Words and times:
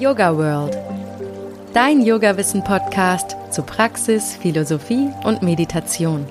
Yoga 0.00 0.34
World. 0.34 0.78
Dein 1.74 2.00
Yoga-Wissen-Podcast 2.00 3.36
zu 3.50 3.62
Praxis, 3.62 4.34
Philosophie 4.34 5.10
und 5.24 5.42
Meditation. 5.42 6.26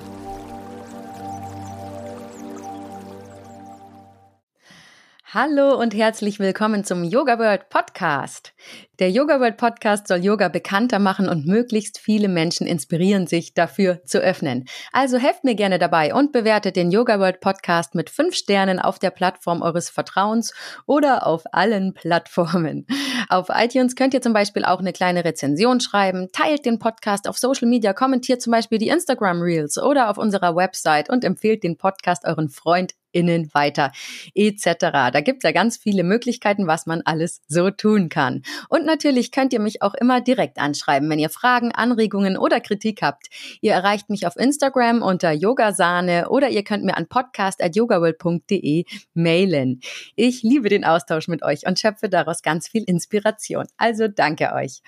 Hallo 5.32 5.78
und 5.80 5.94
herzlich 5.94 6.40
willkommen 6.40 6.82
zum 6.82 7.04
Yoga 7.04 7.38
World 7.38 7.68
Podcast. 7.68 8.54
Der 8.98 9.10
Yoga 9.10 9.40
World 9.40 9.56
Podcast 9.56 10.08
soll 10.08 10.24
Yoga 10.24 10.48
bekannter 10.48 10.98
machen 10.98 11.28
und 11.28 11.46
möglichst 11.46 11.98
viele 11.98 12.28
Menschen 12.28 12.66
inspirieren, 12.66 13.26
sich 13.26 13.54
dafür 13.54 14.04
zu 14.04 14.18
öffnen. 14.18 14.66
Also 14.92 15.18
helft 15.18 15.44
mir 15.44 15.54
gerne 15.54 15.78
dabei 15.78 16.14
und 16.14 16.32
bewertet 16.32 16.76
den 16.76 16.90
Yoga 16.90 17.18
World 17.18 17.40
Podcast 17.40 17.94
mit 17.94 18.10
fünf 18.10 18.34
Sternen 18.34 18.78
auf 18.78 18.98
der 18.98 19.10
Plattform 19.10 19.62
eures 19.62 19.88
Vertrauens 19.88 20.52
oder 20.86 21.26
auf 21.26 21.44
allen 21.52 21.94
Plattformen. 21.94 22.86
Auf 23.28 23.46
iTunes 23.48 23.96
könnt 23.96 24.12
ihr 24.12 24.22
zum 24.22 24.32
Beispiel 24.32 24.64
auch 24.64 24.80
eine 24.80 24.92
kleine 24.92 25.24
Rezension 25.24 25.80
schreiben, 25.80 26.28
teilt 26.32 26.66
den 26.66 26.78
Podcast 26.78 27.28
auf 27.28 27.38
Social 27.38 27.68
Media, 27.68 27.92
kommentiert 27.92 28.42
zum 28.42 28.50
Beispiel 28.50 28.78
die 28.78 28.88
Instagram 28.88 29.40
Reels 29.40 29.78
oder 29.78 30.10
auf 30.10 30.18
unserer 30.18 30.54
Website 30.56 31.08
und 31.08 31.24
empfehlt 31.24 31.62
den 31.62 31.76
Podcast 31.78 32.24
euren 32.26 32.48
Freunden 32.48 32.94
innen 33.12 33.52
weiter 33.54 33.92
etc. 34.34 34.76
Da 34.80 35.20
gibt 35.20 35.42
es 35.42 35.48
ja 35.48 35.52
ganz 35.52 35.76
viele 35.76 36.04
Möglichkeiten, 36.04 36.66
was 36.66 36.86
man 36.86 37.02
alles 37.04 37.42
so 37.48 37.70
tun 37.70 38.08
kann. 38.08 38.42
Und 38.68 38.86
natürlich 38.86 39.32
könnt 39.32 39.52
ihr 39.52 39.60
mich 39.60 39.82
auch 39.82 39.94
immer 39.94 40.20
direkt 40.20 40.58
anschreiben, 40.58 41.08
wenn 41.10 41.18
ihr 41.18 41.30
Fragen, 41.30 41.72
Anregungen 41.72 42.36
oder 42.36 42.60
Kritik 42.60 43.02
habt. 43.02 43.28
Ihr 43.60 43.72
erreicht 43.72 44.10
mich 44.10 44.26
auf 44.26 44.36
Instagram 44.36 45.02
unter 45.02 45.32
Yogasahne 45.32 46.28
oder 46.28 46.48
ihr 46.48 46.64
könnt 46.64 46.84
mir 46.84 46.96
an 46.96 47.08
podcast.yogaworld.de 47.08 48.84
mailen. 49.14 49.80
Ich 50.16 50.42
liebe 50.42 50.68
den 50.68 50.84
Austausch 50.84 51.28
mit 51.28 51.42
euch 51.42 51.66
und 51.66 51.78
schöpfe 51.78 52.08
daraus 52.08 52.42
ganz 52.42 52.68
viel 52.68 52.84
Inspiration. 52.84 53.66
Also 53.76 54.08
danke 54.08 54.52
euch. 54.52 54.82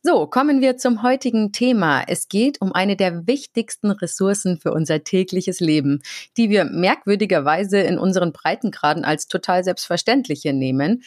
So, 0.00 0.28
kommen 0.28 0.60
wir 0.60 0.76
zum 0.76 1.02
heutigen 1.02 1.50
Thema. 1.50 2.04
Es 2.06 2.28
geht 2.28 2.60
um 2.60 2.72
eine 2.72 2.94
der 2.94 3.26
wichtigsten 3.26 3.90
Ressourcen 3.90 4.56
für 4.56 4.72
unser 4.72 5.02
tägliches 5.02 5.58
Leben, 5.58 6.02
die 6.36 6.50
wir 6.50 6.64
merkwürdigerweise 6.64 7.80
in 7.80 7.98
unseren 7.98 8.32
Breitengraden 8.32 9.04
als 9.04 9.26
total 9.26 9.64
selbstverständliche 9.64 10.52
nehmen. 10.52 11.02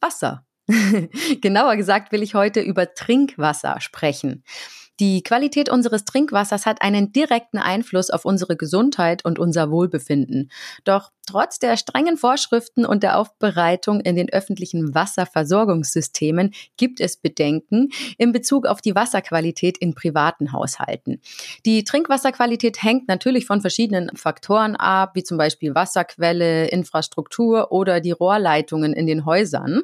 Wasser. 0.00 0.46
Genauer 1.40 1.76
gesagt 1.76 2.12
will 2.12 2.22
ich 2.22 2.34
heute 2.34 2.60
über 2.60 2.94
Trinkwasser 2.94 3.80
sprechen. 3.80 4.44
Die 5.02 5.24
Qualität 5.24 5.68
unseres 5.68 6.04
Trinkwassers 6.04 6.64
hat 6.64 6.80
einen 6.80 7.12
direkten 7.12 7.58
Einfluss 7.58 8.08
auf 8.08 8.24
unsere 8.24 8.56
Gesundheit 8.56 9.24
und 9.24 9.40
unser 9.40 9.68
Wohlbefinden. 9.72 10.48
Doch 10.84 11.10
trotz 11.26 11.58
der 11.58 11.76
strengen 11.76 12.16
Vorschriften 12.16 12.86
und 12.86 13.02
der 13.02 13.18
Aufbereitung 13.18 13.98
in 13.98 14.14
den 14.14 14.32
öffentlichen 14.32 14.94
Wasserversorgungssystemen 14.94 16.54
gibt 16.76 17.00
es 17.00 17.16
Bedenken 17.16 17.88
in 18.16 18.30
Bezug 18.30 18.64
auf 18.64 18.80
die 18.80 18.94
Wasserqualität 18.94 19.76
in 19.76 19.96
privaten 19.96 20.52
Haushalten. 20.52 21.20
Die 21.66 21.82
Trinkwasserqualität 21.82 22.80
hängt 22.80 23.08
natürlich 23.08 23.44
von 23.44 23.60
verschiedenen 23.60 24.16
Faktoren 24.16 24.76
ab, 24.76 25.16
wie 25.16 25.24
zum 25.24 25.36
Beispiel 25.36 25.74
Wasserquelle, 25.74 26.68
Infrastruktur 26.68 27.72
oder 27.72 27.98
die 27.98 28.12
Rohrleitungen 28.12 28.92
in 28.92 29.08
den 29.08 29.24
Häusern. 29.24 29.82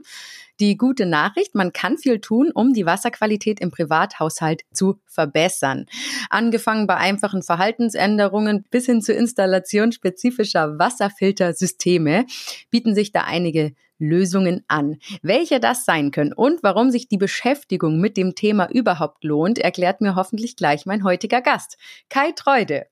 Die 0.60 0.76
gute 0.76 1.06
Nachricht, 1.06 1.54
man 1.54 1.72
kann 1.72 1.98
viel 1.98 2.20
tun, 2.20 2.50
um 2.52 2.72
die 2.72 2.84
Wasserqualität 2.84 3.60
im 3.60 3.70
Privathaushalt 3.70 4.62
zu 4.72 4.98
verbessern. 5.08 5.86
Angefangen 6.30 6.86
bei 6.86 6.96
einfachen 6.96 7.42
Verhaltensänderungen 7.42 8.64
bis 8.70 8.86
hin 8.86 9.02
zur 9.02 9.16
Installation 9.16 9.92
spezifischer 9.92 10.78
Wasserfiltersysteme 10.78 12.26
bieten 12.70 12.94
sich 12.94 13.12
da 13.12 13.22
einige 13.22 13.72
Lösungen 13.98 14.64
an. 14.68 14.98
Welche 15.22 15.60
das 15.60 15.84
sein 15.84 16.10
können 16.10 16.32
und 16.32 16.62
warum 16.62 16.90
sich 16.90 17.08
die 17.08 17.16
Beschäftigung 17.18 18.00
mit 18.00 18.16
dem 18.16 18.34
Thema 18.34 18.70
überhaupt 18.70 19.24
lohnt, 19.24 19.58
erklärt 19.58 20.00
mir 20.00 20.14
hoffentlich 20.14 20.56
gleich 20.56 20.86
mein 20.86 21.04
heutiger 21.04 21.42
Gast, 21.42 21.76
Kai 22.08 22.32
Treude. 22.32 22.86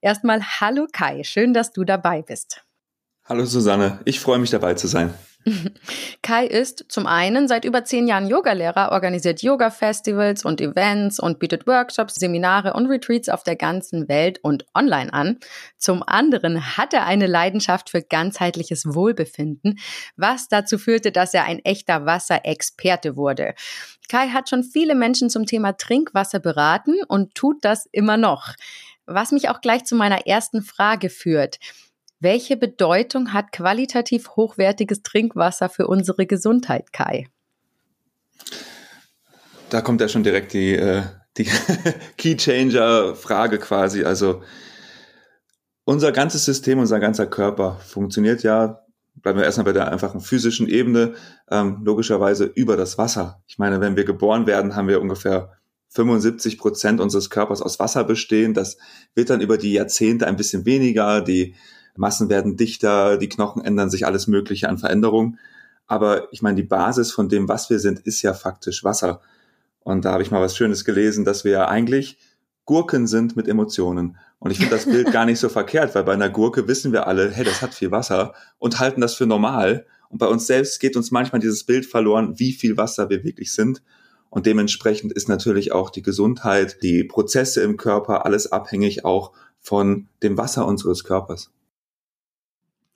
Erstmal 0.00 0.42
hallo 0.42 0.86
Kai, 0.92 1.24
schön, 1.24 1.52
dass 1.52 1.72
du 1.72 1.84
dabei 1.84 2.22
bist. 2.22 2.64
Hallo 3.24 3.44
Susanne, 3.44 4.00
ich 4.04 4.20
freue 4.20 4.38
mich 4.38 4.50
dabei 4.50 4.74
zu 4.74 4.86
sein. 4.88 5.14
Kai 6.22 6.46
ist 6.46 6.84
zum 6.88 7.06
einen 7.06 7.48
seit 7.48 7.64
über 7.64 7.84
zehn 7.84 8.06
Jahren 8.06 8.28
Yogalehrer, 8.28 8.92
organisiert 8.92 9.42
Yoga-Festivals 9.42 10.44
und 10.44 10.60
Events 10.60 11.18
und 11.18 11.38
bietet 11.38 11.66
Workshops, 11.66 12.14
Seminare 12.14 12.74
und 12.74 12.86
Retreats 12.86 13.28
auf 13.28 13.42
der 13.42 13.56
ganzen 13.56 14.08
Welt 14.08 14.38
und 14.42 14.66
online 14.74 15.12
an. 15.12 15.38
Zum 15.78 16.02
anderen 16.06 16.76
hat 16.76 16.94
er 16.94 17.06
eine 17.06 17.26
Leidenschaft 17.26 17.90
für 17.90 18.02
ganzheitliches 18.02 18.94
Wohlbefinden, 18.94 19.78
was 20.16 20.48
dazu 20.48 20.78
führte, 20.78 21.12
dass 21.12 21.34
er 21.34 21.44
ein 21.44 21.58
echter 21.60 22.06
Wasserexperte 22.06 23.16
wurde. 23.16 23.54
Kai 24.08 24.28
hat 24.28 24.48
schon 24.48 24.62
viele 24.62 24.94
Menschen 24.94 25.30
zum 25.30 25.46
Thema 25.46 25.72
Trinkwasser 25.72 26.38
beraten 26.38 26.96
und 27.08 27.34
tut 27.34 27.64
das 27.64 27.86
immer 27.92 28.16
noch. 28.16 28.54
Was 29.06 29.32
mich 29.32 29.48
auch 29.48 29.60
gleich 29.60 29.84
zu 29.84 29.96
meiner 29.96 30.26
ersten 30.26 30.62
Frage 30.62 31.10
führt. 31.10 31.58
Welche 32.22 32.56
Bedeutung 32.56 33.32
hat 33.32 33.50
qualitativ 33.50 34.36
hochwertiges 34.36 35.02
Trinkwasser 35.02 35.68
für 35.68 35.88
unsere 35.88 36.24
Gesundheit, 36.24 36.92
Kai? 36.92 37.26
Da 39.70 39.80
kommt 39.80 40.00
ja 40.00 40.06
schon 40.06 40.22
direkt 40.22 40.52
die, 40.52 40.76
äh, 40.76 41.02
die 41.36 41.48
Key-Changer-Frage 42.18 43.58
quasi. 43.58 44.04
Also 44.04 44.40
unser 45.82 46.12
ganzes 46.12 46.44
System, 46.44 46.78
unser 46.78 47.00
ganzer 47.00 47.26
Körper 47.26 47.80
funktioniert 47.84 48.44
ja, 48.44 48.84
bleiben 49.16 49.40
wir 49.40 49.44
erstmal 49.44 49.64
bei 49.64 49.72
der 49.72 49.90
einfachen 49.90 50.20
physischen 50.20 50.68
Ebene, 50.68 51.14
ähm, 51.50 51.80
logischerweise 51.82 52.44
über 52.44 52.76
das 52.76 52.98
Wasser. 52.98 53.42
Ich 53.48 53.58
meine, 53.58 53.80
wenn 53.80 53.96
wir 53.96 54.04
geboren 54.04 54.46
werden, 54.46 54.76
haben 54.76 54.86
wir 54.86 55.00
ungefähr 55.00 55.58
75 55.88 56.56
Prozent 56.56 57.00
unseres 57.00 57.30
Körpers 57.30 57.60
aus 57.60 57.80
Wasser 57.80 58.04
bestehen. 58.04 58.54
Das 58.54 58.78
wird 59.16 59.28
dann 59.28 59.40
über 59.40 59.58
die 59.58 59.72
Jahrzehnte 59.72 60.28
ein 60.28 60.36
bisschen 60.36 60.64
weniger. 60.64 61.20
Die 61.20 61.56
Massen 61.96 62.28
werden 62.28 62.56
dichter, 62.56 63.18
die 63.18 63.28
Knochen 63.28 63.62
ändern 63.62 63.90
sich, 63.90 64.06
alles 64.06 64.26
Mögliche 64.26 64.68
an 64.68 64.78
Veränderungen. 64.78 65.38
Aber 65.86 66.32
ich 66.32 66.42
meine, 66.42 66.56
die 66.56 66.62
Basis 66.62 67.12
von 67.12 67.28
dem, 67.28 67.48
was 67.48 67.68
wir 67.70 67.78
sind, 67.78 68.00
ist 68.00 68.22
ja 68.22 68.34
faktisch 68.34 68.84
Wasser. 68.84 69.20
Und 69.80 70.04
da 70.04 70.12
habe 70.12 70.22
ich 70.22 70.30
mal 70.30 70.40
was 70.40 70.56
Schönes 70.56 70.84
gelesen, 70.84 71.24
dass 71.24 71.44
wir 71.44 71.52
ja 71.52 71.68
eigentlich 71.68 72.18
Gurken 72.64 73.06
sind 73.06 73.36
mit 73.36 73.48
Emotionen. 73.48 74.16
Und 74.38 74.50
ich 74.50 74.58
finde 74.58 74.74
das 74.74 74.86
Bild 74.86 75.12
gar 75.12 75.26
nicht 75.26 75.38
so 75.38 75.48
verkehrt, 75.48 75.94
weil 75.94 76.04
bei 76.04 76.12
einer 76.12 76.30
Gurke 76.30 76.68
wissen 76.68 76.92
wir 76.92 77.06
alle, 77.06 77.30
hey, 77.30 77.44
das 77.44 77.62
hat 77.62 77.74
viel 77.74 77.90
Wasser 77.90 78.34
und 78.58 78.78
halten 78.78 79.00
das 79.00 79.14
für 79.14 79.26
normal. 79.26 79.86
Und 80.08 80.18
bei 80.18 80.26
uns 80.26 80.46
selbst 80.46 80.80
geht 80.80 80.96
uns 80.96 81.10
manchmal 81.10 81.40
dieses 81.40 81.64
Bild 81.64 81.86
verloren, 81.86 82.38
wie 82.38 82.52
viel 82.52 82.76
Wasser 82.76 83.10
wir 83.10 83.24
wirklich 83.24 83.52
sind. 83.52 83.82
Und 84.30 84.46
dementsprechend 84.46 85.12
ist 85.12 85.28
natürlich 85.28 85.72
auch 85.72 85.90
die 85.90 86.02
Gesundheit, 86.02 86.82
die 86.82 87.04
Prozesse 87.04 87.62
im 87.62 87.76
Körper, 87.76 88.24
alles 88.24 88.50
abhängig 88.50 89.04
auch 89.04 89.32
von 89.60 90.08
dem 90.22 90.38
Wasser 90.38 90.66
unseres 90.66 91.04
Körpers. 91.04 91.50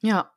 Ja. 0.01 0.31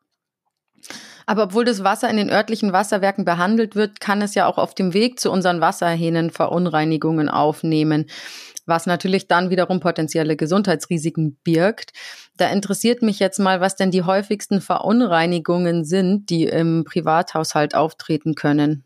Aber 1.25 1.44
obwohl 1.44 1.66
das 1.66 1.84
Wasser 1.84 2.09
in 2.09 2.18
den 2.18 2.31
örtlichen 2.31 2.74
Wasserwerken 2.74 3.24
behandelt 3.24 3.75
wird, 3.75 4.00
kann 4.00 4.22
es 4.22 4.34
ja 4.34 4.47
auch 4.47 4.58
auf 4.58 4.74
dem 4.74 4.94
Weg 4.94 5.20
zu 5.20 5.31
unseren 5.31 5.62
Wasserhähnen 5.62 6.31
Verunreinigungen 6.31 7.30
aufnehmen, 7.30 8.08
was 8.66 8.88
natürlich 8.88 9.28
dann 9.28 9.50
wiederum 9.50 9.80
potenzielle 9.80 10.36
Gesundheitsrisiken 10.36 11.38
birgt. 11.44 11.92
Da 12.38 12.50
interessiert 12.50 13.02
mich 13.02 13.20
jetzt 13.20 13.40
mal, 13.40 13.62
was 13.62 13.75
denn 13.75 13.92
die 13.92 14.03
häufigsten 14.03 14.62
Verunreinigungen 14.62 15.86
sind, 15.86 16.30
die 16.30 16.46
im 16.46 16.84
Privathaushalt 16.84 17.76
auftreten 17.76 18.34
können. 18.34 18.86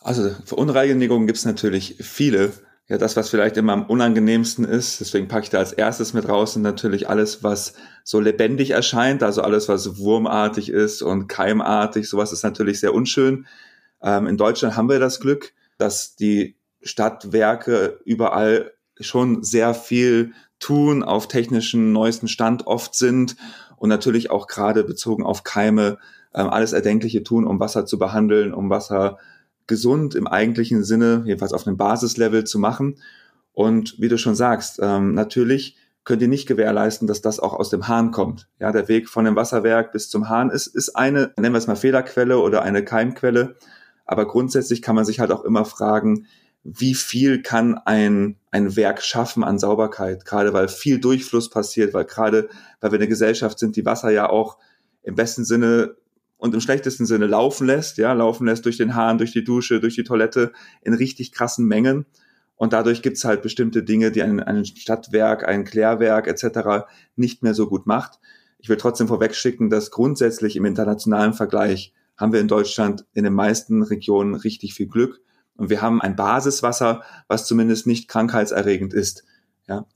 Also 0.00 0.30
Verunreinigungen 0.44 1.26
gibt 1.26 1.38
es 1.38 1.44
natürlich 1.44 1.96
viele 2.00 2.52
ja, 2.86 2.98
das, 2.98 3.16
was 3.16 3.30
vielleicht 3.30 3.56
immer 3.56 3.72
am 3.72 3.86
unangenehmsten 3.86 4.64
ist, 4.64 5.00
deswegen 5.00 5.26
packe 5.26 5.44
ich 5.44 5.50
da 5.50 5.58
als 5.58 5.72
erstes 5.72 6.12
mit 6.12 6.28
raus, 6.28 6.52
sind 6.52 6.62
natürlich 6.62 7.08
alles, 7.08 7.42
was 7.42 7.74
so 8.02 8.20
lebendig 8.20 8.72
erscheint, 8.72 9.22
also 9.22 9.40
alles, 9.40 9.68
was 9.68 9.98
wurmartig 9.98 10.68
ist 10.68 11.00
und 11.00 11.26
keimartig, 11.26 12.08
sowas 12.08 12.32
ist 12.32 12.42
natürlich 12.42 12.80
sehr 12.80 12.92
unschön. 12.92 13.46
Ähm, 14.02 14.26
in 14.26 14.36
Deutschland 14.36 14.76
haben 14.76 14.90
wir 14.90 14.98
das 14.98 15.18
Glück, 15.18 15.54
dass 15.78 16.14
die 16.14 16.56
Stadtwerke 16.82 18.00
überall 18.04 18.72
schon 19.00 19.42
sehr 19.42 19.72
viel 19.72 20.32
tun, 20.58 21.02
auf 21.02 21.26
technischen 21.26 21.92
neuesten 21.92 22.28
Stand 22.28 22.66
oft 22.66 22.94
sind 22.94 23.36
und 23.76 23.88
natürlich 23.88 24.30
auch 24.30 24.46
gerade 24.46 24.84
bezogen 24.84 25.24
auf 25.24 25.42
Keime 25.42 25.98
ähm, 26.34 26.48
alles 26.48 26.74
Erdenkliche 26.74 27.22
tun, 27.22 27.46
um 27.46 27.60
Wasser 27.60 27.86
zu 27.86 27.98
behandeln, 27.98 28.52
um 28.52 28.68
Wasser 28.68 29.18
gesund 29.66 30.14
im 30.14 30.26
eigentlichen 30.26 30.84
Sinne, 30.84 31.22
jedenfalls 31.26 31.52
auf 31.52 31.66
einem 31.66 31.76
Basislevel 31.76 32.44
zu 32.44 32.58
machen. 32.58 32.96
Und 33.52 34.00
wie 34.00 34.08
du 34.08 34.18
schon 34.18 34.34
sagst, 34.34 34.78
ähm, 34.82 35.14
natürlich 35.14 35.76
könnt 36.04 36.20
ihr 36.20 36.28
nicht 36.28 36.46
gewährleisten, 36.46 37.08
dass 37.08 37.22
das 37.22 37.40
auch 37.40 37.54
aus 37.54 37.70
dem 37.70 37.88
Hahn 37.88 38.10
kommt. 38.10 38.48
Ja, 38.60 38.72
der 38.72 38.88
Weg 38.88 39.08
von 39.08 39.24
dem 39.24 39.36
Wasserwerk 39.36 39.92
bis 39.92 40.10
zum 40.10 40.28
Hahn 40.28 40.50
ist, 40.50 40.66
ist 40.66 40.96
eine, 40.96 41.32
nennen 41.38 41.54
wir 41.54 41.58
es 41.58 41.66
mal 41.66 41.76
Fehlerquelle 41.76 42.38
oder 42.38 42.62
eine 42.62 42.84
Keimquelle. 42.84 43.56
Aber 44.04 44.26
grundsätzlich 44.26 44.82
kann 44.82 44.96
man 44.96 45.06
sich 45.06 45.20
halt 45.20 45.30
auch 45.30 45.44
immer 45.44 45.64
fragen, 45.64 46.26
wie 46.62 46.94
viel 46.94 47.42
kann 47.42 47.78
ein, 47.78 48.36
ein 48.50 48.76
Werk 48.76 49.02
schaffen 49.02 49.44
an 49.44 49.58
Sauberkeit? 49.58 50.24
Gerade 50.24 50.52
weil 50.52 50.68
viel 50.68 50.98
Durchfluss 50.98 51.50
passiert, 51.50 51.94
weil 51.94 52.04
gerade, 52.04 52.48
weil 52.80 52.90
wir 52.90 52.98
eine 52.98 53.08
Gesellschaft 53.08 53.58
sind, 53.58 53.76
die 53.76 53.84
Wasser 53.84 54.10
ja 54.10 54.28
auch 54.28 54.58
im 55.02 55.14
besten 55.14 55.44
Sinne 55.44 55.96
und 56.44 56.52
im 56.52 56.60
schlechtesten 56.60 57.06
Sinne 57.06 57.26
laufen 57.26 57.66
lässt, 57.66 57.96
ja, 57.96 58.12
laufen 58.12 58.46
lässt 58.46 58.66
durch 58.66 58.76
den 58.76 58.94
Hahn, 58.94 59.16
durch 59.16 59.32
die 59.32 59.44
Dusche, 59.44 59.80
durch 59.80 59.94
die 59.94 60.04
Toilette 60.04 60.52
in 60.82 60.92
richtig 60.92 61.32
krassen 61.32 61.66
Mengen. 61.66 62.04
Und 62.54 62.74
dadurch 62.74 63.00
gibt's 63.00 63.24
halt 63.24 63.40
bestimmte 63.40 63.82
Dinge, 63.82 64.12
die 64.12 64.22
ein, 64.22 64.40
ein 64.40 64.66
Stadtwerk, 64.66 65.48
ein 65.48 65.64
Klärwerk 65.64 66.26
etc. 66.26 66.84
nicht 67.16 67.42
mehr 67.42 67.54
so 67.54 67.66
gut 67.66 67.86
macht. 67.86 68.20
Ich 68.58 68.68
will 68.68 68.76
trotzdem 68.76 69.08
vorwegschicken, 69.08 69.70
dass 69.70 69.90
grundsätzlich 69.90 70.56
im 70.56 70.66
internationalen 70.66 71.32
Vergleich 71.32 71.94
haben 72.18 72.34
wir 72.34 72.40
in 72.40 72.48
Deutschland 72.48 73.06
in 73.14 73.24
den 73.24 73.32
meisten 73.32 73.82
Regionen 73.82 74.34
richtig 74.34 74.74
viel 74.74 74.86
Glück. 74.86 75.22
Und 75.56 75.70
wir 75.70 75.80
haben 75.80 76.02
ein 76.02 76.14
Basiswasser, 76.14 77.04
was 77.26 77.46
zumindest 77.46 77.86
nicht 77.86 78.06
krankheitserregend 78.06 78.92
ist. 78.92 79.24
Ja. 79.66 79.86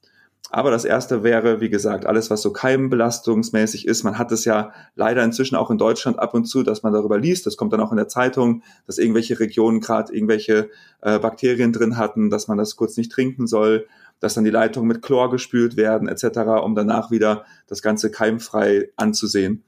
Aber 0.51 0.71
das 0.71 0.87
erste 0.87 1.23
wäre, 1.23 1.61
wie 1.61 1.69
gesagt, 1.69 2.07
alles, 2.07 2.31
was 2.31 2.41
so 2.41 2.53
keimbelastungsmäßig 2.53 3.87
ist. 3.87 4.03
Man 4.03 4.17
hat 4.17 4.33
es 4.33 4.47
ja 4.47 4.73
leider 4.95 5.23
inzwischen 5.23 5.57
auch 5.57 5.71
in 5.71 5.77
Deutschland 5.77 6.19
ab 6.19 6.33
und 6.33 6.47
zu, 6.47 6.63
dass 6.63 6.83
man 6.83 6.95
darüber 6.95 7.19
liest. 7.19 7.45
Das 7.45 7.59
kommt 7.59 7.75
dann 7.75 7.81
auch 7.81 7.91
in 7.91 7.99
der 7.99 8.09
Zeitung, 8.09 8.63
dass 8.87 8.97
irgendwelche 8.97 9.39
Regionen 9.41 9.81
gerade 9.81 10.15
irgendwelche 10.15 10.71
äh, 11.03 11.19
Bakterien 11.19 11.73
drin 11.73 11.99
hatten, 11.99 12.31
dass 12.31 12.49
man 12.49 12.57
das 12.57 12.77
kurz 12.77 12.97
nicht 12.97 13.13
trinken 13.13 13.47
soll, 13.47 13.87
dass 14.21 14.35
dann 14.35 14.45
die 14.45 14.51
Leitungen 14.51 14.89
mit 14.89 15.03
Chlor 15.03 15.31
gespült 15.31 15.77
werden, 15.77 16.09
etc., 16.09 16.39
um 16.65 16.75
danach 16.75 17.11
wieder 17.11 17.45
das 17.67 17.83
Ganze 17.83 18.11
keimfrei 18.11 18.89
anzusehen. 18.97 19.65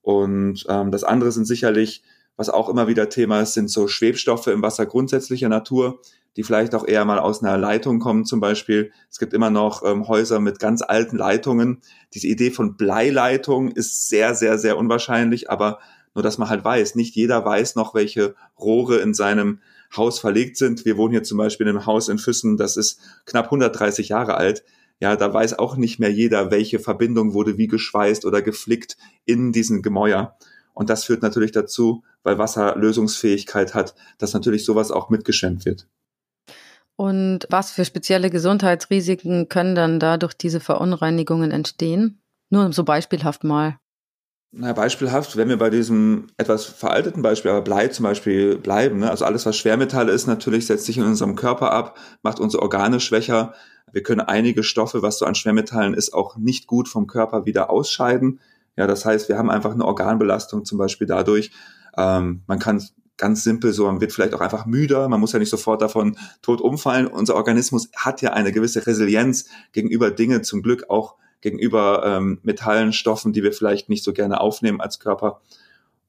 Und 0.00 0.64
ähm, 0.68 0.92
das 0.92 1.02
andere 1.02 1.32
sind 1.32 1.46
sicherlich, 1.46 2.04
was 2.36 2.50
auch 2.50 2.68
immer 2.68 2.86
wieder 2.86 3.08
Thema 3.08 3.40
ist, 3.40 3.54
sind 3.54 3.68
so 3.68 3.88
Schwebstoffe 3.88 4.46
im 4.46 4.62
Wasser 4.62 4.86
grundsätzlicher 4.86 5.48
Natur 5.48 6.00
die 6.36 6.42
vielleicht 6.42 6.74
auch 6.74 6.86
eher 6.86 7.04
mal 7.04 7.18
aus 7.18 7.42
einer 7.42 7.56
Leitung 7.56 8.00
kommen 8.00 8.24
zum 8.24 8.40
Beispiel. 8.40 8.92
Es 9.10 9.18
gibt 9.18 9.32
immer 9.32 9.50
noch 9.50 9.84
ähm, 9.84 10.08
Häuser 10.08 10.40
mit 10.40 10.58
ganz 10.58 10.82
alten 10.82 11.16
Leitungen. 11.16 11.80
Diese 12.12 12.26
Idee 12.26 12.50
von 12.50 12.76
Bleileitung 12.76 13.70
ist 13.70 14.08
sehr, 14.08 14.34
sehr, 14.34 14.58
sehr 14.58 14.76
unwahrscheinlich, 14.76 15.50
aber 15.50 15.78
nur, 16.14 16.22
dass 16.22 16.38
man 16.38 16.48
halt 16.48 16.64
weiß, 16.64 16.94
nicht 16.94 17.14
jeder 17.16 17.44
weiß 17.44 17.74
noch, 17.74 17.94
welche 17.94 18.34
Rohre 18.58 18.98
in 18.98 19.14
seinem 19.14 19.60
Haus 19.96 20.18
verlegt 20.18 20.56
sind. 20.56 20.84
Wir 20.84 20.96
wohnen 20.96 21.12
hier 21.12 21.22
zum 21.22 21.38
Beispiel 21.38 21.66
in 21.66 21.76
einem 21.76 21.86
Haus 21.86 22.08
in 22.08 22.18
Füssen, 22.18 22.56
das 22.56 22.76
ist 22.76 23.00
knapp 23.26 23.46
130 23.46 24.08
Jahre 24.08 24.36
alt. 24.36 24.64
Ja, 25.00 25.16
da 25.16 25.32
weiß 25.34 25.58
auch 25.58 25.76
nicht 25.76 25.98
mehr 25.98 26.12
jeder, 26.12 26.50
welche 26.50 26.78
Verbindung 26.78 27.34
wurde 27.34 27.58
wie 27.58 27.66
geschweißt 27.66 28.24
oder 28.24 28.42
geflickt 28.42 28.96
in 29.24 29.52
diesen 29.52 29.82
Gemäuer. 29.82 30.36
Und 30.72 30.88
das 30.88 31.04
führt 31.04 31.22
natürlich 31.22 31.52
dazu, 31.52 32.04
weil 32.22 32.38
Wasser 32.38 32.76
Lösungsfähigkeit 32.76 33.74
hat, 33.74 33.94
dass 34.18 34.34
natürlich 34.34 34.64
sowas 34.64 34.90
auch 34.90 35.10
mitgeschwemmt 35.10 35.64
wird. 35.64 35.86
Und 36.96 37.46
was 37.50 37.72
für 37.72 37.84
spezielle 37.84 38.30
Gesundheitsrisiken 38.30 39.48
können 39.48 39.74
dann 39.74 39.98
da 39.98 40.16
durch 40.16 40.34
diese 40.34 40.60
Verunreinigungen 40.60 41.50
entstehen? 41.50 42.20
Nur 42.50 42.72
so 42.72 42.84
beispielhaft 42.84 43.42
mal. 43.42 43.78
Na, 44.56 44.72
beispielhaft, 44.72 45.36
wenn 45.36 45.48
wir 45.48 45.58
bei 45.58 45.68
diesem 45.68 46.28
etwas 46.36 46.64
veralteten 46.64 47.22
Beispiel, 47.22 47.50
aber 47.50 47.62
Blei 47.62 47.88
zum 47.88 48.04
Beispiel 48.04 48.56
bleiben, 48.56 49.00
ne? 49.00 49.10
also 49.10 49.24
alles, 49.24 49.44
was 49.46 49.56
Schwermetalle 49.56 50.12
ist, 50.12 50.28
natürlich 50.28 50.66
setzt 50.66 50.86
sich 50.86 50.96
in 50.96 51.02
unserem 51.02 51.34
Körper 51.34 51.72
ab, 51.72 51.98
macht 52.22 52.38
unsere 52.38 52.62
Organe 52.62 53.00
schwächer. 53.00 53.54
Wir 53.90 54.04
können 54.04 54.20
einige 54.20 54.62
Stoffe, 54.62 55.02
was 55.02 55.18
so 55.18 55.24
an 55.24 55.34
Schwermetallen 55.34 55.94
ist, 55.94 56.14
auch 56.14 56.36
nicht 56.36 56.68
gut 56.68 56.88
vom 56.88 57.08
Körper 57.08 57.46
wieder 57.46 57.68
ausscheiden. 57.68 58.38
Ja, 58.76 58.86
das 58.86 59.04
heißt, 59.04 59.28
wir 59.28 59.38
haben 59.38 59.50
einfach 59.50 59.72
eine 59.72 59.84
Organbelastung 59.84 60.64
zum 60.64 60.78
Beispiel 60.78 61.08
dadurch. 61.08 61.50
Ähm, 61.96 62.42
man 62.46 62.60
kann 62.60 62.80
ganz 63.16 63.44
simpel 63.44 63.72
so, 63.72 63.86
man 63.86 64.00
wird 64.00 64.12
vielleicht 64.12 64.34
auch 64.34 64.40
einfach 64.40 64.66
müder, 64.66 65.08
man 65.08 65.20
muss 65.20 65.32
ja 65.32 65.38
nicht 65.38 65.50
sofort 65.50 65.82
davon 65.82 66.16
tot 66.42 66.60
umfallen. 66.60 67.06
Unser 67.06 67.36
Organismus 67.36 67.88
hat 67.96 68.22
ja 68.22 68.32
eine 68.32 68.52
gewisse 68.52 68.86
Resilienz 68.86 69.46
gegenüber 69.72 70.10
Dinge, 70.10 70.42
zum 70.42 70.62
Glück 70.62 70.90
auch 70.90 71.16
gegenüber 71.40 72.02
ähm, 72.04 72.40
Metallen, 72.42 72.92
Stoffen, 72.92 73.32
die 73.32 73.42
wir 73.42 73.52
vielleicht 73.52 73.88
nicht 73.88 74.02
so 74.02 74.12
gerne 74.12 74.40
aufnehmen 74.40 74.80
als 74.80 74.98
Körper. 74.98 75.40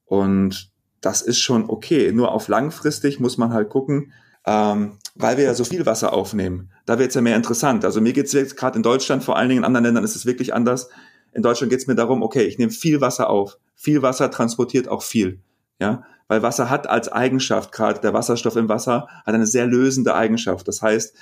Und 0.06 0.70
das 1.00 1.22
ist 1.22 1.40
schon 1.40 1.68
okay. 1.68 2.10
Nur 2.12 2.32
auf 2.32 2.48
langfristig 2.48 3.20
muss 3.20 3.36
man 3.36 3.52
halt 3.52 3.68
gucken, 3.68 4.12
ähm, 4.46 4.98
weil 5.14 5.36
wir 5.36 5.44
ja 5.44 5.54
so 5.54 5.64
viel 5.64 5.86
Wasser 5.86 6.12
aufnehmen. 6.12 6.70
Da 6.86 6.98
wird 6.98 7.10
es 7.10 7.14
ja 7.14 7.20
mehr 7.20 7.36
interessant. 7.36 7.84
Also 7.84 8.00
mir 8.00 8.12
geht 8.12 8.26
es 8.26 8.32
jetzt 8.32 8.56
gerade 8.56 8.76
in 8.76 8.82
Deutschland, 8.82 9.22
vor 9.22 9.36
allen 9.36 9.48
Dingen 9.48 9.60
in 9.60 9.64
anderen 9.64 9.84
Ländern 9.84 10.04
ist 10.04 10.16
es 10.16 10.26
wirklich 10.26 10.54
anders. 10.54 10.88
In 11.32 11.42
Deutschland 11.42 11.70
geht 11.70 11.80
es 11.80 11.86
mir 11.86 11.94
darum, 11.94 12.22
okay, 12.22 12.44
ich 12.44 12.58
nehme 12.58 12.72
viel 12.72 13.00
Wasser 13.00 13.28
auf. 13.28 13.58
Viel 13.74 14.02
Wasser 14.02 14.30
transportiert 14.30 14.88
auch 14.88 15.02
viel. 15.02 15.40
Ja, 15.80 16.04
weil 16.28 16.42
Wasser 16.42 16.70
hat 16.70 16.88
als 16.88 17.10
Eigenschaft, 17.10 17.72
gerade 17.72 18.00
der 18.00 18.12
Wasserstoff 18.12 18.56
im 18.56 18.68
Wasser, 18.68 19.08
hat 19.24 19.34
eine 19.34 19.46
sehr 19.46 19.66
lösende 19.66 20.14
Eigenschaft. 20.14 20.66
Das 20.66 20.82
heißt, 20.82 21.14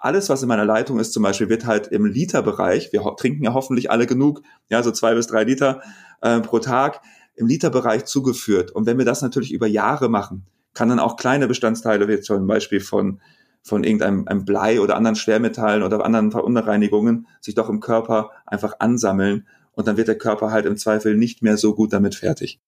alles, 0.00 0.30
was 0.30 0.42
in 0.42 0.48
meiner 0.48 0.64
Leitung 0.64 0.98
ist, 0.98 1.12
zum 1.12 1.22
Beispiel, 1.22 1.50
wird 1.50 1.66
halt 1.66 1.88
im 1.88 2.06
Literbereich, 2.06 2.92
wir 2.92 3.02
trinken 3.16 3.44
ja 3.44 3.52
hoffentlich 3.52 3.90
alle 3.90 4.06
genug, 4.06 4.42
ja, 4.70 4.82
so 4.82 4.90
zwei 4.90 5.14
bis 5.14 5.26
drei 5.26 5.44
Liter 5.44 5.82
äh, 6.22 6.40
pro 6.40 6.58
Tag, 6.58 7.02
im 7.34 7.46
Literbereich 7.46 8.06
zugeführt. 8.06 8.70
Und 8.70 8.86
wenn 8.86 8.98
wir 8.98 9.04
das 9.04 9.22
natürlich 9.22 9.52
über 9.52 9.66
Jahre 9.66 10.08
machen, 10.08 10.46
kann 10.74 10.88
dann 10.88 10.98
auch 10.98 11.16
kleine 11.16 11.48
Bestandteile, 11.48 12.08
wie 12.08 12.20
zum 12.20 12.46
Beispiel 12.46 12.80
von, 12.80 13.20
von 13.62 13.84
irgendeinem 13.84 14.26
einem 14.26 14.44
Blei 14.44 14.80
oder 14.80 14.96
anderen 14.96 15.16
Schwermetallen 15.16 15.82
oder 15.82 16.04
anderen 16.04 16.30
Verunreinigungen, 16.30 17.26
sich 17.40 17.54
doch 17.54 17.68
im 17.68 17.80
Körper 17.80 18.30
einfach 18.46 18.74
ansammeln. 18.78 19.46
Und 19.72 19.86
dann 19.86 19.96
wird 19.96 20.08
der 20.08 20.18
Körper 20.18 20.50
halt 20.50 20.66
im 20.66 20.76
Zweifel 20.76 21.16
nicht 21.16 21.42
mehr 21.42 21.56
so 21.56 21.74
gut 21.74 21.92
damit 21.92 22.14
fertig. 22.14 22.60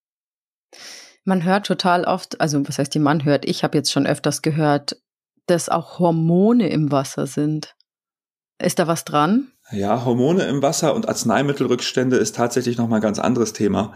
Man 1.24 1.44
hört 1.44 1.66
total 1.66 2.04
oft, 2.04 2.40
also 2.40 2.66
was 2.66 2.78
heißt 2.78 2.94
die 2.94 2.98
Mann 2.98 3.24
hört, 3.24 3.44
ich 3.44 3.62
habe 3.62 3.78
jetzt 3.78 3.92
schon 3.92 4.06
öfters 4.06 4.42
gehört, 4.42 4.96
dass 5.46 5.69
auch 5.69 5.98
Hormone 5.98 6.69
im 6.69 6.90
Wasser 6.90 7.26
sind. 7.26 7.74
Ist 8.60 8.78
da 8.78 8.86
was 8.86 9.04
dran? 9.04 9.52
Ja, 9.70 10.04
Hormone 10.04 10.44
im 10.44 10.62
Wasser 10.62 10.94
und 10.94 11.08
Arzneimittelrückstände 11.08 12.16
ist 12.16 12.36
tatsächlich 12.36 12.76
nochmal 12.76 12.98
ein 12.98 13.02
ganz 13.02 13.19
anderes 13.19 13.52
Thema, 13.52 13.94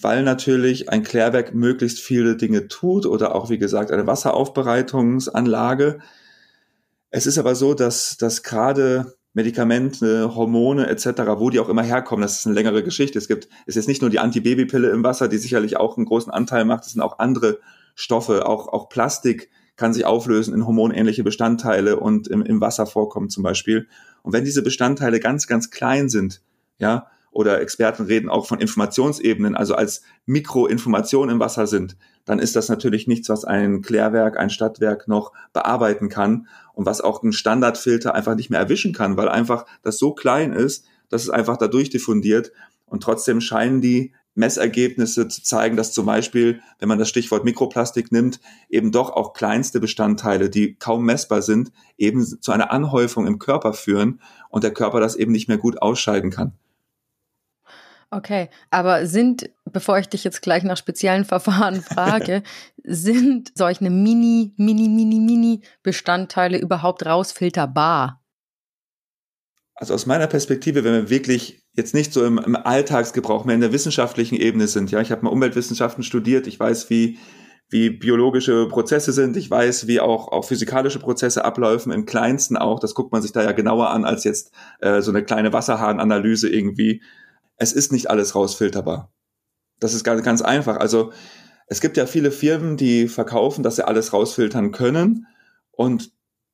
weil 0.00 0.22
natürlich 0.22 0.88
ein 0.88 1.02
Klärwerk 1.02 1.54
möglichst 1.54 1.98
viele 2.00 2.36
Dinge 2.36 2.68
tut 2.68 3.06
oder 3.06 3.34
auch, 3.34 3.50
wie 3.50 3.58
gesagt, 3.58 3.90
eine 3.90 4.06
Wasseraufbereitungsanlage. 4.06 5.98
Es 7.10 7.26
ist 7.26 7.38
aber 7.38 7.54
so, 7.54 7.74
dass, 7.74 8.16
dass 8.16 8.42
gerade 8.42 9.17
Medikamente, 9.38 10.34
Hormone 10.34 10.88
etc., 10.88 11.06
wo 11.36 11.48
die 11.48 11.60
auch 11.60 11.68
immer 11.68 11.84
herkommen, 11.84 12.22
das 12.22 12.40
ist 12.40 12.46
eine 12.46 12.56
längere 12.56 12.82
Geschichte. 12.82 13.18
Es 13.18 13.28
gibt, 13.28 13.44
es 13.44 13.68
ist 13.68 13.74
jetzt 13.76 13.86
nicht 13.86 14.02
nur 14.02 14.10
die 14.10 14.18
Antibabypille 14.18 14.90
im 14.90 15.04
Wasser, 15.04 15.28
die 15.28 15.38
sicherlich 15.38 15.76
auch 15.76 15.96
einen 15.96 16.06
großen 16.06 16.32
Anteil 16.32 16.64
macht, 16.64 16.86
es 16.86 16.92
sind 16.92 17.02
auch 17.02 17.20
andere 17.20 17.60
Stoffe, 17.94 18.48
auch, 18.48 18.66
auch 18.66 18.88
Plastik 18.88 19.48
kann 19.76 19.94
sich 19.94 20.04
auflösen 20.04 20.54
in 20.54 20.66
hormonähnliche 20.66 21.22
Bestandteile 21.22 22.00
und 22.00 22.26
im, 22.26 22.42
im 22.42 22.60
Wasser 22.60 22.84
vorkommen 22.84 23.30
zum 23.30 23.44
Beispiel. 23.44 23.86
Und 24.22 24.32
wenn 24.32 24.44
diese 24.44 24.62
Bestandteile 24.62 25.20
ganz, 25.20 25.46
ganz 25.46 25.70
klein 25.70 26.08
sind, 26.08 26.42
ja, 26.78 27.06
oder 27.30 27.60
Experten 27.60 28.06
reden 28.06 28.28
auch 28.28 28.46
von 28.46 28.58
Informationsebenen, 28.58 29.54
also 29.54 29.76
als 29.76 30.02
Mikroinformation 30.26 31.30
im 31.30 31.38
Wasser 31.38 31.68
sind, 31.68 31.96
dann 32.24 32.40
ist 32.40 32.56
das 32.56 32.68
natürlich 32.68 33.06
nichts, 33.06 33.28
was 33.28 33.44
ein 33.44 33.80
Klärwerk, 33.82 34.36
ein 34.36 34.50
Stadtwerk 34.50 35.06
noch 35.06 35.32
bearbeiten 35.52 36.08
kann 36.08 36.48
und 36.78 36.86
was 36.86 37.00
auch 37.00 37.24
ein 37.24 37.32
Standardfilter 37.32 38.14
einfach 38.14 38.36
nicht 38.36 38.50
mehr 38.50 38.60
erwischen 38.60 38.92
kann, 38.92 39.16
weil 39.16 39.28
einfach 39.28 39.66
das 39.82 39.98
so 39.98 40.12
klein 40.12 40.52
ist, 40.52 40.84
dass 41.08 41.24
es 41.24 41.28
einfach 41.28 41.56
dadurch 41.56 41.90
diffundiert 41.90 42.52
und 42.86 43.02
trotzdem 43.02 43.40
scheinen 43.40 43.80
die 43.80 44.12
Messergebnisse 44.36 45.26
zu 45.26 45.42
zeigen, 45.42 45.76
dass 45.76 45.90
zum 45.90 46.06
Beispiel, 46.06 46.60
wenn 46.78 46.88
man 46.88 47.00
das 47.00 47.08
Stichwort 47.08 47.44
Mikroplastik 47.44 48.12
nimmt, 48.12 48.38
eben 48.70 48.92
doch 48.92 49.10
auch 49.10 49.32
kleinste 49.32 49.80
Bestandteile, 49.80 50.50
die 50.50 50.76
kaum 50.76 51.04
messbar 51.04 51.42
sind, 51.42 51.72
eben 51.96 52.24
zu 52.24 52.52
einer 52.52 52.70
Anhäufung 52.70 53.26
im 53.26 53.40
Körper 53.40 53.72
führen 53.72 54.20
und 54.48 54.62
der 54.62 54.72
Körper 54.72 55.00
das 55.00 55.16
eben 55.16 55.32
nicht 55.32 55.48
mehr 55.48 55.58
gut 55.58 55.82
ausscheiden 55.82 56.30
kann. 56.30 56.52
Okay, 58.10 58.48
aber 58.70 59.06
sind, 59.06 59.50
bevor 59.66 59.98
ich 59.98 60.08
dich 60.08 60.24
jetzt 60.24 60.40
gleich 60.40 60.62
nach 60.62 60.78
speziellen 60.78 61.24
Verfahren 61.26 61.82
frage, 61.82 62.42
sind 62.82 63.52
solche 63.54 63.90
Mini, 63.90 64.54
Mini, 64.56 64.88
Mini, 64.88 65.20
Mini 65.20 65.62
Bestandteile 65.82 66.58
überhaupt 66.58 67.04
rausfilterbar? 67.04 68.22
Also 69.74 69.94
aus 69.94 70.06
meiner 70.06 70.26
Perspektive, 70.26 70.82
wenn 70.82 70.94
wir 70.94 71.10
wirklich 71.10 71.62
jetzt 71.72 71.94
nicht 71.94 72.12
so 72.12 72.24
im, 72.24 72.38
im 72.38 72.56
Alltagsgebrauch 72.56 73.44
mehr 73.44 73.54
in 73.54 73.60
der 73.60 73.72
wissenschaftlichen 73.72 74.34
Ebene 74.34 74.66
sind, 74.66 74.90
ja, 74.90 75.00
ich 75.00 75.12
habe 75.12 75.22
mal 75.22 75.30
Umweltwissenschaften 75.30 76.02
studiert, 76.02 76.46
ich 76.46 76.58
weiß, 76.58 76.90
wie 76.90 77.18
wie 77.70 77.90
biologische 77.90 78.66
Prozesse 78.66 79.12
sind. 79.12 79.36
Ich 79.36 79.50
weiß, 79.50 79.86
wie 79.86 80.00
auch, 80.00 80.28
auch 80.28 80.44
physikalische 80.44 80.98
Prozesse 80.98 81.44
ablaufen, 81.44 81.92
im 81.92 82.06
kleinsten 82.06 82.56
auch. 82.56 82.80
Das 82.80 82.94
guckt 82.94 83.12
man 83.12 83.20
sich 83.20 83.32
da 83.32 83.42
ja 83.42 83.52
genauer 83.52 83.90
an 83.90 84.04
als 84.04 84.24
jetzt 84.24 84.52
äh, 84.80 85.02
so 85.02 85.10
eine 85.10 85.22
kleine 85.22 85.52
Wasserhahnanalyse 85.52 86.48
irgendwie 86.48 87.02
es 87.58 87.72
ist 87.72 87.92
nicht 87.92 88.08
alles 88.10 88.34
rausfilterbar. 88.34 89.12
Das 89.80 89.94
ist 89.94 90.04
ganz, 90.04 90.22
ganz 90.22 90.42
einfach. 90.42 90.78
Also 90.78 91.12
es 91.66 91.80
gibt 91.80 91.96
ja 91.96 92.06
viele 92.06 92.30
Firmen, 92.30 92.76
die 92.76 93.08
verkaufen, 93.08 93.62
dass 93.62 93.76
sie 93.76 93.86
alles 93.86 94.12
rausfiltern 94.12 94.72
können 94.72 95.26
und 95.70 96.12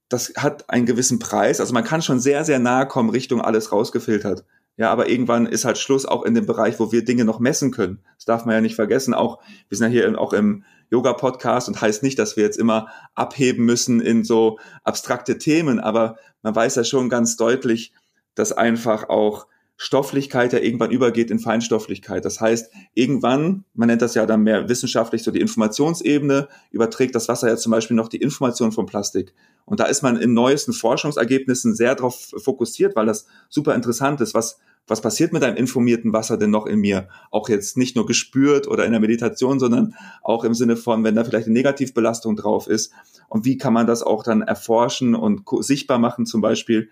das 0.08 0.32
hat 0.36 0.68
einen 0.68 0.86
gewissen 0.86 1.18
Preis. 1.18 1.60
Also 1.60 1.72
man 1.72 1.84
kann 1.84 2.02
schon 2.02 2.20
sehr, 2.20 2.44
sehr 2.44 2.58
nahe 2.58 2.86
kommen 2.86 3.10
Richtung 3.10 3.40
alles 3.40 3.72
rausgefiltert. 3.72 4.44
Ja, 4.76 4.90
aber 4.90 5.08
irgendwann 5.08 5.46
ist 5.46 5.64
halt 5.64 5.78
Schluss 5.78 6.04
auch 6.04 6.24
in 6.24 6.34
dem 6.34 6.46
Bereich, 6.46 6.80
wo 6.80 6.90
wir 6.90 7.04
Dinge 7.04 7.24
noch 7.24 7.38
messen 7.38 7.70
können. 7.70 8.00
Das 8.16 8.24
darf 8.24 8.44
man 8.44 8.56
ja 8.56 8.60
nicht 8.60 8.74
vergessen. 8.74 9.14
Auch, 9.14 9.40
wir 9.68 9.78
sind 9.78 9.92
ja 9.92 10.02
hier 10.02 10.20
auch 10.20 10.32
im 10.32 10.64
Yoga-Podcast 10.90 11.68
und 11.68 11.80
heißt 11.80 12.02
nicht, 12.02 12.18
dass 12.18 12.36
wir 12.36 12.42
jetzt 12.42 12.58
immer 12.58 12.88
abheben 13.14 13.64
müssen 13.64 14.00
in 14.00 14.24
so 14.24 14.58
abstrakte 14.82 15.38
Themen, 15.38 15.78
aber 15.78 16.16
man 16.42 16.54
weiß 16.54 16.74
ja 16.74 16.84
schon 16.84 17.08
ganz 17.08 17.36
deutlich, 17.36 17.92
dass 18.34 18.52
einfach 18.52 19.08
auch 19.08 19.46
Stofflichkeit 19.76 20.52
ja 20.52 20.60
irgendwann 20.60 20.92
übergeht 20.92 21.30
in 21.30 21.40
Feinstofflichkeit. 21.40 22.24
Das 22.24 22.40
heißt, 22.40 22.72
irgendwann, 22.94 23.64
man 23.74 23.88
nennt 23.88 24.02
das 24.02 24.14
ja 24.14 24.24
dann 24.24 24.42
mehr 24.42 24.68
wissenschaftlich 24.68 25.24
so 25.24 25.32
die 25.32 25.40
Informationsebene, 25.40 26.48
überträgt 26.70 27.14
das 27.14 27.28
Wasser 27.28 27.48
ja 27.48 27.56
zum 27.56 27.72
Beispiel 27.72 27.96
noch 27.96 28.08
die 28.08 28.18
Information 28.18 28.70
vom 28.70 28.86
Plastik. 28.86 29.34
Und 29.64 29.80
da 29.80 29.86
ist 29.86 30.02
man 30.02 30.16
in 30.16 30.32
neuesten 30.32 30.72
Forschungsergebnissen 30.72 31.74
sehr 31.74 31.94
darauf 31.94 32.34
fokussiert, 32.36 32.94
weil 32.94 33.06
das 33.06 33.26
super 33.48 33.74
interessant 33.74 34.20
ist, 34.20 34.32
was, 34.34 34.60
was 34.86 35.00
passiert 35.00 35.32
mit 35.32 35.42
einem 35.42 35.56
informierten 35.56 36.12
Wasser 36.12 36.36
denn 36.36 36.50
noch 36.50 36.66
in 36.66 36.78
mir? 36.78 37.08
Auch 37.32 37.48
jetzt 37.48 37.76
nicht 37.76 37.96
nur 37.96 38.06
gespürt 38.06 38.68
oder 38.68 38.84
in 38.84 38.92
der 38.92 39.00
Meditation, 39.00 39.58
sondern 39.58 39.94
auch 40.22 40.44
im 40.44 40.54
Sinne 40.54 40.76
von, 40.76 41.02
wenn 41.02 41.16
da 41.16 41.24
vielleicht 41.24 41.46
eine 41.46 41.54
Negativbelastung 41.54 42.36
drauf 42.36 42.68
ist. 42.68 42.92
Und 43.28 43.44
wie 43.44 43.58
kann 43.58 43.72
man 43.72 43.88
das 43.88 44.02
auch 44.04 44.22
dann 44.22 44.42
erforschen 44.42 45.16
und 45.16 45.42
sichtbar 45.60 45.98
machen 45.98 46.26
zum 46.26 46.40
Beispiel? 46.40 46.90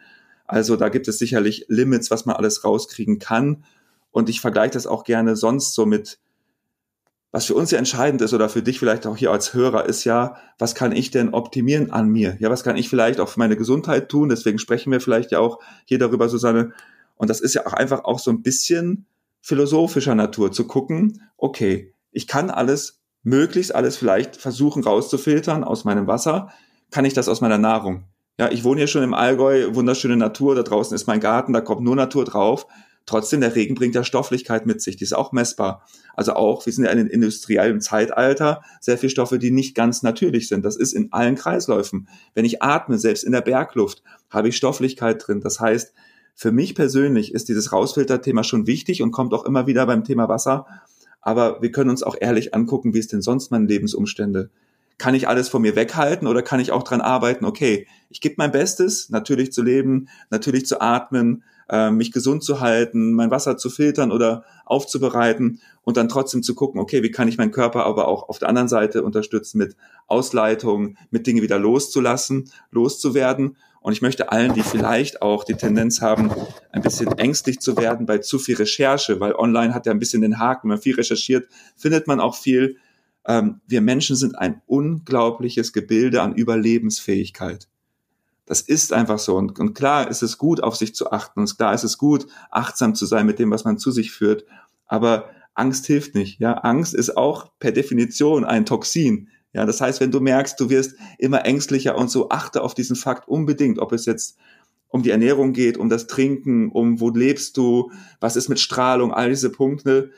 Also 0.53 0.77
da 0.77 0.91
gibt 0.91 1.09
es 1.09 1.19
sicherlich 1.19 1.65
Limits, 1.69 2.11
was 2.11 2.27
man 2.27 2.37
alles 2.37 2.63
rauskriegen 2.63 3.19
kann. 3.19 3.65
Und 4.11 4.29
ich 4.29 4.43
vergleiche 4.43 4.73
das 4.73 4.87
auch 4.87 5.05
gerne 5.05 5.35
sonst 5.35 5.73
so 5.73 5.87
mit, 5.87 6.19
was 7.31 7.47
für 7.47 7.55
uns 7.55 7.71
ja 7.71 7.79
entscheidend 7.79 8.21
ist 8.21 8.35
oder 8.35 8.51
für 8.51 8.63
dich 8.63 8.79
vielleicht 8.79 9.07
auch 9.07 9.17
hier 9.17 9.31
als 9.31 9.55
Hörer 9.55 9.87
ist 9.87 10.05
ja, 10.05 10.37
was 10.59 10.75
kann 10.75 10.93
ich 10.93 11.11
denn 11.11 11.33
optimieren 11.33 11.91
an 11.91 12.11
mir? 12.11 12.37
Ja, 12.39 12.51
was 12.51 12.65
kann 12.65 12.77
ich 12.77 12.91
vielleicht 12.91 13.19
auch 13.19 13.31
für 13.31 13.39
meine 13.39 13.57
Gesundheit 13.57 14.11
tun? 14.11 14.29
Deswegen 14.29 14.59
sprechen 14.59 14.93
wir 14.93 15.01
vielleicht 15.01 15.31
ja 15.31 15.39
auch 15.39 15.59
hier 15.87 15.99
darüber, 15.99 16.29
Susanne. 16.29 16.75
Und 17.17 17.31
das 17.31 17.41
ist 17.41 17.55
ja 17.55 17.67
auch 17.67 17.73
einfach 17.73 18.05
auch 18.05 18.19
so 18.19 18.31
ein 18.31 18.43
bisschen 18.43 19.07
philosophischer 19.41 20.15
Natur 20.15 20.53
zu 20.53 20.67
gucken, 20.67 21.23
okay, 21.39 21.95
ich 22.11 22.27
kann 22.27 22.51
alles, 22.51 23.01
möglichst 23.23 23.75
alles 23.75 23.97
vielleicht 23.97 24.37
versuchen 24.37 24.85
rauszufiltern 24.85 25.65
aus 25.65 25.85
meinem 25.85 26.07
Wasser. 26.09 26.53
Kann 26.91 27.07
ich 27.07 27.15
das 27.15 27.31
aus 27.31 27.41
meiner 27.41 27.57
Nahrung? 27.57 28.05
Ja, 28.39 28.51
ich 28.51 28.65
wohne 28.65 28.81
hier 28.81 28.87
schon 28.87 29.03
im 29.03 29.15
Allgäu, 29.15 29.75
wunderschöne 29.75 30.17
Natur, 30.17 30.55
da 30.55 30.63
draußen 30.63 30.95
ist 30.95 31.07
mein 31.07 31.21
Garten, 31.21 31.53
da 31.53 31.61
kommt 31.61 31.83
nur 31.83 31.97
Natur 31.97 32.25
drauf. 32.25 32.67
Trotzdem, 33.05 33.41
der 33.41 33.55
Regen 33.55 33.75
bringt 33.75 33.95
ja 33.95 34.05
Stofflichkeit 34.05 34.65
mit 34.65 34.81
sich, 34.81 34.97
die 34.97 35.05
ist 35.05 35.13
auch 35.13 35.33
messbar. 35.33 35.85
Also 36.15 36.35
auch, 36.35 36.65
wir 36.65 36.73
sind 36.73 36.85
ja 36.85 36.91
in 36.93 36.99
einem 36.99 37.11
industriellen 37.11 37.81
Zeitalter, 37.81 38.63
sehr 38.81 38.97
viele 38.97 39.11
Stoffe, 39.11 39.39
die 39.39 39.51
nicht 39.51 39.75
ganz 39.75 40.03
natürlich 40.03 40.49
sind. 40.49 40.65
Das 40.65 40.77
ist 40.77 40.93
in 40.93 41.13
allen 41.13 41.35
Kreisläufen. 41.35 42.09
Wenn 42.35 42.45
ich 42.45 42.63
atme, 42.63 42.99
selbst 42.99 43.25
in 43.25 43.33
der 43.33 43.41
Bergluft, 43.41 44.03
habe 44.31 44.49
ich 44.49 44.57
Stofflichkeit 44.57 45.27
drin. 45.27 45.41
Das 45.41 45.59
heißt, 45.61 45.93
für 46.35 46.53
mich 46.53 46.75
persönlich 46.75 47.35
ist 47.35 47.49
dieses 47.49 47.73
Rausfilter-Thema 47.73 48.45
schon 48.45 48.67
wichtig 48.67 49.03
und 49.03 49.11
kommt 49.11 49.35
auch 49.35 49.45
immer 49.45 49.67
wieder 49.67 49.85
beim 49.85 50.05
Thema 50.05 50.29
Wasser. 50.29 50.67
Aber 51.21 51.61
wir 51.61 51.71
können 51.71 51.91
uns 51.91 52.03
auch 52.03 52.17
ehrlich 52.19 52.55
angucken, 52.55 52.95
wie 52.95 52.99
ist 52.99 53.13
denn 53.13 53.23
sonst 53.23 53.51
meine 53.51 53.67
Lebensumstände? 53.67 54.51
Kann 54.99 55.15
ich 55.15 55.29
alles 55.29 55.49
von 55.49 55.63
mir 55.63 55.77
weghalten 55.77 56.27
oder 56.29 56.43
kann 56.43 56.61
ich 56.61 56.73
auch 56.73 56.83
dran 56.83 57.01
arbeiten, 57.01 57.45
okay, 57.45 57.87
ich 58.11 58.21
gebe 58.21 58.37
mein 58.39 58.53
Bestes, 58.53 59.11
natürlich 59.11 59.53
zu 59.53 59.63
leben, 59.63 60.09
natürlich 60.31 60.67
zu 60.67 60.81
atmen, 60.81 61.43
äh, 61.69 61.91
mich 61.91 62.13
gesund 62.13 62.45
zu 62.45 62.61
halten, 62.61 63.13
mein 63.13 63.31
Wasser 63.31 63.57
zu 63.57 63.71
filtern 63.71 64.13
oder 64.13 64.45
aufzubereiten 64.67 65.61
und 65.83 65.97
dann 65.97 66.09
trotzdem 66.09 66.43
zu 66.43 66.55
gucken, 66.55 66.81
okay, 66.81 67.03
wie 67.03 67.11
kann 67.11 67.29
ich 67.29 67.39
meinen 67.39 67.51
Körper 67.51 67.85
aber 67.87 68.09
auch 68.09 68.29
auf 68.29 68.39
der 68.39 68.49
anderen 68.49 68.69
Seite 68.69 69.03
unterstützen 69.03 69.59
mit 69.59 69.77
Ausleitung, 70.07 70.97
mit 71.11 71.27
Dinge 71.27 71.43
wieder 71.43 71.59
loszulassen, 71.59 72.51
loszuwerden. 72.71 73.57
Und 73.81 73.93
ich 73.95 74.03
möchte 74.03 74.31
allen, 74.31 74.55
die 74.55 74.63
vielleicht 74.63 75.23
auch 75.23 75.43
die 75.43 75.55
Tendenz 75.55 76.01
haben, 76.01 76.31
ein 76.71 76.83
bisschen 76.83 77.19
ängstlich 77.19 77.59
zu 77.59 77.77
werden 77.77 78.07
bei 78.07 78.19
zu 78.19 78.39
viel 78.39 78.57
Recherche, 78.57 79.19
weil 79.19 79.35
online 79.35 79.75
hat 79.75 79.87
ja 79.87 79.93
ein 79.93 79.99
bisschen 79.99 80.23
den 80.23 80.39
Haken, 80.39 80.69
wenn 80.69 80.77
man 80.77 80.83
viel 80.83 80.95
recherchiert, 80.95 81.49
findet 81.77 82.07
man 82.07 82.21
auch 82.21 82.37
viel, 82.37 82.77
ähm, 83.27 83.61
wir 83.67 83.81
Menschen 83.81 84.17
sind 84.17 84.39
ein 84.39 84.63
unglaubliches 84.67 85.73
Gebilde 85.73 86.23
an 86.23 86.35
Überlebensfähigkeit. 86.35 87.69
Das 88.47 88.61
ist 88.61 88.93
einfach 88.93 89.19
so. 89.19 89.37
Und, 89.37 89.59
und 89.59 89.75
klar 89.75 90.11
ist 90.11 90.23
es 90.23 90.39
gut, 90.39 90.63
auf 90.63 90.77
sich 90.77 90.95
zu 90.95 91.13
achten. 91.13 91.41
Und 91.41 91.57
klar 91.57 91.75
ist 91.75 91.85
es 91.85 91.99
gut, 91.99 92.27
achtsam 92.51 92.95
zu 92.95 93.07
sein 93.07 93.27
mit 93.27 93.39
dem, 93.39 93.51
was 93.51 93.65
man 93.65 93.79
zu 93.79 93.91
sich 93.91 94.11
führt. 94.11 94.45
Aber 94.87 95.31
Angst 95.55 95.87
hilft 95.87 96.15
nicht. 96.15 96.41
Ja, 96.41 96.55
Angst 96.55 96.95
ist 96.95 97.17
auch 97.17 97.51
per 97.59 97.73
Definition 97.73 98.45
ein 98.45 98.67
Toxin. 98.67 99.29
Ja, 99.53 99.67
das 99.67 99.81
heißt, 99.81 100.01
wenn 100.01 100.11
du 100.11 100.21
merkst, 100.21 100.59
du 100.59 100.71
wirst 100.71 100.97
immer 101.19 101.45
ängstlicher 101.45 101.97
und 101.97 102.11
so, 102.11 102.31
achte 102.31 102.63
auf 102.63 102.75
diesen 102.75 102.97
Fakt 102.97 103.29
unbedingt, 103.29 103.79
ob 103.79 103.93
es 103.93 104.07
jetzt 104.07 104.39
um 104.89 105.03
die 105.03 105.11
Ernährung 105.11 105.53
geht, 105.53 105.77
um 105.77 105.89
das 105.89 106.07
Trinken, 106.07 106.71
um 106.71 107.01
wo 107.01 107.11
lebst 107.11 107.57
du, 107.57 107.91
was 108.21 108.37
ist 108.37 108.49
mit 108.49 108.61
Strahlung, 108.61 109.13
all 109.13 109.31
diese 109.31 109.51
Punkte. 109.51 110.11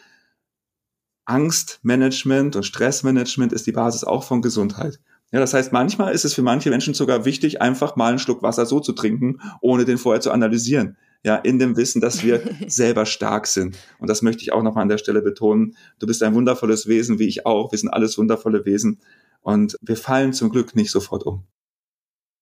Angstmanagement 1.27 2.57
und 2.57 2.65
Stressmanagement 2.65 3.53
ist 3.53 3.67
die 3.67 3.73
Basis 3.73 4.05
auch 4.05 4.25
von 4.25 4.43
Gesundheit. 4.43 5.01
Ja, 5.33 5.41
das 5.41 5.55
heißt, 5.55 5.73
manchmal 5.73 6.15
ist 6.15 6.25
es 6.25 6.35
für 6.35 6.43
manche 6.43 6.71
Menschen 6.71 6.95
sogar 6.95 7.25
wichtig, 7.25 7.61
einfach 7.61 7.97
mal 7.97 8.11
einen 8.11 8.19
Schluck 8.19 8.43
Wasser 8.43 8.67
so 8.67 8.79
zu 8.79 8.93
trinken, 8.93 9.41
ohne 9.61 9.85
den 9.85 9.99
vorher 9.99 10.21
zu 10.21 10.31
analysieren. 10.31 10.97
Ja, 11.25 11.37
in 11.37 11.59
dem 11.59 11.77
Wissen, 11.77 12.01
dass 12.01 12.23
wir 12.23 12.43
selber 12.69 13.07
stark 13.07 13.47
sind. 13.47 13.77
Und 13.99 14.09
das 14.09 14.23
möchte 14.23 14.43
ich 14.43 14.53
auch 14.53 14.63
nochmal 14.63 14.83
an 14.83 14.91
der 14.91 14.99
Stelle 14.99 15.23
betonen. 15.23 15.77
Du 15.99 16.07
bist 16.07 16.23
ein 16.23 16.35
wundervolles 16.35 16.87
Wesen, 16.87 17.19
wie 17.19 17.27
ich 17.27 17.47
auch. 17.47 17.73
Wir 17.73 17.79
sind 17.79 17.89
alles 17.89 18.17
wundervolle 18.19 18.65
Wesen. 18.65 19.01
Und 19.41 19.77
wir 19.81 19.97
fallen 19.97 20.33
zum 20.33 20.51
Glück 20.51 20.77
nicht 20.77 20.91
sofort 20.91 21.25
um. 21.25 21.45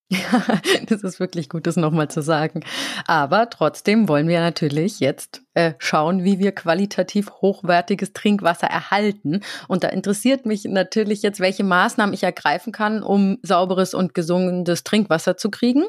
Ja, 0.08 0.44
das 0.88 1.02
ist 1.02 1.20
wirklich 1.20 1.48
gut, 1.48 1.66
das 1.66 1.76
nochmal 1.76 2.08
zu 2.08 2.22
sagen. 2.22 2.64
Aber 3.06 3.48
trotzdem 3.48 4.08
wollen 4.08 4.28
wir 4.28 4.40
natürlich 4.40 5.00
jetzt 5.00 5.42
äh, 5.54 5.72
schauen, 5.78 6.24
wie 6.24 6.38
wir 6.38 6.52
qualitativ 6.52 7.30
hochwertiges 7.40 8.12
Trinkwasser 8.12 8.66
erhalten. 8.66 9.40
Und 9.68 9.84
da 9.84 9.88
interessiert 9.88 10.44
mich 10.44 10.64
natürlich 10.64 11.22
jetzt, 11.22 11.40
welche 11.40 11.64
Maßnahmen 11.64 12.14
ich 12.14 12.22
ergreifen 12.24 12.72
kann, 12.72 13.02
um 13.02 13.38
sauberes 13.42 13.94
und 13.94 14.14
gesundes 14.14 14.84
Trinkwasser 14.84 15.36
zu 15.36 15.50
kriegen. 15.50 15.84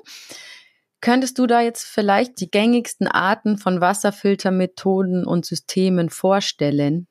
Könntest 1.01 1.37
du 1.37 1.47
da 1.47 1.59
jetzt 1.59 1.83
vielleicht 1.83 2.39
die 2.39 2.49
gängigsten 2.49 3.07
Arten 3.07 3.57
von 3.57 3.81
Wasserfiltermethoden 3.81 5.25
und 5.25 5.45
Systemen 5.45 6.09
vorstellen? 6.09 7.07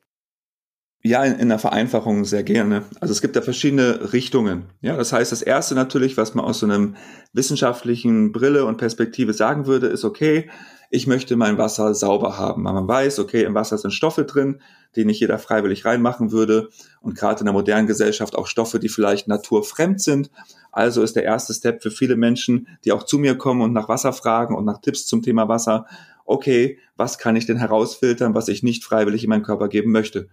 Ja, 1.04 1.24
in, 1.24 1.38
in 1.40 1.48
der 1.48 1.58
Vereinfachung 1.58 2.24
sehr 2.24 2.44
gerne. 2.44 2.84
Also 3.00 3.10
es 3.10 3.20
gibt 3.20 3.34
da 3.34 3.42
verschiedene 3.42 4.12
Richtungen. 4.12 4.66
Ja, 4.82 4.96
das 4.96 5.12
heißt, 5.12 5.32
das 5.32 5.42
erste 5.42 5.74
natürlich, 5.74 6.16
was 6.16 6.34
man 6.34 6.44
aus 6.44 6.60
so 6.60 6.66
einem 6.66 6.94
wissenschaftlichen 7.32 8.30
Brille 8.30 8.64
und 8.66 8.76
Perspektive 8.76 9.32
sagen 9.32 9.66
würde, 9.66 9.88
ist 9.88 10.04
okay, 10.04 10.48
ich 10.90 11.08
möchte 11.08 11.34
mein 11.34 11.58
Wasser 11.58 11.92
sauber 11.94 12.38
haben. 12.38 12.64
Weil 12.64 12.74
man 12.74 12.86
weiß, 12.86 13.18
okay, 13.18 13.42
im 13.42 13.54
Wasser 13.54 13.78
sind 13.78 13.90
Stoffe 13.90 14.24
drin, 14.24 14.60
die 14.94 15.04
nicht 15.04 15.18
jeder 15.18 15.40
freiwillig 15.40 15.84
reinmachen 15.84 16.30
würde. 16.30 16.68
Und 17.00 17.16
gerade 17.16 17.40
in 17.40 17.46
der 17.46 17.54
modernen 17.54 17.88
Gesellschaft 17.88 18.36
auch 18.36 18.46
Stoffe, 18.46 18.78
die 18.78 18.88
vielleicht 18.88 19.26
naturfremd 19.26 20.00
sind. 20.00 20.30
Also 20.70 21.02
ist 21.02 21.16
der 21.16 21.24
erste 21.24 21.52
Step 21.52 21.82
für 21.82 21.90
viele 21.90 22.14
Menschen, 22.14 22.68
die 22.84 22.92
auch 22.92 23.02
zu 23.02 23.18
mir 23.18 23.36
kommen 23.36 23.62
und 23.62 23.72
nach 23.72 23.88
Wasser 23.88 24.12
fragen 24.12 24.54
und 24.54 24.66
nach 24.66 24.80
Tipps 24.80 25.06
zum 25.06 25.22
Thema 25.22 25.48
Wasser. 25.48 25.86
Okay, 26.26 26.78
was 26.96 27.18
kann 27.18 27.34
ich 27.34 27.46
denn 27.46 27.56
herausfiltern, 27.56 28.34
was 28.34 28.46
ich 28.46 28.62
nicht 28.62 28.84
freiwillig 28.84 29.24
in 29.24 29.30
meinen 29.30 29.42
Körper 29.42 29.68
geben 29.68 29.90
möchte? 29.90 30.28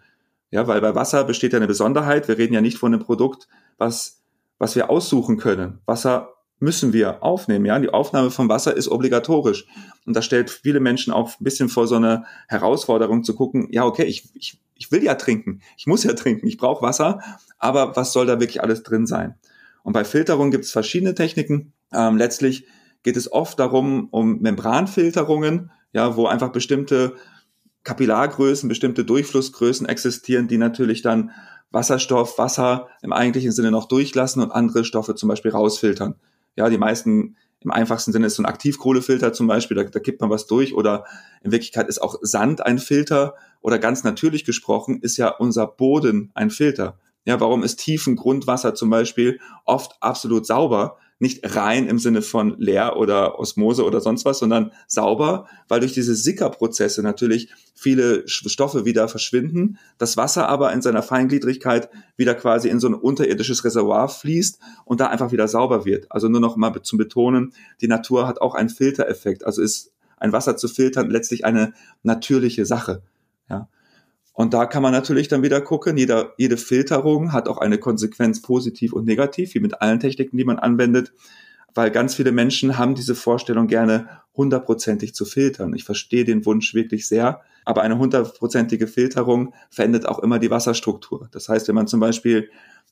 Ja, 0.51 0.67
weil 0.67 0.81
bei 0.81 0.95
Wasser 0.95 1.23
besteht 1.23 1.53
ja 1.53 1.57
eine 1.57 1.67
Besonderheit. 1.67 2.27
Wir 2.27 2.37
reden 2.37 2.53
ja 2.53 2.61
nicht 2.61 2.77
von 2.77 2.93
einem 2.93 3.03
Produkt, 3.03 3.47
was, 3.77 4.21
was 4.57 4.75
wir 4.75 4.89
aussuchen 4.89 5.37
können. 5.37 5.79
Wasser 5.85 6.33
müssen 6.59 6.91
wir 6.91 7.23
aufnehmen. 7.23 7.65
Ja, 7.65 7.79
die 7.79 7.89
Aufnahme 7.89 8.31
von 8.31 8.49
Wasser 8.49 8.75
ist 8.75 8.89
obligatorisch. 8.89 9.65
Und 10.05 10.15
das 10.15 10.25
stellt 10.25 10.49
viele 10.49 10.79
Menschen 10.79 11.13
auch 11.13 11.29
ein 11.39 11.43
bisschen 11.43 11.69
vor 11.69 11.87
so 11.87 11.95
eine 11.95 12.25
Herausforderung 12.47 13.23
zu 13.23 13.35
gucken, 13.35 13.67
ja, 13.71 13.85
okay, 13.85 14.03
ich, 14.03 14.29
ich, 14.33 14.59
ich 14.75 14.91
will 14.91 15.03
ja 15.03 15.15
trinken. 15.15 15.61
Ich 15.77 15.87
muss 15.87 16.03
ja 16.03 16.13
trinken. 16.13 16.47
Ich 16.47 16.57
brauche 16.57 16.81
Wasser. 16.81 17.19
Aber 17.57 17.95
was 17.95 18.11
soll 18.11 18.25
da 18.25 18.39
wirklich 18.39 18.61
alles 18.61 18.83
drin 18.83 19.05
sein? 19.05 19.35
Und 19.83 19.93
bei 19.93 20.03
Filterung 20.03 20.51
gibt 20.51 20.65
es 20.65 20.71
verschiedene 20.71 21.15
Techniken. 21.15 21.73
Ähm, 21.93 22.17
letztlich 22.17 22.65
geht 23.03 23.17
es 23.17 23.31
oft 23.31 23.59
darum, 23.59 24.09
um 24.11 24.39
Membranfilterungen, 24.39 25.71
ja, 25.93 26.15
wo 26.15 26.27
einfach 26.27 26.51
bestimmte 26.51 27.15
Kapillargrößen, 27.83 28.69
bestimmte 28.69 29.05
Durchflussgrößen 29.05 29.87
existieren, 29.87 30.47
die 30.47 30.57
natürlich 30.57 31.01
dann 31.01 31.31
Wasserstoff, 31.71 32.37
Wasser 32.37 32.87
im 33.01 33.13
eigentlichen 33.13 33.51
Sinne 33.51 33.71
noch 33.71 33.87
durchlassen 33.87 34.41
und 34.41 34.51
andere 34.51 34.83
Stoffe 34.83 35.15
zum 35.15 35.29
Beispiel 35.29 35.51
rausfiltern. 35.51 36.15
Ja, 36.55 36.69
die 36.69 36.77
meisten 36.77 37.35
im 37.61 37.71
einfachsten 37.71 38.11
Sinne 38.11 38.27
ist 38.27 38.35
so 38.35 38.43
ein 38.43 38.47
Aktivkohlefilter 38.47 39.33
zum 39.33 39.47
Beispiel, 39.47 39.75
da, 39.75 39.83
da 39.83 39.99
kippt 39.99 40.21
man 40.21 40.29
was 40.29 40.47
durch 40.47 40.73
oder 40.73 41.05
in 41.43 41.51
Wirklichkeit 41.51 41.87
ist 41.87 42.01
auch 42.01 42.17
Sand 42.21 42.65
ein 42.65 42.79
Filter 42.79 43.35
oder 43.61 43.79
ganz 43.79 44.03
natürlich 44.03 44.45
gesprochen 44.45 44.99
ist 45.01 45.17
ja 45.17 45.29
unser 45.29 45.67
Boden 45.67 46.31
ein 46.33 46.49
Filter. 46.51 46.97
Ja, 47.25 47.39
warum 47.39 47.63
ist 47.63 47.77
tiefen 47.77 48.15
Grundwasser 48.15 48.75
zum 48.75 48.89
Beispiel 48.89 49.39
oft 49.65 49.97
absolut 49.99 50.45
sauber? 50.45 50.97
Nicht 51.19 51.55
rein 51.55 51.87
im 51.87 51.99
Sinne 51.99 52.21
von 52.21 52.55
leer 52.57 52.97
oder 52.97 53.39
Osmose 53.39 53.83
oder 53.83 54.01
sonst 54.01 54.25
was, 54.25 54.39
sondern 54.39 54.71
sauber, 54.87 55.47
weil 55.67 55.81
durch 55.81 55.93
diese 55.93 56.15
Sickerprozesse 56.15 57.03
natürlich 57.03 57.53
viele 57.75 58.27
Stoffe 58.27 58.85
wieder 58.85 59.07
verschwinden, 59.07 59.77
das 59.97 60.17
Wasser 60.17 60.47
aber 60.47 60.71
in 60.73 60.81
seiner 60.81 61.03
Feingliedrigkeit 61.03 61.89
wieder 62.15 62.35
quasi 62.35 62.69
in 62.69 62.79
so 62.79 62.87
ein 62.87 62.93
unterirdisches 62.93 63.63
Reservoir 63.63 64.07
fließt 64.07 64.59
und 64.85 65.01
da 65.01 65.07
einfach 65.07 65.31
wieder 65.31 65.47
sauber 65.47 65.85
wird. 65.85 66.07
Also 66.09 66.29
nur 66.29 66.41
noch 66.41 66.55
mal 66.55 66.73
zum 66.81 66.97
Betonen, 66.97 67.53
die 67.81 67.87
Natur 67.87 68.27
hat 68.27 68.41
auch 68.41 68.55
einen 68.55 68.69
Filtereffekt, 68.69 69.45
also 69.45 69.61
ist 69.61 69.91
ein 70.17 70.33
Wasser 70.33 70.57
zu 70.57 70.67
filtern 70.67 71.09
letztlich 71.09 71.45
eine 71.45 71.73
natürliche 72.03 72.65
Sache. 72.65 73.01
Und 74.39 74.53
da 74.53 74.65
kann 74.65 74.81
man 74.81 74.93
natürlich 74.93 75.27
dann 75.27 75.43
wieder 75.43 75.59
gucken, 75.59 75.97
jeder, 75.97 76.33
jede 76.37 76.55
Filterung 76.55 77.33
hat 77.33 77.49
auch 77.49 77.57
eine 77.57 77.77
Konsequenz 77.77 78.41
positiv 78.41 78.93
und 78.93 79.05
negativ, 79.05 79.53
wie 79.53 79.59
mit 79.59 79.81
allen 79.81 79.99
Techniken, 79.99 80.37
die 80.37 80.45
man 80.45 80.57
anwendet. 80.57 81.11
weil 81.75 81.91
ganz 81.91 82.15
viele 82.15 82.31
Menschen 82.31 82.77
haben 82.77 82.95
diese 82.95 83.15
Vorstellung 83.15 83.67
gerne 83.67 84.09
hundertprozentig 84.35 85.13
zu 85.13 85.25
filtern. 85.25 85.73
Ich 85.75 85.83
verstehe 85.83 86.25
den 86.25 86.45
Wunsch 86.45 86.73
wirklich 86.73 87.07
sehr, 87.07 87.41
aber 87.65 87.81
eine 87.81 87.97
hundertprozentige 87.97 88.87
Filterung 88.87 89.53
verändert 89.69 90.07
auch 90.07 90.19
immer 90.19 90.39
die 90.39 90.49
Wasserstruktur. 90.49 91.29
Das 91.31 91.49
heißt, 91.49 91.67
wenn 91.67 91.75
man 91.75 91.87
zum 91.87 91.99
Beispiel 91.99 92.49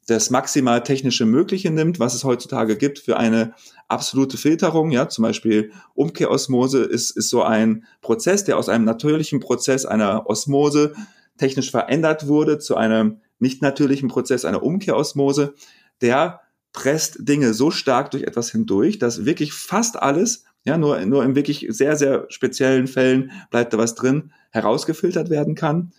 das 0.08 0.30
maximal 0.30 0.84
technische 0.84 1.26
Mögliche 1.26 1.70
nimmt, 1.72 2.00
was 2.00 2.14
es 2.14 2.24
heutzutage 2.24 2.78
gibt 2.78 3.00
für 3.00 3.18
eine 3.18 3.54
absolute 3.88 4.38
Filterung, 4.38 4.92
ja, 4.92 5.10
zum 5.10 5.24
Beispiel 5.24 5.72
Umkehrosmose 5.96 6.84
ist, 6.84 7.12
ist 7.12 7.30
so 7.30 7.44
ein 7.44 7.84
Prozess, 8.02 8.46
der 8.46 8.58
aus 8.58 8.70
einem 8.70 8.86
natürlichen 8.86 9.40
Prozess 9.40 9.86
einer 9.86 10.30
Osmose 10.30 10.94
technisch 11.38 11.72
verändert 11.72 12.28
wurde 12.28 12.60
zu 12.60 12.76
einem 12.76 13.22
nicht 13.40 13.62
natürlichen 13.62 14.10
Prozess 14.10 14.46
einer 14.46 14.64
Umkehrosmose, 14.64 15.54
der 16.02 16.42
presst 16.74 17.28
Dinge 17.28 17.54
so 17.54 17.72
stark 17.72 18.12
durch 18.12 18.24
etwas 18.24 18.52
hindurch, 18.52 19.00
dass 19.00 19.26
wirklich 19.26 19.54
fast 19.54 20.02
alles, 20.02 20.46
ja, 20.64 20.78
nur, 20.78 21.00
nur 21.06 21.24
in 21.24 21.36
wirklich 21.36 21.66
sehr, 21.70 21.96
sehr 21.96 22.26
speziellen 22.30 22.88
Fällen 22.88 23.32
bleibt 23.50 23.74
da 23.74 23.78
was 23.78 23.96
drin, 23.96 24.32
herausgefiltert 24.52 25.30
werden 25.30 25.56
kann. 25.56 25.92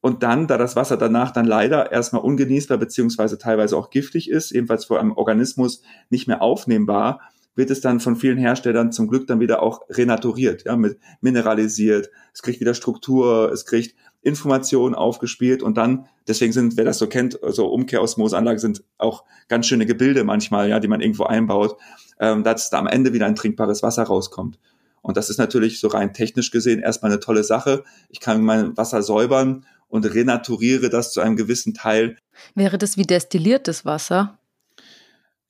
Und 0.00 0.22
dann, 0.22 0.46
da 0.46 0.58
das 0.58 0.76
Wasser 0.76 0.96
danach 0.96 1.32
dann 1.32 1.44
leider 1.44 1.90
erstmal 1.90 2.22
ungenießbar 2.22 2.78
beziehungsweise 2.78 3.38
teilweise 3.38 3.76
auch 3.76 3.90
giftig 3.90 4.30
ist, 4.30 4.52
ebenfalls 4.52 4.84
vor 4.84 5.00
einem 5.00 5.12
Organismus 5.12 5.82
nicht 6.08 6.28
mehr 6.28 6.40
aufnehmbar, 6.40 7.20
wird 7.56 7.70
es 7.70 7.80
dann 7.80 7.98
von 7.98 8.14
vielen 8.14 8.38
Herstellern 8.38 8.92
zum 8.92 9.08
Glück 9.08 9.26
dann 9.26 9.40
wieder 9.40 9.62
auch 9.62 9.82
renaturiert, 9.90 10.64
ja, 10.64 10.76
mit 10.76 10.98
mineralisiert. 11.20 12.08
Es 12.32 12.42
kriegt 12.42 12.60
wieder 12.60 12.74
Struktur, 12.74 13.50
es 13.52 13.66
kriegt 13.66 13.96
Informationen 14.28 14.94
aufgespielt 14.94 15.62
und 15.62 15.76
dann, 15.76 16.06
deswegen 16.28 16.52
sind, 16.52 16.76
wer 16.76 16.84
das 16.84 16.98
so 16.98 17.08
kennt, 17.08 17.32
so 17.32 17.46
also 17.46 17.66
Umkehrosmoseanlagen 17.68 18.60
sind 18.60 18.84
auch 18.98 19.24
ganz 19.48 19.66
schöne 19.66 19.86
Gebilde 19.86 20.22
manchmal, 20.24 20.68
ja, 20.68 20.78
die 20.78 20.88
man 20.88 21.00
irgendwo 21.00 21.24
einbaut, 21.24 21.76
ähm, 22.20 22.44
dass 22.44 22.70
da 22.70 22.78
am 22.78 22.86
Ende 22.86 23.12
wieder 23.12 23.26
ein 23.26 23.34
trinkbares 23.34 23.82
Wasser 23.82 24.04
rauskommt. 24.04 24.58
Und 25.02 25.16
das 25.16 25.30
ist 25.30 25.38
natürlich 25.38 25.80
so 25.80 25.88
rein 25.88 26.12
technisch 26.12 26.50
gesehen 26.50 26.80
erstmal 26.80 27.10
eine 27.10 27.20
tolle 27.20 27.44
Sache. 27.44 27.84
Ich 28.08 28.20
kann 28.20 28.42
mein 28.42 28.76
Wasser 28.76 29.02
säubern 29.02 29.64
und 29.88 30.04
renaturiere 30.04 30.90
das 30.90 31.12
zu 31.12 31.20
einem 31.20 31.36
gewissen 31.36 31.74
Teil. 31.74 32.16
Wäre 32.54 32.78
das 32.78 32.96
wie 32.96 33.04
destilliertes 33.04 33.84
Wasser? 33.84 34.38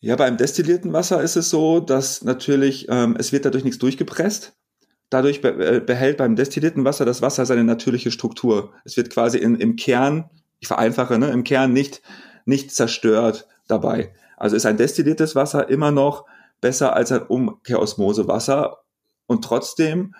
Ja, 0.00 0.14
beim 0.14 0.36
destillierten 0.36 0.92
Wasser 0.92 1.22
ist 1.22 1.34
es 1.34 1.50
so, 1.50 1.80
dass 1.80 2.22
natürlich, 2.22 2.86
ähm, 2.88 3.16
es 3.18 3.32
wird 3.32 3.44
dadurch 3.44 3.64
nichts 3.64 3.78
durchgepresst. 3.78 4.52
Dadurch 5.10 5.42
äh, 5.42 5.80
behält 5.80 6.18
beim 6.18 6.36
destillierten 6.36 6.84
Wasser 6.84 7.04
das 7.04 7.22
Wasser 7.22 7.46
seine 7.46 7.64
natürliche 7.64 8.10
Struktur. 8.10 8.72
Es 8.84 8.96
wird 8.96 9.10
quasi 9.10 9.38
in, 9.38 9.56
im 9.56 9.76
Kern, 9.76 10.28
ich 10.60 10.68
vereinfache, 10.68 11.18
ne, 11.18 11.30
im 11.30 11.44
Kern 11.44 11.72
nicht, 11.72 12.02
nicht 12.44 12.74
zerstört 12.74 13.46
dabei. 13.68 14.12
Also 14.36 14.56
ist 14.56 14.66
ein 14.66 14.76
destilliertes 14.76 15.34
Wasser 15.34 15.68
immer 15.68 15.90
noch 15.90 16.26
besser 16.60 16.94
als 16.94 17.12
ein 17.12 17.22
Umkehrosmosewasser 17.22 18.78
und 19.26 19.44
trotzdem 19.44 20.14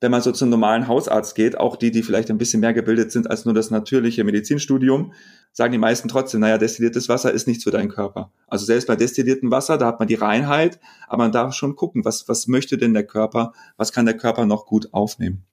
wenn 0.00 0.10
man 0.10 0.20
so 0.20 0.32
zum 0.32 0.50
normalen 0.50 0.88
Hausarzt 0.88 1.34
geht, 1.34 1.58
auch 1.58 1.76
die, 1.76 1.90
die 1.90 2.02
vielleicht 2.02 2.30
ein 2.30 2.38
bisschen 2.38 2.60
mehr 2.60 2.74
gebildet 2.74 3.12
sind 3.12 3.30
als 3.30 3.44
nur 3.44 3.54
das 3.54 3.70
natürliche 3.70 4.24
Medizinstudium, 4.24 5.12
sagen 5.52 5.72
die 5.72 5.78
meisten 5.78 6.08
trotzdem, 6.08 6.40
naja, 6.40 6.58
destilliertes 6.58 7.08
Wasser 7.08 7.32
ist 7.32 7.46
nichts 7.46 7.64
für 7.64 7.70
deinen 7.70 7.88
Körper. 7.88 8.30
Also 8.46 8.66
selbst 8.66 8.86
bei 8.86 8.96
destilliertem 8.96 9.50
Wasser, 9.50 9.78
da 9.78 9.86
hat 9.86 10.00
man 10.00 10.08
die 10.08 10.14
Reinheit, 10.14 10.78
aber 11.08 11.24
man 11.24 11.32
darf 11.32 11.54
schon 11.54 11.76
gucken, 11.76 12.04
was, 12.04 12.28
was 12.28 12.48
möchte 12.48 12.76
denn 12.76 12.92
der 12.92 13.06
Körper, 13.06 13.52
was 13.76 13.92
kann 13.92 14.04
der 14.04 14.16
Körper 14.16 14.46
noch 14.46 14.66
gut 14.66 14.92
aufnehmen. 14.92 15.44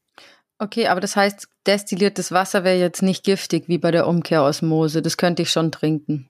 Okay, 0.57 0.87
aber 0.87 0.99
das 0.99 1.15
heißt, 1.15 1.47
destilliertes 1.65 2.31
Wasser 2.31 2.63
wäre 2.63 2.77
jetzt 2.77 3.01
nicht 3.01 3.23
giftig 3.23 3.67
wie 3.67 3.77
bei 3.77 3.89
der 3.89 4.05
Umkehrosmose. 4.05 5.01
Das 5.01 5.17
könnte 5.17 5.41
ich 5.41 5.49
schon 5.49 5.71
trinken. 5.71 6.29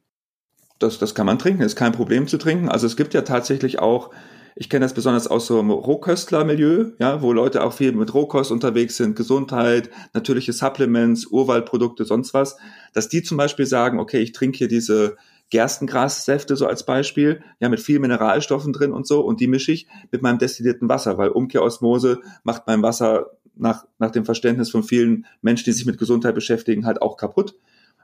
Das, 0.80 1.00
das 1.00 1.14
kann 1.14 1.26
man 1.26 1.38
trinken, 1.38 1.62
ist 1.62 1.76
kein 1.76 1.92
Problem 1.92 2.28
zu 2.28 2.38
trinken. 2.38 2.70
Also 2.70 2.88
es 2.88 2.96
gibt 2.96 3.14
ja 3.14 3.24
tatsächlich 3.24 3.80
auch 3.80 4.12
ich 4.56 4.70
kenne 4.70 4.86
das 4.86 4.94
besonders 4.94 5.28
aus 5.28 5.48
so 5.48 5.60
einem 5.60 5.72
Rohköstler-Milieu, 5.72 6.92
ja, 7.00 7.22
wo 7.22 7.34
Leute 7.34 7.64
auch 7.64 7.74
viel 7.74 7.92
mit 7.94 8.14
Rohkost 8.14 8.52
unterwegs 8.52 8.98
sind, 8.98 9.16
Gesundheit, 9.16 9.90
natürliche 10.14 10.54
Supplements, 10.54 11.28
Urwaldprodukte, 11.28 12.06
sonst 12.06 12.34
was, 12.34 12.58
dass 12.94 13.10
die 13.10 13.24
zum 13.24 13.38
Beispiel 13.38 13.66
sagen, 13.66 14.00
okay, 14.00 14.20
ich 14.20 14.32
trinke 14.32 14.58
hier 14.58 14.68
diese 14.68 15.16
Gerstengrassäfte 15.52 16.56
so 16.56 16.66
als 16.66 16.86
Beispiel, 16.86 17.44
ja, 17.60 17.70
mit 17.70 17.80
viel 17.80 18.00
Mineralstoffen 18.00 18.74
drin 18.74 18.92
und 18.92 19.06
so, 19.06 19.22
und 19.22 19.40
die 19.40 19.48
mische 19.48 19.72
ich 19.72 19.88
mit 20.12 20.22
meinem 20.22 20.40
destillierten 20.40 20.90
Wasser, 20.90 21.18
weil 21.18 21.30
Umkehrosmose 21.30 22.20
macht 22.44 22.68
mein 22.68 22.82
Wasser 22.82 23.32
nach, 23.56 23.86
nach 24.00 24.12
dem 24.12 24.26
Verständnis 24.26 24.72
von 24.72 24.84
vielen 24.84 25.26
Menschen, 25.42 25.66
die 25.66 25.74
sich 25.74 25.86
mit 25.86 25.98
Gesundheit 25.98 26.36
beschäftigen, 26.36 26.86
halt 26.86 27.02
auch 27.02 27.18
kaputt. 27.18 27.56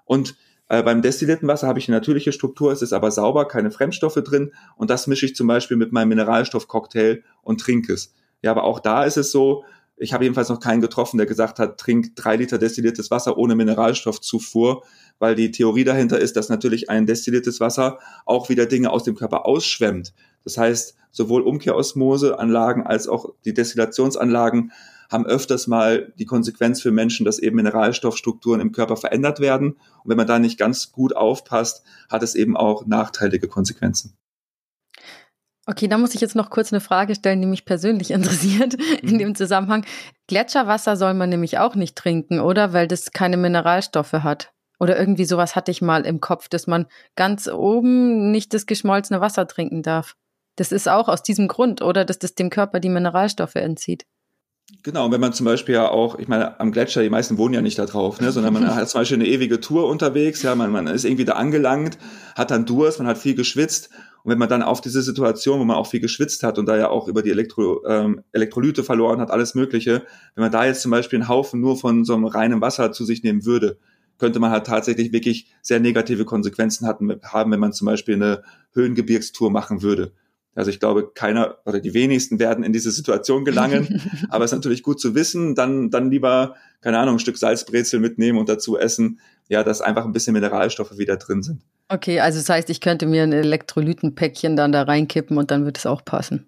Und 0.05 0.35
äh, 0.69 0.83
beim 0.83 1.01
destillierten 1.01 1.47
Wasser 1.47 1.67
habe 1.67 1.79
ich 1.79 1.87
eine 1.87 1.97
natürliche 1.97 2.31
Struktur, 2.31 2.71
es 2.71 2.81
ist 2.81 2.93
aber 2.93 3.11
sauber, 3.11 3.47
keine 3.47 3.71
Fremdstoffe 3.71 4.21
drin 4.23 4.53
und 4.75 4.89
das 4.89 5.07
mische 5.07 5.25
ich 5.25 5.35
zum 5.35 5.47
Beispiel 5.47 5.77
mit 5.77 5.91
meinem 5.91 6.09
Mineralstoffcocktail 6.09 7.23
und 7.41 7.61
trinke 7.61 7.93
es. 7.93 8.13
Ja, 8.41 8.51
aber 8.51 8.63
auch 8.63 8.79
da 8.79 9.03
ist 9.03 9.17
es 9.17 9.31
so, 9.31 9.63
ich 9.99 10.13
habe 10.13 10.25
jedenfalls 10.25 10.49
noch 10.49 10.59
keinen 10.59 10.81
getroffen, 10.81 11.17
der 11.17 11.25
gesagt 11.25 11.57
hat, 11.57 11.79
trink 11.79 12.15
drei 12.15 12.35
Liter 12.35 12.59
destilliertes 12.59 13.09
Wasser 13.09 13.37
ohne 13.37 13.55
Mineralstoffzufuhr, 13.55 14.83
weil 15.17 15.33
die 15.33 15.49
Theorie 15.49 15.85
dahinter 15.85 16.19
ist, 16.19 16.35
dass 16.35 16.49
natürlich 16.49 16.89
ein 16.89 17.07
destilliertes 17.07 17.59
Wasser 17.59 17.97
auch 18.25 18.49
wieder 18.49 18.67
Dinge 18.67 18.91
aus 18.91 19.03
dem 19.03 19.15
Körper 19.15 19.47
ausschwemmt. 19.47 20.13
Das 20.43 20.57
heißt, 20.57 20.95
sowohl 21.11 21.41
Umkehrosmoseanlagen 21.41 22.85
als 22.85 23.07
auch 23.07 23.33
die 23.43 23.55
Destillationsanlagen 23.55 24.71
haben 25.09 25.25
öfters 25.25 25.67
mal 25.67 26.13
die 26.17 26.25
Konsequenz 26.25 26.81
für 26.81 26.91
Menschen, 26.91 27.25
dass 27.25 27.39
eben 27.39 27.55
Mineralstoffstrukturen 27.55 28.61
im 28.61 28.71
Körper 28.71 28.97
verändert 28.97 29.39
werden. 29.39 29.73
Und 30.03 30.09
wenn 30.09 30.17
man 30.17 30.27
da 30.27 30.39
nicht 30.39 30.57
ganz 30.57 30.91
gut 30.91 31.15
aufpasst, 31.15 31.83
hat 32.09 32.23
es 32.23 32.35
eben 32.35 32.57
auch 32.57 32.85
nachteilige 32.85 33.47
Konsequenzen. 33.47 34.17
Okay, 35.69 35.89
da 35.89 35.97
muss 35.97 36.15
ich 36.15 36.21
jetzt 36.21 36.35
noch 36.35 36.49
kurz 36.49 36.71
eine 36.71 36.79
Frage 36.79 37.13
stellen, 37.13 37.41
die 37.41 37.47
mich 37.47 37.65
persönlich 37.65 38.11
interessiert 38.11 38.75
in 39.01 39.15
mhm. 39.15 39.19
dem 39.19 39.35
Zusammenhang. 39.35 39.85
Gletscherwasser 40.27 40.95
soll 40.95 41.13
man 41.13 41.29
nämlich 41.29 41.57
auch 41.57 41.75
nicht 41.75 41.95
trinken, 41.95 42.39
oder? 42.39 42.73
Weil 42.73 42.87
das 42.87 43.11
keine 43.11 43.37
Mineralstoffe 43.37 44.13
hat. 44.13 44.53
Oder 44.79 44.97
irgendwie 44.97 45.25
sowas 45.25 45.55
hatte 45.55 45.71
ich 45.71 45.81
mal 45.81 46.05
im 46.05 46.21
Kopf, 46.21 46.49
dass 46.49 46.67
man 46.67 46.85
ganz 47.15 47.47
oben 47.47 48.31
nicht 48.31 48.53
das 48.53 48.65
geschmolzene 48.65 49.21
Wasser 49.21 49.47
trinken 49.47 49.81
darf. 49.81 50.15
Das 50.55 50.71
ist 50.71 50.87
auch 50.87 51.07
aus 51.07 51.23
diesem 51.23 51.47
Grund, 51.47 51.81
oder? 51.81 52.05
Dass 52.05 52.19
das 52.19 52.35
dem 52.35 52.49
Körper 52.49 52.79
die 52.79 52.89
Mineralstoffe 52.89 53.55
entzieht. 53.55 54.05
Genau, 54.83 55.05
und 55.05 55.11
wenn 55.11 55.21
man 55.21 55.31
zum 55.31 55.45
Beispiel 55.45 55.75
ja 55.75 55.89
auch, 55.89 56.19
ich 56.19 56.27
meine, 56.27 56.59
am 56.59 56.71
Gletscher, 56.73 57.01
die 57.01 57.09
meisten 57.09 57.37
wohnen 57.37 57.53
ja 57.53 57.61
nicht 57.61 57.79
da 57.79 57.85
drauf, 57.85 58.19
ne, 58.19 58.31
sondern 58.31 58.53
man 58.53 58.67
hat 58.75 58.89
zum 58.89 59.01
Beispiel 59.01 59.15
eine 59.15 59.27
ewige 59.27 59.61
Tour 59.61 59.87
unterwegs, 59.87 60.41
ja, 60.43 60.55
man, 60.55 60.71
man 60.71 60.87
ist 60.87 61.05
irgendwie 61.05 61.25
da 61.25 61.33
angelangt, 61.33 61.97
hat 62.35 62.51
dann 62.51 62.65
Durst, 62.65 62.99
man 62.99 63.07
hat 63.07 63.17
viel 63.17 63.35
geschwitzt. 63.35 63.89
Und 64.23 64.31
wenn 64.31 64.39
man 64.39 64.49
dann 64.49 64.61
auf 64.61 64.81
diese 64.81 65.01
Situation, 65.01 65.61
wo 65.61 65.63
man 65.63 65.77
auch 65.77 65.87
viel 65.87 66.01
geschwitzt 66.01 66.43
hat 66.43 66.59
und 66.59 66.65
da 66.65 66.75
ja 66.75 66.89
auch 66.89 67.07
über 67.07 67.23
die 67.23 67.29
Elektro, 67.29 67.85
ähm, 67.87 68.23
Elektrolyte 68.33 68.83
verloren 68.83 69.21
hat, 69.21 69.31
alles 69.31 69.55
Mögliche, 69.55 70.03
wenn 70.35 70.41
man 70.41 70.51
da 70.51 70.65
jetzt 70.65 70.81
zum 70.81 70.91
Beispiel 70.91 71.19
einen 71.19 71.29
Haufen 71.29 71.61
nur 71.61 71.77
von 71.77 72.03
so 72.03 72.13
einem 72.13 72.25
reinen 72.25 72.59
Wasser 72.59 72.91
zu 72.91 73.05
sich 73.05 73.23
nehmen 73.23 73.45
würde, 73.45 73.77
könnte 74.17 74.39
man 74.39 74.51
halt 74.51 74.67
tatsächlich 74.67 75.13
wirklich 75.13 75.47
sehr 75.61 75.79
negative 75.79 76.25
Konsequenzen 76.25 76.87
hatten, 76.87 77.21
haben, 77.23 77.51
wenn 77.51 77.59
man 77.59 77.71
zum 77.71 77.85
Beispiel 77.85 78.15
eine 78.15 78.43
Höhengebirgstour 78.73 79.49
machen 79.49 79.81
würde. 79.81 80.11
Also 80.57 80.71
ich 80.71 80.79
glaube, 80.79 81.11
keiner 81.13 81.57
oder 81.65 81.79
die 81.79 81.93
wenigsten 81.93 82.39
werden 82.39 82.63
in 82.63 82.73
diese 82.73 82.89
Situation 82.89 83.45
gelangen. 83.45 84.01
aber 84.29 84.43
es 84.43 84.51
ist 84.51 84.55
natürlich 84.55 84.81
gut 84.81 84.99
zu 84.99 85.13
wissen, 85.13 85.53
dann, 85.53 85.91
dann 85.91 86.09
lieber, 86.09 86.55
keine 86.81 86.97
Ahnung, 86.97 87.15
ein 87.15 87.19
Stück 87.19 87.37
Salzbrezel 87.37 87.99
mitnehmen 87.99 88.39
und 88.39 88.49
dazu 88.49 88.75
essen, 88.75 89.19
ja, 89.49 89.63
dass 89.63 89.81
einfach 89.81 90.03
ein 90.03 90.13
bisschen 90.13 90.33
Mineralstoffe 90.33 90.97
wieder 90.97 91.17
drin 91.17 91.43
sind. 91.43 91.61
Okay, 91.89 92.19
also 92.19 92.39
das 92.39 92.49
heißt, 92.49 92.69
ich 92.71 92.81
könnte 92.81 93.05
mir 93.05 93.21
ein 93.21 93.33
Elektrolytenpäckchen 93.33 94.55
dann 94.55 94.71
da 94.71 94.81
reinkippen 94.81 95.37
und 95.37 95.51
dann 95.51 95.63
wird 95.63 95.77
es 95.77 95.85
auch 95.85 96.03
passen. 96.03 96.47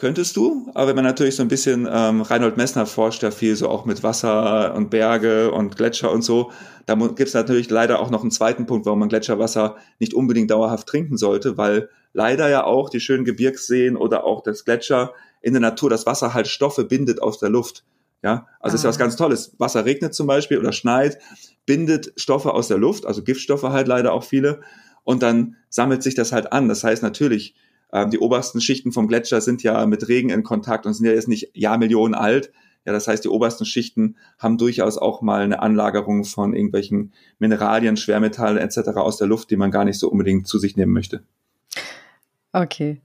Könntest 0.00 0.34
du, 0.38 0.66
aber 0.72 0.88
wenn 0.88 0.96
man 0.96 1.04
natürlich 1.04 1.36
so 1.36 1.42
ein 1.42 1.48
bisschen, 1.48 1.86
ähm, 1.92 2.22
Reinhold 2.22 2.56
Messner 2.56 2.86
forscht 2.86 3.22
ja 3.22 3.30
viel 3.30 3.54
so 3.54 3.68
auch 3.68 3.84
mit 3.84 4.02
Wasser 4.02 4.74
und 4.74 4.88
Berge 4.88 5.52
und 5.52 5.76
Gletscher 5.76 6.10
und 6.10 6.22
so, 6.22 6.52
da 6.86 6.94
gibt 6.94 7.20
es 7.20 7.34
natürlich 7.34 7.68
leider 7.68 8.00
auch 8.00 8.08
noch 8.08 8.22
einen 8.22 8.30
zweiten 8.30 8.64
Punkt, 8.64 8.86
warum 8.86 9.00
man 9.00 9.10
Gletscherwasser 9.10 9.76
nicht 9.98 10.14
unbedingt 10.14 10.50
dauerhaft 10.50 10.86
trinken 10.86 11.18
sollte, 11.18 11.58
weil 11.58 11.90
leider 12.14 12.48
ja 12.48 12.64
auch 12.64 12.88
die 12.88 12.98
schönen 12.98 13.26
Gebirgsseen 13.26 13.94
oder 13.94 14.24
auch 14.24 14.42
das 14.42 14.64
Gletscher 14.64 15.12
in 15.42 15.52
der 15.52 15.60
Natur 15.60 15.90
das 15.90 16.06
Wasser 16.06 16.32
halt 16.32 16.48
Stoffe 16.48 16.84
bindet 16.84 17.20
aus 17.20 17.38
der 17.38 17.50
Luft. 17.50 17.84
Ja, 18.22 18.46
also 18.58 18.72
ah. 18.72 18.76
ist 18.76 18.84
ja 18.84 18.88
was 18.88 18.96
ah. 18.96 19.00
ganz 19.00 19.16
Tolles. 19.16 19.54
Wasser 19.58 19.84
regnet 19.84 20.14
zum 20.14 20.26
Beispiel 20.26 20.56
oder 20.56 20.72
schneit, 20.72 21.18
bindet 21.66 22.14
Stoffe 22.16 22.54
aus 22.54 22.68
der 22.68 22.78
Luft, 22.78 23.04
also 23.04 23.22
Giftstoffe 23.22 23.64
halt 23.64 23.86
leider 23.86 24.14
auch 24.14 24.24
viele, 24.24 24.62
und 25.04 25.22
dann 25.22 25.56
sammelt 25.68 26.02
sich 26.02 26.14
das 26.14 26.32
halt 26.32 26.54
an. 26.54 26.70
Das 26.70 26.84
heißt 26.84 27.02
natürlich, 27.02 27.54
ähm, 27.92 28.10
die 28.10 28.18
obersten 28.18 28.60
Schichten 28.60 28.92
vom 28.92 29.08
Gletscher 29.08 29.40
sind 29.40 29.62
ja 29.62 29.84
mit 29.86 30.08
Regen 30.08 30.30
in 30.30 30.42
Kontakt 30.42 30.86
und 30.86 30.94
sind 30.94 31.06
ja 31.06 31.12
jetzt 31.12 31.28
nicht 31.28 31.50
Jahrmillionen 31.54 32.14
alt. 32.14 32.52
Ja, 32.86 32.92
das 32.92 33.08
heißt, 33.08 33.24
die 33.24 33.28
obersten 33.28 33.66
Schichten 33.66 34.16
haben 34.38 34.56
durchaus 34.56 34.96
auch 34.96 35.20
mal 35.20 35.42
eine 35.42 35.60
Anlagerung 35.60 36.24
von 36.24 36.54
irgendwelchen 36.54 37.12
Mineralien, 37.38 37.96
Schwermetallen 37.96 38.56
etc. 38.56 38.96
aus 38.96 39.18
der 39.18 39.26
Luft, 39.26 39.50
die 39.50 39.56
man 39.56 39.70
gar 39.70 39.84
nicht 39.84 39.98
so 39.98 40.08
unbedingt 40.08 40.46
zu 40.46 40.58
sich 40.58 40.76
nehmen 40.76 40.92
möchte. 40.92 41.22
Okay. 42.52 43.02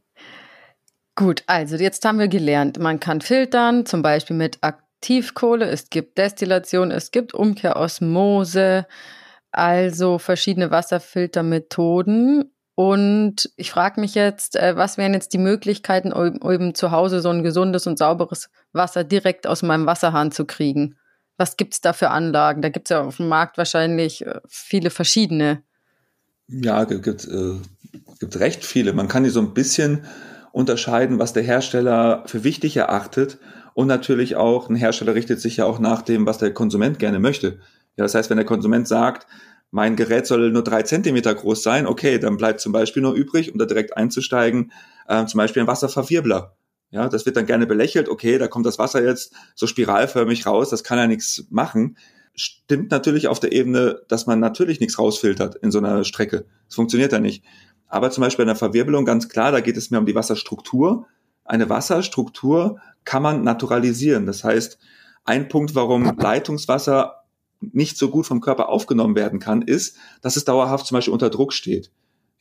Gut, 1.15 1.43
also 1.47 1.75
jetzt 1.75 2.03
haben 2.03 2.19
wir 2.19 2.27
gelernt, 2.27 2.79
man 2.79 2.99
kann 2.99 3.21
filtern, 3.21 3.85
zum 3.85 4.01
Beispiel 4.01 4.35
mit 4.35 4.57
Aktivkohle, 4.61 5.65
es 5.65 5.89
gibt 5.89 6.17
Destillation, 6.17 6.91
es 6.91 7.11
gibt 7.11 7.33
Umkehrosmose, 7.33 8.85
also 9.51 10.17
verschiedene 10.19 10.71
Wasserfiltermethoden. 10.71 12.51
Und 12.75 13.49
ich 13.55 13.71
frage 13.71 14.01
mich 14.01 14.15
jetzt, 14.15 14.57
äh, 14.57 14.75
was 14.75 14.97
wären 14.97 15.13
jetzt 15.13 15.31
die 15.31 15.37
Möglichkeiten, 15.37 16.11
um, 16.11 16.39
eben 16.51 16.75
zu 16.75 16.91
Hause 16.91 17.21
so 17.21 17.29
ein 17.29 17.41
gesundes 17.41 17.87
und 17.87 17.97
sauberes 17.97 18.49
Wasser 18.73 19.05
direkt 19.05 19.47
aus 19.47 19.63
meinem 19.63 19.85
Wasserhahn 19.85 20.31
zu 20.31 20.45
kriegen? 20.45 20.97
Was 21.37 21.55
gibt's 21.55 21.79
da 21.79 21.93
für 21.93 22.09
Anlagen? 22.09 22.61
Da 22.61 22.69
gibt's 22.69 22.89
ja 22.89 23.01
auf 23.01 23.17
dem 23.17 23.29
Markt 23.29 23.57
wahrscheinlich 23.57 24.25
äh, 24.25 24.41
viele 24.47 24.89
verschiedene. 24.89 25.63
Ja, 26.47 26.83
gibt, 26.83 27.25
äh, 27.25 27.55
gibt 28.19 28.39
recht 28.39 28.65
viele. 28.65 28.91
Man 28.91 29.07
kann 29.07 29.23
die 29.23 29.29
so 29.29 29.39
ein 29.39 29.53
bisschen 29.53 30.05
unterscheiden, 30.51 31.17
was 31.17 31.33
der 31.33 31.43
Hersteller 31.43 32.23
für 32.27 32.43
wichtig 32.43 32.75
erachtet. 32.75 33.37
Und 33.73 33.87
natürlich 33.87 34.35
auch, 34.35 34.69
ein 34.69 34.75
Hersteller 34.75 35.15
richtet 35.15 35.39
sich 35.41 35.57
ja 35.57 35.65
auch 35.65 35.79
nach 35.79 36.01
dem, 36.01 36.25
was 36.25 36.37
der 36.37 36.53
Konsument 36.53 36.99
gerne 36.99 37.19
möchte. 37.19 37.59
Ja, 37.97 38.03
das 38.03 38.15
heißt, 38.15 38.29
wenn 38.29 38.37
der 38.37 38.45
Konsument 38.45 38.87
sagt, 38.87 39.27
mein 39.75 39.97
Gerät 39.97 40.25
soll 40.25 40.51
nur 40.51 40.63
drei 40.63 40.83
Zentimeter 40.83 41.35
groß 41.35 41.61
sein, 41.61 41.85
okay, 41.85 42.17
dann 42.17 42.37
bleibt 42.37 42.61
zum 42.61 42.71
Beispiel 42.71 43.03
nur 43.03 43.11
übrig, 43.11 43.51
um 43.51 43.59
da 43.59 43.65
direkt 43.65 43.97
einzusteigen, 43.97 44.71
äh, 45.05 45.25
zum 45.25 45.37
Beispiel 45.37 45.61
ein 45.61 45.67
Wasserverwirbler. 45.67 46.55
Ja, 46.91 47.09
das 47.09 47.25
wird 47.25 47.35
dann 47.35 47.45
gerne 47.45 47.67
belächelt, 47.67 48.07
okay, 48.07 48.37
da 48.37 48.47
kommt 48.47 48.65
das 48.65 48.79
Wasser 48.79 49.03
jetzt 49.03 49.33
so 49.53 49.67
spiralförmig 49.67 50.45
raus, 50.45 50.69
das 50.69 50.85
kann 50.85 50.97
ja 50.97 51.07
nichts 51.07 51.47
machen. 51.49 51.97
Stimmt 52.35 52.89
natürlich 52.89 53.27
auf 53.27 53.41
der 53.41 53.51
Ebene, 53.51 53.99
dass 54.07 54.27
man 54.27 54.39
natürlich 54.39 54.79
nichts 54.79 54.97
rausfiltert 54.97 55.55
in 55.55 55.71
so 55.71 55.79
einer 55.79 56.05
Strecke. 56.05 56.45
Das 56.67 56.75
funktioniert 56.75 57.11
ja 57.11 57.19
nicht. 57.19 57.43
Aber 57.89 58.11
zum 58.11 58.21
Beispiel 58.21 58.43
in 58.43 58.47
der 58.47 58.55
Verwirbelung 58.55 59.03
ganz 59.03 59.27
klar, 59.27 59.51
da 59.51 59.59
geht 59.59 59.75
es 59.75 59.91
mir 59.91 59.99
um 59.99 60.05
die 60.05 60.15
Wasserstruktur. 60.15 61.05
Eine 61.43 61.69
Wasserstruktur 61.69 62.79
kann 63.03 63.23
man 63.23 63.43
naturalisieren. 63.43 64.25
Das 64.25 64.45
heißt, 64.45 64.79
ein 65.25 65.49
Punkt, 65.49 65.75
warum 65.75 66.05
Leitungswasser 66.17 67.24
nicht 67.61 67.97
so 67.97 68.09
gut 68.09 68.25
vom 68.25 68.41
Körper 68.41 68.69
aufgenommen 68.69 69.15
werden 69.15 69.39
kann, 69.39 69.61
ist, 69.61 69.97
dass 70.21 70.35
es 70.35 70.45
dauerhaft 70.45 70.85
zum 70.85 70.95
Beispiel 70.95 71.13
unter 71.13 71.29
Druck 71.29 71.53
steht. 71.53 71.91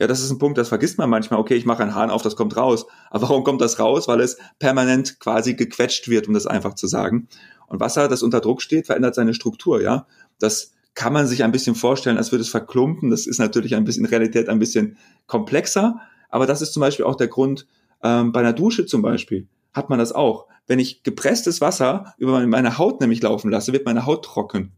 Ja, 0.00 0.08
das 0.08 0.20
ist 0.20 0.30
ein 0.30 0.38
Punkt, 0.38 0.58
das 0.58 0.68
vergisst 0.68 0.98
man 0.98 1.08
manchmal. 1.08 1.38
Okay, 1.38 1.54
ich 1.54 1.66
mache 1.66 1.82
einen 1.82 1.94
Hahn 1.94 2.10
auf, 2.10 2.22
das 2.22 2.34
kommt 2.34 2.56
raus. 2.56 2.86
Aber 3.10 3.28
warum 3.28 3.44
kommt 3.44 3.60
das 3.60 3.78
raus? 3.78 4.08
Weil 4.08 4.20
es 4.20 4.38
permanent 4.58 5.20
quasi 5.20 5.54
gequetscht 5.54 6.08
wird, 6.08 6.26
um 6.26 6.34
das 6.34 6.46
einfach 6.46 6.74
zu 6.74 6.88
sagen. 6.88 7.28
Und 7.68 7.80
Wasser, 7.80 8.08
das 8.08 8.22
unter 8.22 8.40
Druck 8.40 8.60
steht, 8.60 8.86
verändert 8.86 9.14
seine 9.14 9.34
Struktur, 9.34 9.80
ja. 9.80 10.06
Das 10.40 10.72
kann 10.94 11.12
man 11.12 11.26
sich 11.26 11.44
ein 11.44 11.52
bisschen 11.52 11.74
vorstellen, 11.74 12.18
als 12.18 12.32
würde 12.32 12.42
es 12.42 12.48
verklumpen. 12.48 13.10
Das 13.10 13.26
ist 13.26 13.38
natürlich 13.38 13.74
ein 13.76 13.84
bisschen 13.84 14.06
Realität 14.06 14.48
ein 14.48 14.58
bisschen 14.58 14.96
komplexer. 15.26 16.00
Aber 16.28 16.46
das 16.46 16.62
ist 16.62 16.72
zum 16.72 16.80
Beispiel 16.80 17.04
auch 17.04 17.16
der 17.16 17.28
Grund, 17.28 17.66
ähm, 18.02 18.32
bei 18.32 18.40
einer 18.40 18.52
Dusche 18.52 18.86
zum 18.86 19.02
Beispiel 19.02 19.48
hat 19.72 19.90
man 19.90 19.98
das 19.98 20.12
auch. 20.12 20.46
Wenn 20.66 20.78
ich 20.78 21.02
gepresstes 21.02 21.60
Wasser 21.60 22.14
über 22.16 22.44
meine 22.46 22.78
Haut 22.78 23.00
nämlich 23.00 23.22
laufen 23.22 23.50
lasse, 23.50 23.72
wird 23.72 23.86
meine 23.86 24.06
Haut 24.06 24.24
trocken. 24.24 24.72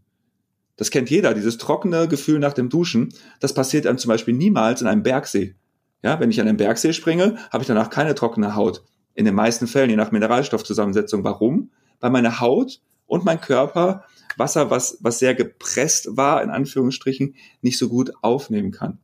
Das 0.77 0.91
kennt 0.91 1.11
jeder, 1.11 1.35
dieses 1.35 1.59
trockene 1.59 2.07
Gefühl 2.09 2.39
nach 2.39 2.53
dem 2.53 2.69
Duschen. 2.69 3.12
Das 3.41 3.55
passiert 3.55 3.87
einem 3.87 3.99
zum 3.99 4.11
Beispiel 4.11 4.35
niemals 4.35 4.83
in 4.83 4.87
einem 4.87 5.03
Bergsee. 5.03 5.55
Ja, 6.03 6.21
wenn 6.21 6.31
ich 6.31 6.41
an 6.41 6.49
einen 6.49 6.59
Bergsee 6.59 6.93
springe, 6.93 7.37
habe 7.51 7.62
ich 7.62 7.69
danach 7.69 7.91
keine 7.91 8.15
trockene 8.15 8.55
Haut. 8.55 8.85
In 9.15 9.25
den 9.25 9.35
meisten 9.35 9.67
Fällen, 9.67 9.91
je 9.91 9.97
nach 9.97 10.12
Mineralstoffzusammensetzung. 10.12 11.25
Warum? 11.25 11.71
Weil 12.01 12.11
meine 12.11 12.41
Haut 12.41 12.81
und 13.07 13.25
mein 13.25 13.41
Körper 13.41 14.05
Wasser, 14.37 14.71
was, 14.71 14.99
was 15.01 15.19
sehr 15.19 15.35
gepresst 15.35 16.17
war, 16.17 16.43
in 16.43 16.51
Anführungsstrichen, 16.51 17.35
nicht 17.62 17.79
so 17.79 17.89
gut 17.89 18.12
aufnehmen 18.23 18.71
kann. 18.71 18.99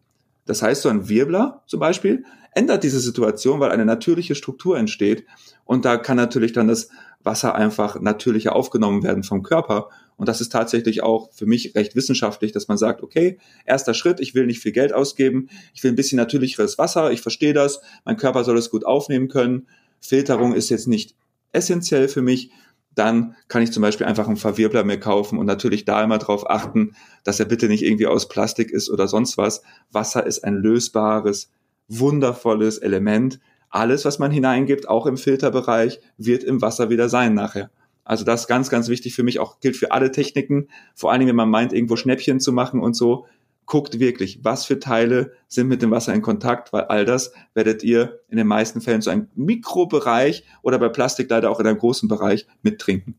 Das 0.46 0.62
heißt, 0.62 0.82
so 0.82 0.88
ein 0.88 1.08
Wirbler 1.08 1.62
zum 1.66 1.80
Beispiel 1.80 2.24
ändert 2.54 2.84
diese 2.84 3.00
Situation, 3.00 3.60
weil 3.60 3.70
eine 3.70 3.86
natürliche 3.86 4.34
Struktur 4.34 4.78
entsteht. 4.78 5.24
Und 5.64 5.84
da 5.84 5.96
kann 5.96 6.16
natürlich 6.16 6.52
dann 6.52 6.68
das 6.68 6.88
Wasser 7.22 7.54
einfach 7.54 8.00
natürlicher 8.00 8.54
aufgenommen 8.54 9.02
werden 9.02 9.22
vom 9.22 9.42
Körper. 9.42 9.88
Und 10.16 10.28
das 10.28 10.40
ist 10.40 10.52
tatsächlich 10.52 11.02
auch 11.02 11.32
für 11.32 11.46
mich 11.46 11.74
recht 11.74 11.96
wissenschaftlich, 11.96 12.52
dass 12.52 12.68
man 12.68 12.78
sagt, 12.78 13.02
okay, 13.02 13.38
erster 13.64 13.94
Schritt, 13.94 14.20
ich 14.20 14.34
will 14.34 14.46
nicht 14.46 14.60
viel 14.60 14.72
Geld 14.72 14.92
ausgeben, 14.92 15.48
ich 15.74 15.82
will 15.82 15.92
ein 15.92 15.96
bisschen 15.96 16.16
natürlicheres 16.16 16.78
Wasser, 16.78 17.12
ich 17.12 17.22
verstehe 17.22 17.54
das, 17.54 17.80
mein 18.04 18.16
Körper 18.16 18.44
soll 18.44 18.58
es 18.58 18.70
gut 18.70 18.84
aufnehmen 18.84 19.28
können. 19.28 19.66
Filterung 20.00 20.52
ist 20.54 20.68
jetzt 20.68 20.88
nicht 20.88 21.14
essentiell 21.52 22.08
für 22.08 22.22
mich. 22.22 22.50
Dann 22.94 23.36
kann 23.48 23.62
ich 23.62 23.72
zum 23.72 23.82
Beispiel 23.82 24.06
einfach 24.06 24.26
einen 24.26 24.36
Verwirbler 24.36 24.84
mehr 24.84 25.00
kaufen 25.00 25.38
und 25.38 25.46
natürlich 25.46 25.84
da 25.84 26.02
immer 26.02 26.18
darauf 26.18 26.48
achten, 26.48 26.94
dass 27.24 27.40
er 27.40 27.46
bitte 27.46 27.68
nicht 27.68 27.82
irgendwie 27.82 28.06
aus 28.06 28.28
Plastik 28.28 28.70
ist 28.70 28.90
oder 28.90 29.08
sonst 29.08 29.38
was. 29.38 29.62
Wasser 29.90 30.26
ist 30.26 30.44
ein 30.44 30.54
lösbares, 30.54 31.50
wundervolles 31.88 32.78
Element. 32.78 33.40
Alles, 33.70 34.04
was 34.04 34.18
man 34.18 34.30
hineingibt, 34.30 34.88
auch 34.88 35.06
im 35.06 35.16
Filterbereich, 35.16 36.00
wird 36.18 36.44
im 36.44 36.60
Wasser 36.60 36.90
wieder 36.90 37.08
sein 37.08 37.34
nachher. 37.34 37.70
Also 38.04 38.24
das 38.24 38.42
ist 38.42 38.46
ganz, 38.48 38.68
ganz 38.68 38.88
wichtig 38.88 39.14
für 39.14 39.22
mich, 39.22 39.38
auch 39.38 39.60
gilt 39.60 39.76
für 39.76 39.92
alle 39.92 40.10
Techniken. 40.10 40.68
Vor 40.94 41.10
allen 41.10 41.20
Dingen, 41.20 41.30
wenn 41.30 41.36
man 41.36 41.50
meint, 41.50 41.72
irgendwo 41.72 41.96
Schnäppchen 41.96 42.40
zu 42.40 42.52
machen 42.52 42.80
und 42.80 42.94
so, 42.94 43.26
guckt 43.72 43.98
wirklich, 43.98 44.40
was 44.42 44.66
für 44.66 44.78
Teile 44.78 45.32
sind 45.48 45.66
mit 45.66 45.80
dem 45.80 45.90
Wasser 45.90 46.12
in 46.12 46.20
Kontakt, 46.20 46.74
weil 46.74 46.82
all 46.82 47.06
das 47.06 47.32
werdet 47.54 47.82
ihr 47.82 48.20
in 48.28 48.36
den 48.36 48.46
meisten 48.46 48.82
Fällen 48.82 49.00
zu 49.00 49.08
einem 49.08 49.28
Mikrobereich 49.34 50.44
oder 50.60 50.78
bei 50.78 50.90
Plastik 50.90 51.30
leider 51.30 51.50
auch 51.50 51.58
in 51.58 51.66
einem 51.66 51.78
großen 51.78 52.06
Bereich 52.06 52.46
mittrinken. 52.60 53.18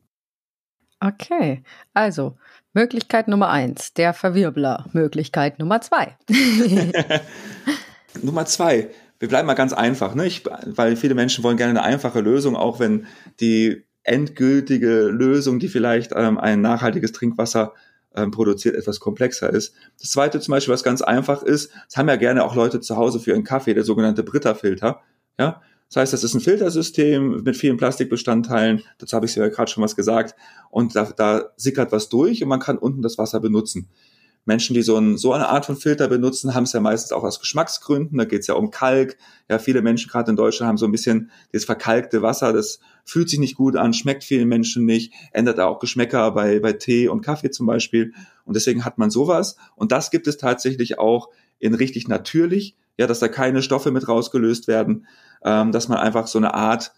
Okay, 1.00 1.64
also 1.96 2.38
Möglichkeit 2.72 3.28
Nummer 3.30 3.50
eins, 3.50 3.96
der 3.96 4.14
Verwirbler. 4.14 4.86
Möglichkeit 4.94 5.58
Nummer 5.58 5.82
zwei. 5.82 6.16
Nummer 8.22 8.46
zwei, 8.46 8.92
wir 9.18 9.30
bleiben 9.30 9.48
mal 9.48 9.56
ganz 9.56 9.74
einfach, 9.74 10.14
ne? 10.14 10.28
Ich, 10.28 10.44
weil 10.68 10.96
viele 10.98 11.16
Menschen 11.16 11.44
wollen 11.44 11.58
gerne 11.58 11.72
eine 11.72 11.82
einfache 11.82 12.20
Lösung, 12.20 12.56
auch 12.56 12.80
wenn 12.80 13.08
die 13.40 13.86
endgültige 14.04 15.06
Lösung, 15.06 15.58
die 15.58 15.68
vielleicht 15.68 16.12
ähm, 16.16 16.38
ein 16.38 16.62
nachhaltiges 16.62 17.12
Trinkwasser 17.12 17.74
ähm, 18.16 18.32
produziert, 18.32 18.76
etwas 18.76 19.00
komplexer 19.00 19.50
ist. 19.50 19.74
Das 20.00 20.12
zweite 20.12 20.40
zum 20.40 20.52
Beispiel, 20.52 20.74
was 20.74 20.84
ganz 20.84 21.02
einfach 21.02 21.44
ist, 21.44 21.72
das 21.88 21.98
haben 21.98 22.10
ja 22.10 22.16
gerne 22.16 22.44
auch 22.44 22.56
Leute 22.56 22.80
zu 22.80 22.98
Hause 22.98 23.20
für 23.20 23.32
ihren 23.32 23.44
Kaffee, 23.44 23.74
der 23.74 23.84
sogenannte 23.84 24.24
Britta-Filter. 24.24 25.02
Ja, 25.40 25.62
das 25.90 26.02
heißt, 26.02 26.14
das 26.14 26.24
ist 26.24 26.34
ein 26.34 26.42
Filtersystem 26.42 27.44
mit 27.44 27.56
vielen 27.56 27.78
Plastikbestandteilen. 27.78 28.82
Dazu 28.98 29.16
habe 29.16 29.28
ich 29.28 29.36
ja 29.36 29.48
gerade 29.50 29.70
schon 29.70 29.84
was 29.84 29.96
gesagt. 29.96 30.36
Und 30.72 30.96
da, 30.96 31.12
da 31.16 31.52
sickert 31.56 31.92
was 31.92 32.10
durch 32.10 32.42
und 32.42 32.50
man 32.50 32.60
kann 32.60 32.80
unten 32.80 33.04
das 33.04 33.20
Wasser 33.20 33.40
benutzen. 33.40 33.90
Menschen, 34.46 34.74
die 34.74 34.82
so, 34.82 34.98
ein, 34.98 35.18
so 35.18 35.32
eine 35.32 35.48
Art 35.48 35.66
von 35.66 35.78
Filter 35.78 36.08
benutzen, 36.08 36.54
haben 36.54 36.64
es 36.64 36.74
ja 36.74 36.82
meistens 36.82 37.12
auch 37.14 37.24
aus 37.24 37.40
Geschmacksgründen. 37.40 38.18
Da 38.18 38.26
geht 38.26 38.42
es 38.42 38.48
ja 38.48 38.56
um 38.56 38.72
Kalk. 38.72 39.18
Ja, 39.50 39.58
viele 39.58 39.82
Menschen 39.82 40.12
gerade 40.12 40.30
in 40.30 40.36
Deutschland 40.36 40.68
haben 40.68 40.78
so 40.78 40.86
ein 40.86 40.92
bisschen 40.92 41.32
das 41.54 41.66
verkalkte 41.66 42.22
Wasser. 42.22 42.52
Das 42.52 42.80
fühlt 43.06 43.30
sich 43.30 43.40
nicht 43.40 43.56
gut 43.56 43.78
an, 43.78 43.94
schmeckt 43.94 44.24
vielen 44.24 44.50
Menschen 44.50 44.86
nicht, 44.86 45.14
ändert 45.32 45.60
auch 45.60 45.80
Geschmäcker 45.80 46.32
bei, 46.32 46.60
bei 46.60 46.74
Tee 46.74 47.08
und 47.08 47.22
Kaffee 47.22 47.52
zum 47.52 47.68
Beispiel. 47.68 48.14
Und 48.46 48.56
deswegen 48.56 48.84
hat 48.84 48.98
man 48.98 49.10
sowas. 49.10 49.56
Und 49.76 49.92
das 49.92 50.12
gibt 50.12 50.28
es 50.28 50.38
tatsächlich 50.38 51.00
auch 51.00 51.30
in 51.60 51.74
richtig 51.74 52.08
natürlich. 52.08 52.76
Ja, 52.96 53.08
dass 53.08 53.20
da 53.20 53.28
keine 53.28 53.64
Stoffe 53.64 53.90
mit 53.90 54.08
rausgelöst 54.08 54.68
werden, 54.68 55.08
ähm, 55.44 55.72
dass 55.72 55.88
man 55.88 55.98
einfach 55.98 56.28
so 56.28 56.38
eine 56.38 56.54
Art 56.54 56.94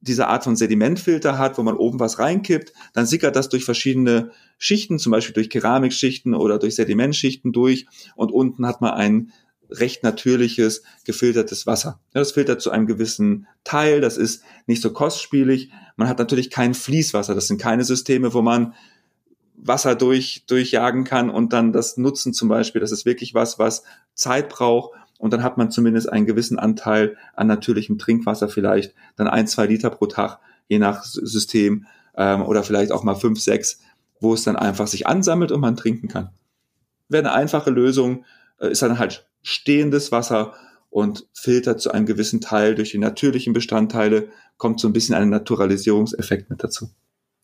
diese 0.00 0.28
Art 0.28 0.44
von 0.44 0.56
Sedimentfilter 0.56 1.38
hat, 1.38 1.58
wo 1.58 1.62
man 1.62 1.76
oben 1.76 2.00
was 2.00 2.18
reinkippt, 2.18 2.72
dann 2.94 3.06
sickert 3.06 3.36
das 3.36 3.48
durch 3.48 3.64
verschiedene 3.64 4.30
Schichten, 4.58 4.98
zum 4.98 5.12
Beispiel 5.12 5.34
durch 5.34 5.50
Keramikschichten 5.50 6.34
oder 6.34 6.58
durch 6.58 6.74
Sedimentschichten 6.74 7.52
durch 7.52 7.86
und 8.16 8.32
unten 8.32 8.66
hat 8.66 8.80
man 8.80 8.92
ein 8.92 9.32
recht 9.70 10.02
natürliches, 10.02 10.82
gefiltertes 11.04 11.66
Wasser. 11.66 12.00
das 12.12 12.32
filtert 12.32 12.60
zu 12.60 12.70
einem 12.70 12.86
gewissen 12.86 13.46
Teil, 13.62 14.00
das 14.00 14.16
ist 14.16 14.42
nicht 14.66 14.82
so 14.82 14.92
kostspielig. 14.92 15.70
Man 15.96 16.08
hat 16.08 16.18
natürlich 16.18 16.50
kein 16.50 16.74
Fließwasser, 16.74 17.34
das 17.34 17.46
sind 17.46 17.60
keine 17.60 17.84
Systeme, 17.84 18.34
wo 18.34 18.42
man 18.42 18.74
Wasser 19.62 19.94
durch, 19.94 20.44
durchjagen 20.46 21.04
kann 21.04 21.30
und 21.30 21.52
dann 21.52 21.72
das 21.72 21.96
nutzen 21.96 22.32
zum 22.32 22.48
Beispiel. 22.48 22.80
Das 22.80 22.92
ist 22.92 23.04
wirklich 23.04 23.34
was, 23.34 23.58
was 23.58 23.84
Zeit 24.14 24.48
braucht 24.48 24.94
und 25.20 25.32
dann 25.34 25.42
hat 25.42 25.58
man 25.58 25.70
zumindest 25.70 26.10
einen 26.10 26.24
gewissen 26.24 26.58
Anteil 26.58 27.16
an 27.34 27.46
natürlichem 27.46 27.98
Trinkwasser 27.98 28.48
vielleicht, 28.48 28.94
dann 29.16 29.28
ein, 29.28 29.46
zwei 29.46 29.66
Liter 29.66 29.90
pro 29.90 30.06
Tag, 30.06 30.38
je 30.66 30.78
nach 30.78 31.04
System 31.04 31.86
ähm, 32.16 32.42
oder 32.42 32.62
vielleicht 32.62 32.90
auch 32.90 33.04
mal 33.04 33.14
fünf, 33.14 33.38
sechs, 33.38 33.80
wo 34.18 34.32
es 34.32 34.44
dann 34.44 34.56
einfach 34.56 34.86
sich 34.86 35.06
ansammelt 35.06 35.52
und 35.52 35.60
man 35.60 35.76
trinken 35.76 36.08
kann. 36.08 36.30
Wäre 37.08 37.24
eine 37.24 37.34
einfache 37.34 37.70
Lösung, 37.70 38.24
äh, 38.58 38.70
ist 38.70 38.80
dann 38.80 38.98
halt 38.98 39.28
stehendes 39.42 40.10
Wasser 40.10 40.54
und 40.88 41.28
filtert 41.34 41.82
zu 41.82 41.92
einem 41.92 42.06
gewissen 42.06 42.40
Teil 42.40 42.74
durch 42.74 42.92
die 42.92 42.98
natürlichen 42.98 43.52
Bestandteile, 43.52 44.28
kommt 44.56 44.80
so 44.80 44.88
ein 44.88 44.94
bisschen 44.94 45.14
ein 45.14 45.28
Naturalisierungseffekt 45.28 46.48
mit 46.48 46.64
dazu. 46.64 46.88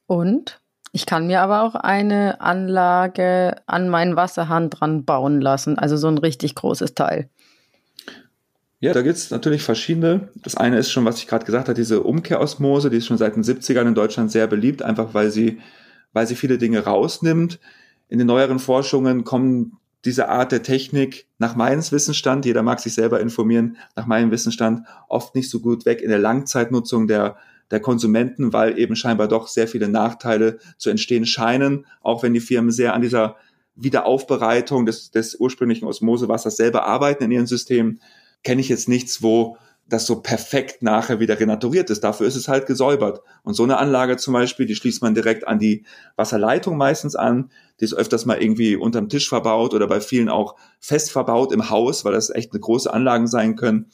Und 0.07 0.63
ich 0.93 1.05
kann 1.05 1.27
mir 1.27 1.43
aber 1.43 1.61
auch 1.61 1.75
eine 1.75 2.41
Anlage 2.41 3.57
an 3.67 3.91
meinen 3.91 4.17
Wasserhahn 4.17 4.71
dran 4.71 5.05
bauen 5.05 5.43
lassen, 5.43 5.79
also 5.79 5.99
so 5.99 6.09
ein 6.09 6.17
richtig 6.17 6.55
großes 6.55 6.95
Teil. 6.95 7.29
Ja, 8.79 8.93
da 8.93 9.01
gibt 9.01 9.17
es 9.17 9.31
natürlich 9.31 9.63
verschiedene. 9.63 10.29
Das 10.35 10.55
eine 10.55 10.79
ist 10.79 10.91
schon, 10.91 11.07
was 11.07 11.19
ich 11.19 11.27
gerade 11.27 11.47
gesagt 11.47 11.69
habe, 11.69 11.79
diese 11.79 12.03
Umkehrosmose, 12.03 12.91
die 12.91 12.99
ist 12.99 13.07
schon 13.07 13.17
seit 13.17 13.35
den 13.35 13.43
70ern 13.43 13.89
in 13.89 13.95
Deutschland 13.95 14.31
sehr 14.31 14.47
beliebt, 14.47 14.83
einfach 14.83 15.15
weil 15.15 15.31
sie, 15.31 15.61
weil 16.13 16.27
sie 16.27 16.37
viele 16.37 16.59
Dinge 16.59 16.81
rausnimmt. 16.85 17.59
In 18.09 18.19
den 18.19 18.27
neueren 18.27 18.59
Forschungen 18.59 19.25
kommen 19.25 19.79
diese 20.05 20.29
Art 20.29 20.53
der 20.53 20.63
Technik 20.63 21.27
nach 21.39 21.57
meinem 21.57 21.81
Wissensstand, 21.91 22.45
jeder 22.45 22.63
mag 22.63 22.79
sich 22.81 22.95
selber 22.95 23.21
informieren, 23.21 23.77
nach 23.97 24.07
meinem 24.07 24.31
Wissensstand 24.31 24.87
oft 25.09 25.35
nicht 25.35 25.51
so 25.51 25.61
gut 25.61 25.85
weg 25.85 26.01
in 26.01 26.11
der 26.11 26.19
Langzeitnutzung 26.19 27.09
der, 27.09 27.37
der 27.71 27.81
Konsumenten, 27.81 28.53
weil 28.53 28.79
eben 28.79 28.95
scheinbar 28.95 29.27
doch 29.27 29.49
sehr 29.49 29.67
viele 29.67 29.89
Nachteile 29.89 30.59
zu 30.77 30.91
entstehen 30.91 31.27
scheinen, 31.27 31.87
auch 32.03 32.23
wenn 32.23 32.35
die 32.35 32.41
Firmen 32.41 32.71
sehr 32.71 32.95
an 32.95 33.03
dieser 33.03 33.37
Wiederaufbereitung 33.75 34.87
des, 34.87 35.11
des 35.11 35.35
ursprünglichen 35.41 35.89
Osmosewassers 35.89 36.57
selber 36.57 36.87
arbeiten 36.87 37.25
in 37.25 37.33
ihren 37.33 37.47
Systemen, 37.47 38.01
kenne 38.43 38.61
ich 38.61 38.69
jetzt 38.69 38.89
nichts, 38.89 39.23
wo 39.23 39.57
das 39.89 40.07
so 40.07 40.21
perfekt 40.21 40.83
nachher 40.83 41.21
wieder 41.21 41.39
renaturiert 41.39 41.91
ist. 41.91 42.03
Dafür 42.03 42.27
ist 42.27 42.35
es 42.35 42.49
halt 42.49 42.67
gesäubert. 42.67 43.21
Und 43.45 43.55
so 43.55 43.63
eine 43.63 43.79
Anlage 43.79 44.17
zum 44.17 44.35
Beispiel, 44.35 44.67
die 44.67 44.75
schließt 44.75 45.01
man 45.01 45.15
direkt 45.15 45.47
an 45.47 45.61
die 45.61 45.85
Wasserleitung 46.17 46.77
meistens 46.77 47.15
an. 47.15 47.51
Die 47.79 47.85
ist 47.85 47.95
öfters 47.95 48.27
mal 48.27 48.43
irgendwie 48.43 48.75
unterm 48.75 49.09
Tisch 49.09 49.29
verbaut 49.29 49.75
oder 49.75 49.87
bei 49.87 50.01
vielen 50.01 50.29
auch 50.29 50.57
fest 50.81 51.13
verbaut 51.13 51.53
im 51.53 51.71
Haus, 51.71 52.05
weil 52.05 52.13
das 52.13 52.31
echt 52.31 52.53
eine 52.53 52.61
große 52.61 52.93
Anlagen 52.93 53.29
sein 53.29 53.55
können. 53.55 53.87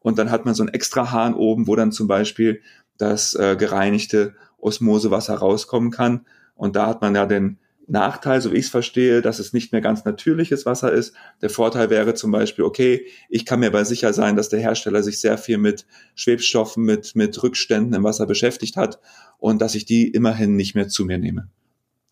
Und 0.00 0.18
dann 0.18 0.30
hat 0.30 0.44
man 0.44 0.54
so 0.54 0.62
einen 0.62 0.74
extra 0.74 1.12
Hahn 1.12 1.34
oben, 1.34 1.66
wo 1.66 1.76
dann 1.76 1.92
zum 1.92 2.08
Beispiel 2.08 2.60
das 2.98 3.34
äh, 3.34 3.56
gereinigte 3.56 4.34
Osmosewasser 4.58 5.36
rauskommen 5.36 5.90
kann. 5.90 6.26
Und 6.54 6.76
da 6.76 6.86
hat 6.86 7.00
man 7.00 7.14
ja 7.14 7.24
den 7.24 7.58
Nachteil, 7.88 8.40
so 8.40 8.52
wie 8.52 8.56
ich 8.56 8.66
es 8.66 8.70
verstehe, 8.70 9.22
dass 9.22 9.38
es 9.38 9.52
nicht 9.52 9.72
mehr 9.72 9.80
ganz 9.80 10.04
natürliches 10.04 10.66
Wasser 10.66 10.92
ist. 10.92 11.14
Der 11.42 11.50
Vorteil 11.50 11.90
wäre 11.90 12.14
zum 12.14 12.30
Beispiel, 12.30 12.64
okay, 12.64 13.06
ich 13.28 13.46
kann 13.46 13.60
mir 13.60 13.68
aber 13.68 13.84
sicher 13.84 14.12
sein, 14.12 14.36
dass 14.36 14.50
der 14.50 14.60
Hersteller 14.60 15.02
sich 15.02 15.20
sehr 15.20 15.38
viel 15.38 15.58
mit 15.58 15.86
Schwebstoffen, 16.14 16.84
mit, 16.84 17.16
mit 17.16 17.42
Rückständen 17.42 17.94
im 17.94 18.04
Wasser 18.04 18.26
beschäftigt 18.26 18.76
hat 18.76 19.00
und 19.38 19.62
dass 19.62 19.74
ich 19.74 19.86
die 19.86 20.08
immerhin 20.08 20.56
nicht 20.56 20.74
mehr 20.74 20.88
zu 20.88 21.04
mir 21.04 21.18
nehme. 21.18 21.48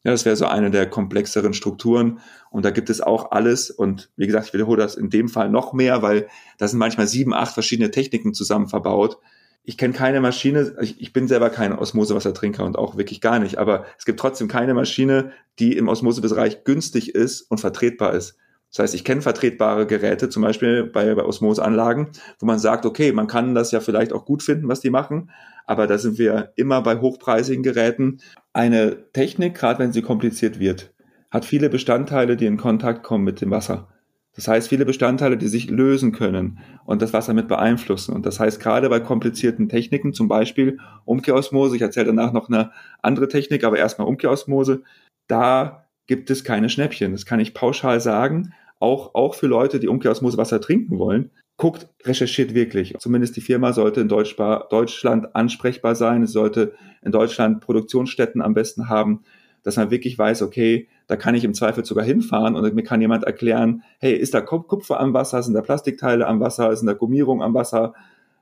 Ja, 0.03 0.12
das 0.12 0.25
wäre 0.25 0.37
so 0.37 0.47
eine 0.47 0.71
der 0.71 0.89
komplexeren 0.89 1.53
Strukturen. 1.53 2.21
Und 2.51 2.65
da 2.65 2.71
gibt 2.71 2.91
es 2.91 3.01
auch 3.01 3.33
alles. 3.33 3.73
Und 3.73 4.12
wie 4.17 4.29
gesagt, 4.29 4.47
ich 4.47 4.55
wiederhole 4.55 4.81
das 4.81 4.95
in 4.95 5.11
dem 5.11 5.29
Fall 5.29 5.51
noch 5.51 5.73
mehr, 5.73 6.01
weil 6.01 6.29
da 6.59 6.69
sind 6.69 6.79
manchmal 6.79 7.09
sieben, 7.09 7.35
acht 7.35 7.53
verschiedene 7.53 7.91
Techniken 7.91 8.33
zusammen 8.33 8.69
verbaut 8.69 9.19
ich 9.68 9.76
kenne 9.76 9.92
keine 9.92 10.20
Maschine, 10.20 10.76
ich, 10.81 11.00
ich 11.00 11.12
bin 11.12 11.26
selber 11.26 11.50
kein 11.50 11.76
Osmosewassertrinker 11.76 12.64
und 12.64 12.79
auch 12.79 12.96
wirklich 12.96 13.20
gar 13.20 13.40
nicht, 13.40 13.59
aber 13.59 13.85
es 13.98 14.05
gibt 14.05 14.20
trotzdem 14.20 14.46
keine 14.46 14.74
Maschine, 14.74 15.33
die 15.59 15.76
im 15.76 15.88
Osmosebereich 15.88 16.62
günstig 16.62 17.16
ist 17.16 17.42
und 17.42 17.59
vertretbar 17.59 18.14
ist. 18.14 18.37
Das 18.70 18.79
heißt, 18.79 18.94
ich 18.94 19.05
kenne 19.05 19.22
vertretbare 19.22 19.87
Geräte, 19.87 20.29
zum 20.29 20.42
Beispiel 20.42 20.85
bei, 20.85 21.12
bei 21.16 21.24
Osmoseanlagen, 21.24 22.11
wo 22.38 22.46
man 22.46 22.61
sagt, 22.61 22.87
okay, 22.87 23.11
man 23.11 23.26
kann 23.26 23.57
das 23.57 23.72
ja 23.72 23.81
vielleicht 23.81 24.12
auch 24.12 24.24
gut 24.24 24.44
finden, 24.44 24.68
was 24.68 24.81
die 24.81 24.90
machen, 24.90 25.31
aber 25.66 25.88
da 25.88 25.98
sind 25.98 26.16
wir 26.16 26.52
immer 26.55 26.81
bei 26.83 27.00
hochpreisigen 27.00 27.64
Geräten. 27.64 28.18
Eine 28.52 29.11
Technik, 29.12 29.57
gerade 29.57 29.81
wenn 29.81 29.92
sie 29.92 30.02
kompliziert 30.02 30.61
wird, 30.61 30.94
hat 31.33 31.44
viele 31.44 31.70
Bestandteile, 31.70 32.37
die 32.37 32.46
in 32.46 32.57
Kontakt 32.57 33.02
kommen 33.02 33.24
mit 33.24 33.40
dem 33.40 33.50
Wasser. 33.50 33.88
Das 34.37 34.49
heißt, 34.49 34.68
viele 34.68 34.85
Bestandteile, 34.85 35.38
die 35.38 35.49
sich 35.49 35.70
lösen 35.70 36.12
können 36.12 36.59
und 36.85 37.01
das 37.01 37.14
Wasser 37.14 37.33
mit 37.33 37.49
beeinflussen. 37.49 38.14
Und 38.14 38.27
das 38.27 38.38
heißt, 38.38 38.61
gerade 38.61 38.88
bei 38.90 39.01
komplizierten 39.01 39.68
Techniken, 39.68 40.12
zum 40.12 40.29
Beispiel 40.29 40.79
Umkehrosmose, 41.07 41.75
ich 41.75 41.83
erzähle 41.83 42.07
danach 42.07 42.33
noch 42.33 42.49
eine 42.49 42.70
andere 43.03 43.29
Technik, 43.29 43.64
aber 43.64 43.79
erstmal 43.79 44.07
Umkehrosmose, 44.07 44.83
da 45.27 45.87
gibt 46.07 46.31
es 46.31 46.44
keine 46.44 46.68
Schnäppchen. 46.68 47.12
Das 47.12 47.25
kann 47.25 47.40
ich 47.40 47.55
pauschal 47.55 48.01
sagen. 48.01 48.53
Auch, 48.79 49.14
auch 49.14 49.35
für 49.35 49.46
Leute, 49.46 49.81
die 49.81 49.88
Umkehrosmose 49.88 50.37
Wasser 50.37 50.61
trinken 50.61 50.99
wollen. 50.99 51.31
Guckt, 51.57 51.88
recherchiert 52.05 52.53
wirklich. 52.55 52.94
Zumindest 52.99 53.37
die 53.37 53.40
Firma 53.40 53.72
sollte 53.72 54.03
in 54.03 54.09
Deutschland 54.09 55.35
ansprechbar 55.35 55.94
sein. 55.94 56.22
Es 56.22 56.33
sollte 56.33 56.75
in 57.03 57.11
Deutschland 57.11 57.62
Produktionsstätten 57.62 58.42
am 58.42 58.53
besten 58.53 58.90
haben 58.90 59.25
dass 59.66 59.76
man 59.76 59.90
wirklich 59.90 60.16
weiß, 60.16 60.42
okay, 60.42 60.87
da 61.09 61.16
kann 61.16 61.35
ich 61.35 61.42
im 61.42 61.52
Zweifel 61.52 61.85
sogar 61.85 62.05
hinfahren 62.05 62.55
und 62.55 62.74
mir 62.76 62.85
kann 62.85 63.00
jemand 63.00 63.24
erklären, 63.24 63.83
hey, 63.98 64.14
ist 64.14 64.33
da 64.33 64.40
Kupfer 64.40 65.00
am 65.00 65.12
Wasser, 65.12 65.42
sind 65.42 65.55
da 65.55 65.61
Plastikteile 65.61 66.29
am 66.29 66.38
Wasser, 66.38 66.76
sind 66.76 66.87
da 66.87 66.92
Gummierung 66.92 67.42
am 67.42 67.52
Wasser, 67.52 67.92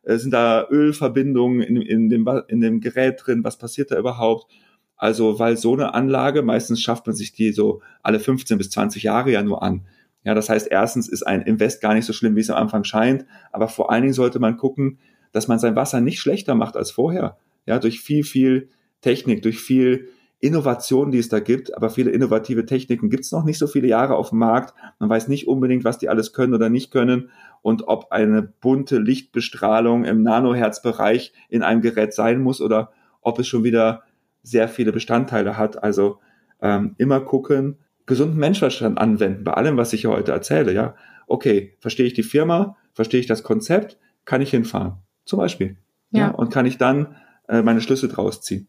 äh, 0.02 0.18
sind 0.18 0.32
da 0.32 0.68
Ölverbindungen 0.68 1.62
in, 1.62 1.80
in, 1.80 2.10
dem, 2.10 2.28
in 2.48 2.60
dem 2.60 2.80
Gerät 2.80 3.22
drin, 3.24 3.42
was 3.42 3.56
passiert 3.56 3.90
da 3.90 3.98
überhaupt? 3.98 4.52
Also, 4.98 5.38
weil 5.38 5.56
so 5.56 5.72
eine 5.72 5.94
Anlage, 5.94 6.42
meistens 6.42 6.82
schafft 6.82 7.06
man 7.06 7.16
sich 7.16 7.32
die 7.32 7.52
so 7.52 7.80
alle 8.02 8.20
15 8.20 8.58
bis 8.58 8.68
20 8.68 9.02
Jahre 9.02 9.32
ja 9.32 9.42
nur 9.42 9.62
an. 9.62 9.86
Ja, 10.24 10.34
das 10.34 10.50
heißt, 10.50 10.68
erstens 10.70 11.08
ist 11.08 11.22
ein 11.22 11.40
Invest 11.40 11.80
gar 11.80 11.94
nicht 11.94 12.04
so 12.04 12.12
schlimm, 12.12 12.36
wie 12.36 12.40
es 12.40 12.50
am 12.50 12.58
Anfang 12.58 12.84
scheint, 12.84 13.24
aber 13.50 13.68
vor 13.68 13.90
allen 13.90 14.02
Dingen 14.02 14.12
sollte 14.12 14.40
man 14.40 14.58
gucken, 14.58 14.98
dass 15.32 15.48
man 15.48 15.58
sein 15.58 15.74
Wasser 15.74 16.02
nicht 16.02 16.20
schlechter 16.20 16.54
macht 16.54 16.76
als 16.76 16.90
vorher. 16.90 17.38
Ja, 17.64 17.78
durch 17.78 18.00
viel, 18.00 18.24
viel 18.24 18.68
Technik, 19.00 19.40
durch 19.40 19.58
viel 19.58 20.10
Innovationen, 20.44 21.10
die 21.10 21.18
es 21.18 21.30
da 21.30 21.40
gibt, 21.40 21.74
aber 21.74 21.88
viele 21.88 22.10
innovative 22.10 22.66
Techniken 22.66 23.08
gibt 23.08 23.24
es 23.24 23.32
noch 23.32 23.44
nicht 23.44 23.56
so 23.56 23.66
viele 23.66 23.88
Jahre 23.88 24.14
auf 24.14 24.28
dem 24.28 24.40
Markt. 24.40 24.74
Man 24.98 25.08
weiß 25.08 25.28
nicht 25.28 25.48
unbedingt, 25.48 25.84
was 25.84 25.96
die 25.96 26.10
alles 26.10 26.34
können 26.34 26.52
oder 26.52 26.68
nicht 26.68 26.90
können 26.90 27.30
und 27.62 27.88
ob 27.88 28.12
eine 28.12 28.42
bunte 28.42 28.98
Lichtbestrahlung 28.98 30.04
im 30.04 30.22
Nanohertzbereich 30.22 31.32
in 31.48 31.62
einem 31.62 31.80
Gerät 31.80 32.12
sein 32.12 32.42
muss 32.42 32.60
oder 32.60 32.92
ob 33.22 33.38
es 33.38 33.48
schon 33.48 33.64
wieder 33.64 34.02
sehr 34.42 34.68
viele 34.68 34.92
Bestandteile 34.92 35.56
hat. 35.56 35.82
Also 35.82 36.18
ähm, 36.60 36.94
immer 36.98 37.20
gucken, 37.20 37.78
gesunden 38.04 38.38
Menschenverstand 38.38 38.98
anwenden 38.98 39.44
bei 39.44 39.54
allem, 39.54 39.78
was 39.78 39.94
ich 39.94 40.02
hier 40.02 40.10
heute 40.10 40.32
erzähle. 40.32 40.74
Ja, 40.74 40.94
okay, 41.26 41.74
verstehe 41.80 42.04
ich 42.04 42.12
die 42.12 42.22
Firma, 42.22 42.76
verstehe 42.92 43.20
ich 43.20 43.26
das 43.26 43.44
Konzept, 43.44 43.98
kann 44.26 44.42
ich 44.42 44.50
hinfahren, 44.50 44.98
zum 45.24 45.38
Beispiel. 45.38 45.78
Ja, 46.10 46.20
ja 46.20 46.30
und 46.32 46.52
kann 46.52 46.66
ich 46.66 46.76
dann 46.76 47.16
äh, 47.48 47.62
meine 47.62 47.80
Schlüsse 47.80 48.08
draus 48.08 48.42
ziehen. 48.42 48.68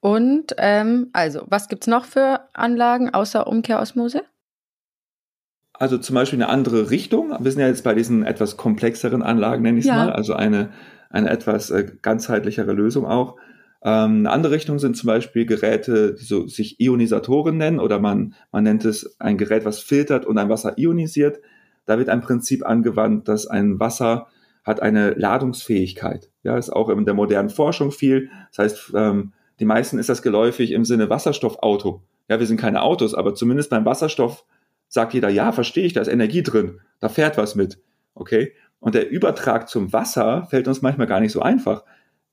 Und 0.00 0.54
ähm, 0.56 1.10
also, 1.12 1.42
was 1.48 1.68
gibt's 1.68 1.86
noch 1.86 2.06
für 2.06 2.40
Anlagen 2.54 3.10
außer 3.10 3.46
Umkehrosmose? 3.46 4.22
Also 5.74 5.98
zum 5.98 6.14
Beispiel 6.14 6.42
eine 6.42 6.50
andere 6.50 6.90
Richtung. 6.90 7.34
Wir 7.38 7.50
sind 7.50 7.60
ja 7.60 7.68
jetzt 7.68 7.84
bei 7.84 7.94
diesen 7.94 8.22
etwas 8.22 8.56
komplexeren 8.56 9.22
Anlagen, 9.22 9.62
nenne 9.62 9.78
ich 9.78 9.84
es 9.84 9.88
ja. 9.88 9.96
mal. 9.96 10.12
Also 10.12 10.34
eine, 10.34 10.70
eine 11.08 11.30
etwas 11.30 11.70
äh, 11.70 11.90
ganzheitlichere 12.02 12.72
Lösung 12.72 13.06
auch. 13.06 13.36
Ähm, 13.82 14.18
eine 14.20 14.30
andere 14.30 14.52
Richtung 14.52 14.78
sind 14.78 14.96
zum 14.96 15.06
Beispiel 15.06 15.46
Geräte, 15.46 16.14
die 16.14 16.24
so 16.24 16.46
sich 16.46 16.80
Ionisatoren 16.80 17.56
nennen 17.56 17.80
oder 17.80 17.98
man, 17.98 18.34
man 18.52 18.64
nennt 18.64 18.84
es 18.84 19.18
ein 19.20 19.38
Gerät, 19.38 19.64
was 19.64 19.80
filtert 19.80 20.26
und 20.26 20.36
ein 20.36 20.50
Wasser 20.50 20.76
ionisiert. 20.76 21.40
Da 21.86 21.98
wird 21.98 22.10
ein 22.10 22.20
Prinzip 22.20 22.64
angewandt, 22.64 23.28
dass 23.28 23.46
ein 23.46 23.80
Wasser 23.80 24.26
hat 24.64 24.82
eine 24.82 25.12
Ladungsfähigkeit. 25.14 26.30
Ja, 26.42 26.58
ist 26.58 26.70
auch 26.70 26.90
in 26.90 27.06
der 27.06 27.14
modernen 27.14 27.48
Forschung 27.48 27.90
viel. 27.90 28.28
Das 28.50 28.58
heißt, 28.58 28.92
ähm, 28.94 29.32
die 29.60 29.66
meisten 29.66 29.98
ist 29.98 30.08
das 30.08 30.22
geläufig 30.22 30.72
im 30.72 30.84
Sinne 30.84 31.10
Wasserstoffauto. 31.10 32.02
Ja, 32.28 32.40
wir 32.40 32.46
sind 32.46 32.58
keine 32.58 32.82
Autos, 32.82 33.14
aber 33.14 33.34
zumindest 33.34 33.70
beim 33.70 33.84
Wasserstoff 33.84 34.44
sagt 34.88 35.14
jeder, 35.14 35.28
ja, 35.28 35.52
verstehe 35.52 35.84
ich, 35.84 35.92
da 35.92 36.00
ist 36.00 36.08
Energie 36.08 36.42
drin, 36.42 36.80
da 36.98 37.08
fährt 37.08 37.36
was 37.36 37.54
mit. 37.54 37.78
Okay? 38.14 38.54
Und 38.80 38.94
der 38.94 39.10
Übertrag 39.10 39.68
zum 39.68 39.92
Wasser 39.92 40.46
fällt 40.50 40.66
uns 40.66 40.80
manchmal 40.80 41.06
gar 41.06 41.20
nicht 41.20 41.32
so 41.32 41.42
einfach. 41.42 41.84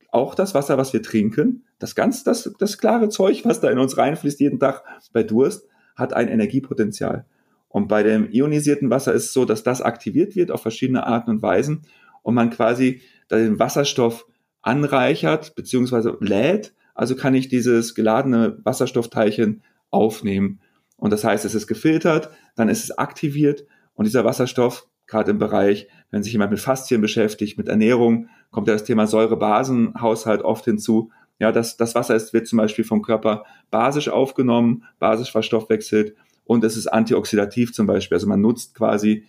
Auch 0.10 0.34
das 0.34 0.56
Wasser, 0.56 0.78
was 0.78 0.94
wir 0.94 1.04
trinken, 1.04 1.66
das 1.80 1.94
ganz, 1.94 2.24
das, 2.24 2.52
das 2.58 2.78
klare 2.78 3.10
Zeug, 3.10 3.44
was 3.44 3.60
da 3.60 3.70
in 3.70 3.78
uns 3.78 3.98
reinfließt 3.98 4.40
jeden 4.40 4.60
Tag 4.60 4.84
bei 5.12 5.24
Durst, 5.24 5.68
hat 5.96 6.14
ein 6.14 6.30
Energiepotenzial. 6.30 7.26
Und 7.68 7.90
bei 7.90 8.04
dem 8.04 8.32
ionisierten 8.32 8.90
Wasser 8.90 9.14
ist 9.14 9.26
es 9.26 9.34
so, 9.34 9.44
dass 9.44 9.64
das 9.64 9.82
aktiviert 9.82 10.36
wird 10.36 10.52
auf 10.52 10.62
verschiedene 10.62 11.06
Arten 11.06 11.32
und 11.32 11.42
Weisen 11.42 11.82
und 12.24 12.34
man 12.34 12.50
quasi 12.50 13.02
den 13.30 13.60
Wasserstoff 13.60 14.26
anreichert 14.62 15.56
bzw. 15.56 16.14
lädt 16.22 16.74
also 16.98 17.16
kann 17.16 17.36
ich 17.36 17.48
dieses 17.48 17.94
geladene 17.94 18.58
Wasserstoffteilchen 18.64 19.62
aufnehmen. 19.92 20.60
Und 20.98 21.14
das 21.14 21.24
heißt, 21.24 21.46
es 21.46 21.54
ist 21.54 21.68
gefiltert, 21.68 22.32
dann 22.56 22.70
ist 22.70 22.84
es 22.84 22.98
aktiviert 22.98 23.66
und 23.94 24.06
dieser 24.06 24.26
Wasserstoff, 24.26 24.88
gerade 25.06 25.32
im 25.32 25.38
Bereich, 25.38 25.88
wenn 26.10 26.24
sich 26.24 26.34
jemand 26.34 26.52
mit 26.52 26.60
Faszien 26.60 27.00
beschäftigt, 27.00 27.58
mit 27.58 27.70
Ernährung, 27.70 28.30
kommt 28.50 28.68
ja 28.68 28.74
das 28.74 28.84
Thema 28.84 29.06
Säure-Basen-Haushalt 29.06 30.42
oft 30.42 30.66
hinzu. 30.66 31.12
Ja, 31.40 31.52
das, 31.52 31.78
das 31.78 31.94
Wasser 31.94 32.16
ist, 32.16 32.34
wird 32.34 32.48
zum 32.48 32.58
Beispiel 32.58 32.84
vom 32.84 33.04
Körper 33.04 33.46
basisch 33.70 34.10
aufgenommen, 34.10 34.84
basisch 34.98 35.32
verstoffwechselt 35.32 36.16
und 36.46 36.64
es 36.64 36.76
ist 36.78 36.88
antioxidativ 36.88 37.74
zum 37.74 37.86
Beispiel. 37.86 38.16
Also 38.16 38.28
man 38.28 38.42
nutzt 38.42 38.74
quasi 38.74 39.24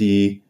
die, 0.00 0.42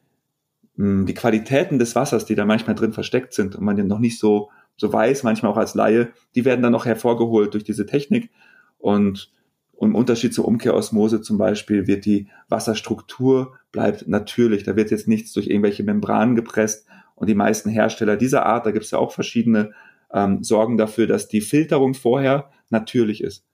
hm, 0.77 1.05
die 1.05 1.14
Qualitäten 1.14 1.79
des 1.79 1.95
Wassers, 1.95 2.25
die 2.25 2.35
da 2.35 2.47
manchmal 2.47 2.77
drin 2.77 2.95
versteckt 2.95 3.35
sind 3.35 3.57
und 3.57 3.64
man 3.64 3.77
den 3.77 3.88
noch 3.88 3.99
nicht 3.99 4.19
so 4.19 4.49
so 4.76 4.92
weiß, 4.92 5.22
manchmal 5.22 5.52
auch 5.52 5.56
als 5.56 5.74
Laie, 5.74 6.12
die 6.34 6.44
werden 6.44 6.62
dann 6.62 6.72
noch 6.72 6.86
hervorgeholt 6.86 7.54
durch 7.54 7.64
diese 7.64 7.86
Technik. 7.86 8.30
Und, 8.78 9.32
im 9.78 9.94
Unterschied 9.94 10.32
zur 10.32 10.46
Umkehrosmose 10.46 11.20
zum 11.20 11.38
Beispiel 11.38 11.86
wird 11.86 12.06
die 12.06 12.28
Wasserstruktur 12.48 13.58
bleibt 13.72 14.08
natürlich. 14.08 14.64
Da 14.64 14.74
wird 14.74 14.90
jetzt 14.90 15.06
nichts 15.06 15.32
durch 15.32 15.48
irgendwelche 15.48 15.82
Membranen 15.82 16.34
gepresst. 16.34 16.86
Und 17.14 17.28
die 17.28 17.34
meisten 17.34 17.68
Hersteller 17.68 18.16
dieser 18.16 18.46
Art, 18.46 18.64
da 18.64 18.70
gibt 18.70 18.84
es 18.86 18.90
ja 18.90 18.98
auch 18.98 19.12
verschiedene, 19.12 19.72
ähm, 20.12 20.42
sorgen 20.42 20.76
dafür, 20.78 21.06
dass 21.06 21.28
die 21.28 21.40
Filterung 21.40 21.94
vorher 21.94 22.50
natürlich 22.70 23.22
ist. 23.22 23.44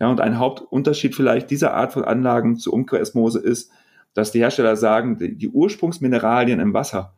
Ja, 0.00 0.08
und 0.08 0.20
ein 0.20 0.38
Hauptunterschied 0.38 1.14
vielleicht 1.14 1.50
dieser 1.50 1.74
Art 1.74 1.92
von 1.92 2.04
Anlagen 2.04 2.58
zur 2.58 2.72
Umkehrosmose 2.74 3.40
ist, 3.40 3.70
dass 4.14 4.30
die 4.30 4.40
Hersteller 4.40 4.76
sagen, 4.76 5.18
die 5.18 5.48
Ursprungsmineralien 5.48 6.60
im 6.60 6.74
Wasser 6.74 7.14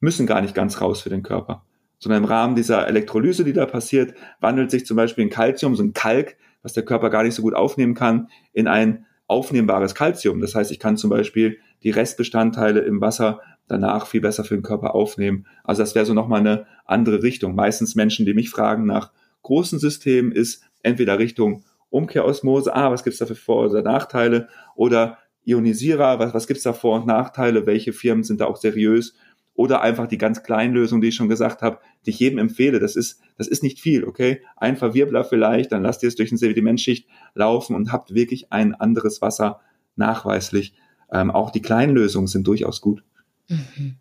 müssen 0.00 0.26
gar 0.26 0.40
nicht 0.40 0.54
ganz 0.54 0.80
raus 0.80 1.02
für 1.02 1.10
den 1.10 1.22
Körper 1.22 1.64
sondern 1.98 2.24
im 2.24 2.28
Rahmen 2.28 2.56
dieser 2.56 2.86
Elektrolyse, 2.86 3.44
die 3.44 3.52
da 3.52 3.66
passiert, 3.66 4.14
wandelt 4.40 4.70
sich 4.70 4.86
zum 4.86 4.96
Beispiel 4.96 5.24
ein 5.24 5.30
Calcium, 5.30 5.76
so 5.76 5.82
ein 5.82 5.92
Kalk, 5.92 6.36
was 6.62 6.72
der 6.72 6.84
Körper 6.84 7.10
gar 7.10 7.22
nicht 7.22 7.34
so 7.34 7.42
gut 7.42 7.54
aufnehmen 7.54 7.94
kann, 7.94 8.28
in 8.52 8.68
ein 8.68 9.06
aufnehmbares 9.26 9.94
Calcium. 9.94 10.40
Das 10.40 10.54
heißt, 10.54 10.70
ich 10.70 10.78
kann 10.78 10.96
zum 10.96 11.10
Beispiel 11.10 11.58
die 11.82 11.90
Restbestandteile 11.90 12.80
im 12.80 13.00
Wasser 13.00 13.40
danach 13.68 14.06
viel 14.06 14.20
besser 14.20 14.44
für 14.44 14.54
den 14.54 14.62
Körper 14.62 14.94
aufnehmen. 14.94 15.46
Also 15.64 15.82
das 15.82 15.94
wäre 15.94 16.06
so 16.06 16.14
nochmal 16.14 16.40
eine 16.40 16.66
andere 16.84 17.22
Richtung. 17.22 17.54
Meistens 17.54 17.94
Menschen, 17.94 18.26
die 18.26 18.34
mich 18.34 18.50
fragen 18.50 18.86
nach 18.86 19.12
großen 19.42 19.78
Systemen, 19.78 20.32
ist 20.32 20.62
entweder 20.82 21.18
Richtung 21.18 21.64
Umkehrosmose, 21.90 22.74
ah, 22.74 22.90
was 22.90 23.04
gibt's 23.04 23.18
da 23.18 23.26
für 23.26 23.34
Vor- 23.34 23.70
oder 23.70 23.82
Nachteile? 23.82 24.48
Oder 24.74 25.18
Ionisierer, 25.44 26.18
was, 26.18 26.34
was 26.34 26.46
gibt's 26.46 26.64
da 26.64 26.72
Vor- 26.72 27.00
und 27.00 27.06
Nachteile? 27.06 27.66
Welche 27.66 27.92
Firmen 27.92 28.24
sind 28.24 28.40
da 28.40 28.46
auch 28.46 28.56
seriös? 28.56 29.14
Oder 29.56 29.80
einfach 29.80 30.06
die 30.06 30.18
ganz 30.18 30.42
kleinen 30.42 30.74
Lösungen, 30.74 31.00
die 31.00 31.08
ich 31.08 31.14
schon 31.14 31.28
gesagt 31.28 31.62
habe, 31.62 31.78
die 32.04 32.10
ich 32.10 32.20
jedem 32.20 32.38
empfehle. 32.38 32.78
Das 32.78 32.94
ist, 32.94 33.20
das 33.38 33.48
ist 33.48 33.62
nicht 33.62 33.80
viel, 33.80 34.04
okay? 34.04 34.42
Ein 34.56 34.76
Verwirbler 34.76 35.24
vielleicht, 35.24 35.72
dann 35.72 35.82
lasst 35.82 36.02
ihr 36.02 36.08
es 36.08 36.14
durch 36.14 36.30
eine 36.30 36.38
Sedimentschicht 36.38 37.08
laufen 37.34 37.74
und 37.74 37.90
habt 37.90 38.14
wirklich 38.14 38.52
ein 38.52 38.74
anderes 38.74 39.22
Wasser 39.22 39.60
nachweislich. 39.96 40.74
Ähm, 41.10 41.30
auch 41.30 41.50
die 41.50 41.62
kleinen 41.62 41.94
Lösungen 41.94 42.26
sind 42.26 42.46
durchaus 42.46 42.80
gut. 42.80 43.02
Mhm. 43.48 43.96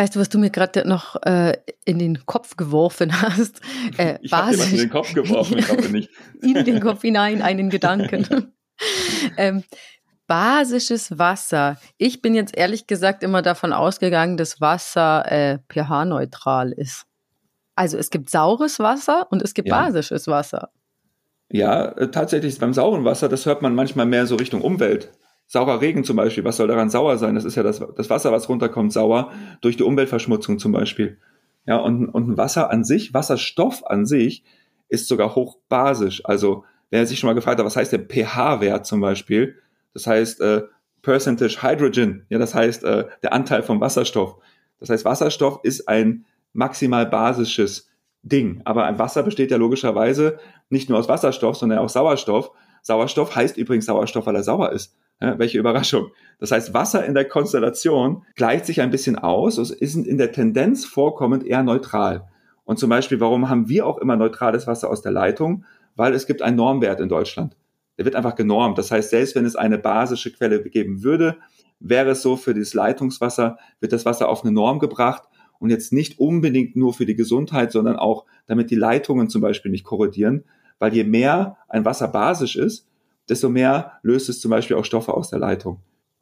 Weißt 0.00 0.16
du, 0.16 0.20
was 0.20 0.30
du 0.30 0.38
mir 0.38 0.48
gerade 0.48 0.88
noch 0.88 1.22
äh, 1.24 1.58
in 1.84 1.98
den 1.98 2.24
Kopf 2.24 2.56
geworfen 2.56 3.20
hast? 3.20 3.60
Äh, 3.98 4.18
ich 4.22 4.32
habe 4.32 4.54
in 4.54 4.76
den 4.76 4.90
Kopf 4.90 5.12
geworfen, 5.12 5.58
ich 5.58 5.68
hoffe 5.68 5.90
nicht. 5.90 6.10
in 6.42 6.64
den 6.64 6.80
Kopf 6.80 7.02
hinein, 7.02 7.42
einen 7.42 7.70
Gedanken. 7.70 8.52
ähm, 9.36 9.64
basisches 10.30 11.18
Wasser. 11.18 11.76
Ich 11.98 12.22
bin 12.22 12.36
jetzt 12.36 12.56
ehrlich 12.56 12.86
gesagt 12.86 13.24
immer 13.24 13.42
davon 13.42 13.72
ausgegangen, 13.72 14.36
dass 14.36 14.60
Wasser 14.60 15.24
äh, 15.30 15.58
pH-neutral 15.68 16.70
ist. 16.70 17.06
Also 17.74 17.98
es 17.98 18.10
gibt 18.10 18.30
saures 18.30 18.78
Wasser 18.78 19.26
und 19.30 19.42
es 19.42 19.54
gibt 19.54 19.66
ja. 19.66 19.74
basisches 19.74 20.28
Wasser. 20.28 20.70
Ja, 21.50 21.86
äh, 21.96 22.12
tatsächlich 22.12 22.56
beim 22.60 22.72
sauren 22.72 23.04
Wasser, 23.04 23.28
das 23.28 23.44
hört 23.44 23.60
man 23.60 23.74
manchmal 23.74 24.06
mehr 24.06 24.26
so 24.26 24.36
Richtung 24.36 24.60
Umwelt 24.60 25.10
saurer 25.48 25.80
Regen 25.80 26.04
zum 26.04 26.14
Beispiel, 26.14 26.44
was 26.44 26.58
soll 26.58 26.68
daran 26.68 26.90
sauer 26.90 27.18
sein? 27.18 27.34
Das 27.34 27.44
ist 27.44 27.56
ja 27.56 27.64
das, 27.64 27.82
das 27.96 28.08
Wasser, 28.08 28.30
was 28.30 28.48
runterkommt, 28.48 28.92
sauer 28.92 29.32
durch 29.60 29.76
die 29.76 29.82
Umweltverschmutzung 29.82 30.60
zum 30.60 30.70
Beispiel. 30.70 31.18
Ja, 31.66 31.78
und, 31.78 32.08
und 32.08 32.28
ein 32.28 32.36
Wasser 32.36 32.70
an 32.70 32.84
sich, 32.84 33.14
Wasserstoff 33.14 33.84
an 33.84 34.06
sich, 34.06 34.44
ist 34.88 35.08
sogar 35.08 35.34
hochbasisch. 35.34 36.24
Also, 36.24 36.64
wer 36.90 37.04
sich 37.04 37.18
schon 37.18 37.26
mal 37.26 37.34
gefragt 37.34 37.58
hat, 37.58 37.66
was 37.66 37.74
heißt 37.74 37.90
der 37.90 37.98
pH-Wert 37.98 38.86
zum 38.86 39.00
Beispiel? 39.00 39.56
Das 39.94 40.06
heißt, 40.06 40.40
äh, 40.40 40.62
Percentage 41.02 41.62
Hydrogen, 41.62 42.26
ja, 42.28 42.38
das 42.38 42.54
heißt, 42.54 42.84
äh, 42.84 43.06
der 43.22 43.32
Anteil 43.32 43.62
vom 43.62 43.80
Wasserstoff. 43.80 44.36
Das 44.78 44.90
heißt, 44.90 45.04
Wasserstoff 45.04 45.60
ist 45.62 45.88
ein 45.88 46.24
maximal 46.52 47.06
basisches 47.06 47.90
Ding. 48.22 48.60
Aber 48.64 48.84
ein 48.84 48.98
Wasser 48.98 49.22
besteht 49.22 49.50
ja 49.50 49.56
logischerweise 49.56 50.38
nicht 50.68 50.88
nur 50.88 50.98
aus 50.98 51.08
Wasserstoff, 51.08 51.56
sondern 51.56 51.78
auch 51.78 51.88
Sauerstoff. 51.88 52.50
Sauerstoff 52.82 53.34
heißt 53.34 53.56
übrigens 53.56 53.86
Sauerstoff, 53.86 54.26
weil 54.26 54.36
er 54.36 54.42
sauer 54.42 54.72
ist. 54.72 54.94
Ja, 55.22 55.38
welche 55.38 55.58
Überraschung. 55.58 56.08
Das 56.38 56.50
heißt, 56.50 56.72
Wasser 56.72 57.04
in 57.04 57.14
der 57.14 57.26
Konstellation 57.26 58.24
gleicht 58.36 58.64
sich 58.64 58.80
ein 58.80 58.90
bisschen 58.90 59.16
aus, 59.16 59.58
es 59.58 59.70
ist 59.70 59.94
in 59.94 60.16
der 60.16 60.32
Tendenz 60.32 60.86
vorkommend 60.86 61.46
eher 61.46 61.62
neutral. 61.62 62.26
Und 62.64 62.78
zum 62.78 62.88
Beispiel, 62.88 63.20
warum 63.20 63.50
haben 63.50 63.68
wir 63.68 63.86
auch 63.86 63.98
immer 63.98 64.16
neutrales 64.16 64.66
Wasser 64.66 64.88
aus 64.88 65.02
der 65.02 65.12
Leitung? 65.12 65.64
Weil 65.94 66.14
es 66.14 66.26
gibt 66.26 66.40
einen 66.40 66.56
Normwert 66.56 67.00
in 67.00 67.10
Deutschland. 67.10 67.54
Der 67.98 68.04
wird 68.04 68.16
einfach 68.16 68.34
genormt. 68.34 68.78
Das 68.78 68.90
heißt, 68.90 69.10
selbst 69.10 69.34
wenn 69.34 69.44
es 69.44 69.56
eine 69.56 69.78
basische 69.78 70.32
Quelle 70.32 70.62
geben 70.62 71.02
würde, 71.02 71.36
wäre 71.80 72.10
es 72.10 72.22
so, 72.22 72.36
für 72.36 72.54
dieses 72.54 72.74
Leitungswasser 72.74 73.58
wird 73.80 73.92
das 73.92 74.04
Wasser 74.04 74.28
auf 74.28 74.42
eine 74.42 74.52
Norm 74.52 74.78
gebracht 74.78 75.24
und 75.58 75.70
jetzt 75.70 75.92
nicht 75.92 76.18
unbedingt 76.18 76.76
nur 76.76 76.94
für 76.94 77.06
die 77.06 77.16
Gesundheit, 77.16 77.72
sondern 77.72 77.96
auch, 77.96 78.24
damit 78.46 78.70
die 78.70 78.76
Leitungen 78.76 79.28
zum 79.28 79.42
Beispiel 79.42 79.70
nicht 79.70 79.84
korrodieren. 79.84 80.44
Weil 80.78 80.94
je 80.94 81.04
mehr 81.04 81.58
ein 81.68 81.84
Wasser 81.84 82.08
basisch 82.08 82.56
ist, 82.56 82.86
desto 83.28 83.48
mehr 83.48 83.92
löst 84.02 84.28
es 84.28 84.40
zum 84.40 84.50
Beispiel 84.50 84.76
auch 84.76 84.84
Stoffe 84.84 85.12
aus 85.12 85.30
der 85.30 85.38
Leitung. 85.38 85.80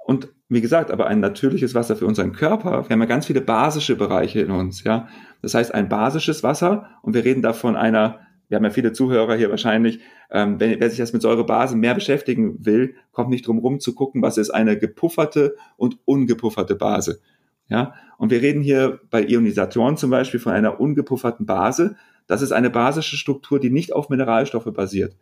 Und 0.09 0.33
wie 0.49 0.61
gesagt, 0.61 0.91
aber 0.91 1.07
ein 1.07 1.21
natürliches 1.21 1.75
Wasser 1.75 1.95
für 1.95 2.07
unseren 2.07 2.33
Körper, 2.33 2.89
wir 2.89 2.91
haben 2.91 3.01
ja 3.01 3.07
ganz 3.07 3.27
viele 3.27 3.43
basische 3.43 3.95
Bereiche 3.95 4.41
in 4.41 4.51
uns, 4.51 4.83
ja. 4.83 5.09
Das 5.43 5.55
heißt, 5.55 5.75
ein 5.75 5.89
basisches 5.89 6.43
Wasser, 6.43 6.89
und 7.03 7.15
wir 7.15 7.25
reden 7.25 7.43
da 7.43 7.53
von 7.53 7.77
einer, 7.77 8.21
wir 8.49 8.57
haben 8.57 8.65
ja 8.65 8.71
viele 8.71 8.93
Zuhörer 8.93 9.37
hier 9.37 9.51
wahrscheinlich, 9.51 10.01
ähm, 10.31 10.59
wenn, 10.59 10.81
wer 10.81 10.89
sich 10.89 10.99
das 10.99 11.13
mit 11.13 11.23
Säurebasen 11.23 11.81
mehr 11.81 11.95
beschäftigen 11.95 12.65
will, 12.65 12.95
kommt 13.13 13.31
nicht 13.31 13.47
drum 13.47 13.59
rum 13.59 13.81
zu 13.81 13.95
gucken, 13.95 14.23
was 14.23 14.39
ist 14.39 14.51
eine 14.51 14.79
gepufferte 14.79 15.55
und 15.77 15.99
ungepufferte 16.05 16.75
Base. 16.75 17.21
Ja, 17.69 17.95
und 18.17 18.31
wir 18.31 18.41
reden 18.41 18.63
hier 18.63 19.01
bei 19.11 19.23
Ionisatoren 19.23 19.99
zum 19.99 20.11
Beispiel 20.11 20.41
von 20.41 20.53
einer 20.53 20.81
ungepufferten 20.81 21.45
Base. 21.45 21.97
Das 22.27 22.41
ist 22.41 22.53
eine 22.53 22.71
basische 22.71 23.17
Struktur, 23.17 23.61
die 23.61 23.71
nicht 23.71 23.93
auf 23.93 24.09
Mineralstoffe 24.09 24.73
basiert. 24.73 25.17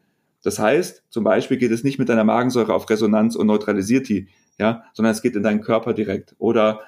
Das 0.45 0.61
heißt, 0.61 1.03
zum 1.09 1.25
Beispiel 1.25 1.57
geht 1.57 1.73
es 1.73 1.83
nicht 1.83 1.99
mit 1.99 2.09
deiner 2.09 2.23
Magensäure 2.23 2.73
auf 2.73 2.89
Resonanz 2.89 3.35
und 3.35 3.49
neutralisiert 3.49 4.09
die, 4.09 4.29
ja, 4.59 4.85
sondern 4.93 5.13
es 5.13 5.23
geht 5.23 5.35
in 5.35 5.43
deinen 5.43 5.61
Körper 5.61 5.93
direkt. 5.93 6.37
Oder 6.39 6.83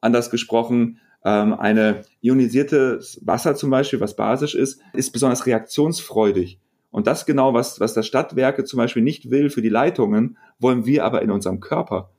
anders 0.00 0.30
gesprochen, 0.30 0.98
ähm, 1.24 1.54
eine 1.54 2.02
ionisierte 2.20 3.00
Wasser 3.22 3.54
zum 3.56 3.70
Beispiel, 3.70 4.00
was 4.00 4.16
basisch 4.16 4.54
ist, 4.54 4.80
ist 4.92 5.12
besonders 5.12 5.46
reaktionsfreudig. 5.46 6.58
Und 6.90 7.06
das 7.06 7.26
genau, 7.26 7.54
was, 7.54 7.80
was 7.80 7.94
das 7.94 8.06
Stadtwerke 8.06 8.64
zum 8.64 8.76
Beispiel 8.76 9.02
nicht 9.02 9.30
will 9.30 9.50
für 9.50 9.62
die 9.62 9.68
Leitungen, 9.68 10.38
wollen 10.60 10.86
wir 10.86 11.04
aber 11.04 11.22
in 11.22 11.30
unserem 11.30 11.60
Körper. 11.60 12.10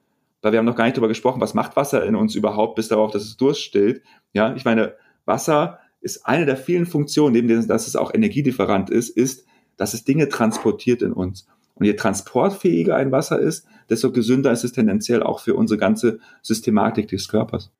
Weil 0.41 0.51
wir 0.51 0.59
haben 0.59 0.65
noch 0.65 0.75
gar 0.75 0.83
nicht 0.85 0.97
darüber 0.97 1.07
gesprochen, 1.07 1.39
was 1.39 1.53
macht 1.53 1.75
Wasser 1.75 2.05
in 2.05 2.15
uns 2.15 2.35
überhaupt, 2.35 2.75
bis 2.75 2.89
darauf, 2.89 3.11
dass 3.11 3.23
es 3.23 3.37
Durst 3.37 3.61
stillt. 3.61 4.01
Ja, 4.33 4.53
ich 4.55 4.65
meine, 4.65 4.95
Wasser 5.23 5.79
ist 6.01 6.25
eine 6.27 6.45
der 6.45 6.57
vielen 6.57 6.85
Funktionen, 6.85 7.33
neben 7.33 7.47
dem, 7.47 7.65
dass 7.67 7.87
es 7.87 7.95
auch 7.95 8.13
Energielieferant 8.13 8.89
ist, 8.89 9.09
ist, 9.09 9.45
dass 9.77 9.93
es 9.93 10.03
Dinge 10.03 10.29
transportiert 10.29 11.01
in 11.01 11.13
uns. 11.13 11.47
Und 11.75 11.85
je 11.85 11.93
transportfähiger 11.93 12.95
ein 12.95 13.11
Wasser 13.11 13.39
ist, 13.39 13.65
desto 13.89 14.11
gesünder 14.11 14.51
ist 14.51 14.63
es 14.63 14.71
tendenziell 14.71 15.23
auch 15.23 15.39
für 15.39 15.55
unsere 15.55 15.77
ganze 15.77 16.19
Systematik 16.41 17.07
des 17.07 17.27
Körpers. 17.27 17.71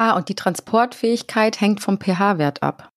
Ah, 0.00 0.16
und 0.16 0.30
die 0.30 0.34
Transportfähigkeit 0.34 1.60
hängt 1.60 1.82
vom 1.82 2.00
pH-Wert 2.00 2.62
ab. 2.62 2.90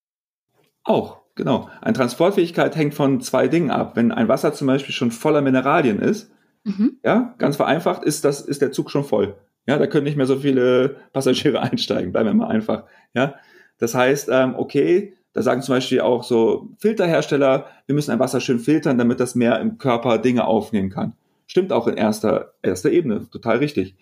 Auch, 0.86 1.18
genau. 1.36 1.70
Eine 1.82 1.92
Transportfähigkeit 1.92 2.78
hängt 2.78 2.94
von 2.94 3.20
zwei 3.20 3.50
Dingen 3.50 3.72
ab. 3.72 3.98
Wenn 3.98 4.14
ein 4.14 4.30
Wasser 4.30 4.54
zum 4.54 4.68
Beispiel 4.68 4.96
schon 4.96 5.12
voller 5.12 5.42
Mineralien 5.42 6.00
ist, 6.00 6.32
mhm. 6.64 7.00
ja, 7.04 7.36
ganz 7.40 7.58
vereinfacht, 7.58 8.06
ist 8.06 8.24
das, 8.24 8.40
ist 8.40 8.62
der 8.62 8.72
Zug 8.72 8.90
schon 8.90 9.04
voll. 9.04 9.36
Ja, 9.68 9.78
da 9.78 9.88
können 9.88 10.06
nicht 10.06 10.16
mehr 10.16 10.28
so 10.28 10.38
viele 10.38 10.96
Passagiere 11.12 11.60
einsteigen, 11.62 12.14
bleiben 12.14 12.30
wir 12.30 12.36
mal 12.36 12.48
einfach. 12.48 12.86
Ja, 13.14 13.36
das 13.80 13.96
heißt, 13.96 14.30
ähm, 14.32 14.56
okay, 14.56 15.18
da 15.34 15.42
sagen 15.42 15.62
zum 15.62 15.76
Beispiel 15.76 16.00
auch 16.00 16.24
so 16.24 16.70
Filterhersteller, 16.78 17.66
wir 17.86 17.96
müssen 17.96 18.12
ein 18.12 18.20
Wasser 18.20 18.40
schön 18.40 18.60
filtern, 18.60 18.98
damit 18.98 19.20
das 19.20 19.36
mehr 19.36 19.60
im 19.60 19.78
Körper 19.78 20.20
Dinge 20.20 20.48
aufnehmen 20.48 20.90
kann. 20.90 21.18
Stimmt 21.48 21.74
auch 21.74 21.88
in 21.88 21.98
erster, 21.98 22.54
erster 22.62 22.92
Ebene, 22.92 23.30
total 23.30 23.58
richtig. 23.58 23.94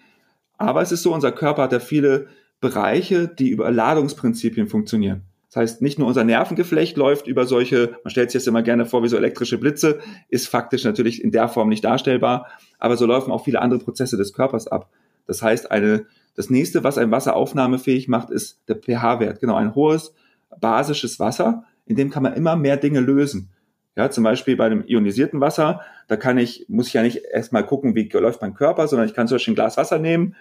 Aber 0.60 0.84
es 0.84 0.92
ist 0.92 1.02
so, 1.02 1.12
unser 1.12 1.32
Körper 1.32 1.64
hat 1.64 1.72
ja 1.72 1.80
viele 1.80 2.28
Bereiche, 2.62 3.28
die 3.28 3.50
über 3.50 3.70
Ladungsprinzipien 3.72 4.68
funktionieren. 4.68 5.24
Das 5.48 5.58
heißt, 5.58 5.82
nicht 5.82 6.00
nur 6.00 6.08
unser 6.08 6.24
Nervengeflecht 6.24 6.96
läuft 6.96 7.28
über 7.28 7.46
solche, 7.46 7.98
man 8.06 8.12
stellt 8.12 8.32
sich 8.32 8.40
jetzt 8.40 8.48
immer 8.48 8.62
gerne 8.62 8.86
vor 8.86 9.04
wie 9.04 9.10
so 9.10 9.18
elektrische 9.18 9.58
Blitze, 9.58 10.00
ist 10.30 10.48
faktisch 10.48 10.86
natürlich 10.86 11.22
in 11.22 11.32
der 11.32 11.50
Form 11.50 11.68
nicht 11.68 11.84
darstellbar, 11.84 12.48
aber 12.80 12.96
so 12.96 13.06
laufen 13.06 13.32
auch 13.32 13.44
viele 13.44 13.62
andere 13.62 13.82
Prozesse 13.82 14.16
des 14.16 14.32
Körpers 14.32 14.68
ab. 14.68 14.90
Das 15.28 15.42
heißt, 15.42 15.70
eine, 15.70 16.06
das 16.36 16.50
nächste, 16.50 16.86
was 16.86 16.98
ein 16.98 17.12
Wasser 17.12 17.36
aufnahmefähig 17.36 18.08
macht, 18.08 18.30
ist 18.30 18.62
der 18.70 18.78
pH-Wert. 18.78 19.42
Genau, 19.42 19.56
ein 19.56 19.76
hohes 19.76 20.14
basisches 20.62 21.20
Wasser, 21.20 21.66
in 21.86 21.98
dem 21.98 22.12
kann 22.12 22.24
man 22.24 22.34
immer 22.34 22.56
mehr 22.56 22.78
Dinge 22.78 23.02
lösen. 23.02 23.50
Ja, 23.98 24.10
zum 24.10 24.24
Beispiel 24.24 24.56
bei 24.56 24.68
einem 24.68 24.86
ionisierten 24.88 25.42
Wasser, 25.42 25.82
da 26.08 26.16
kann 26.16 26.38
ich, 26.38 26.66
muss 26.70 26.88
ich 26.88 26.94
ja 26.94 27.02
nicht 27.02 27.26
erstmal 27.30 27.66
gucken, 27.66 27.94
wie 27.94 28.08
läuft 28.08 28.42
mein 28.42 28.54
Körper, 28.54 28.88
sondern 28.88 29.08
ich 29.08 29.14
kann 29.14 29.28
zum 29.28 29.36
Beispiel 29.36 29.52
ein 29.52 29.56
Glas 29.56 29.76
Wasser 29.76 30.00
nehmen, 30.00 30.36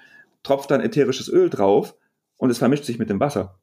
tropft 0.44 0.70
dann 0.70 0.80
ätherisches 0.80 1.28
Öl 1.28 1.50
drauf 1.50 1.96
und 2.40 2.50
es 2.50 2.59
vermischt 2.59 2.85
sich 2.85 2.98
mit 2.98 3.11
dem 3.11 3.20
Wasser. 3.20 3.61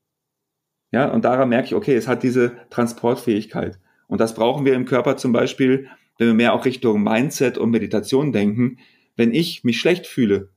Ja, 0.91 1.11
und 1.11 1.25
daran 1.25 1.49
merke 1.49 1.65
ich, 1.65 1.75
okay, 1.75 1.95
es 1.95 2.07
hat 2.07 2.23
diese 2.23 2.55
Transportfähigkeit. 2.69 3.79
Und 4.07 4.21
das 4.21 4.35
brauchen 4.35 4.65
wir 4.65 4.75
im 4.75 4.85
Körper 4.85 5.17
zum 5.17 5.33
Beispiel, 5.33 5.87
wenn 6.17 6.27
wir 6.27 6.33
mehr 6.33 6.53
auch 6.53 6.63
Richtung 6.63 7.03
Mindset 7.03 7.57
und 7.57 7.71
Meditation 7.71 8.31
denken. 8.31 8.77
Wenn 9.15 9.33
ich 9.33 9.63
mich 9.63 9.79
schlecht 9.79 10.05
fühle, 10.05 10.51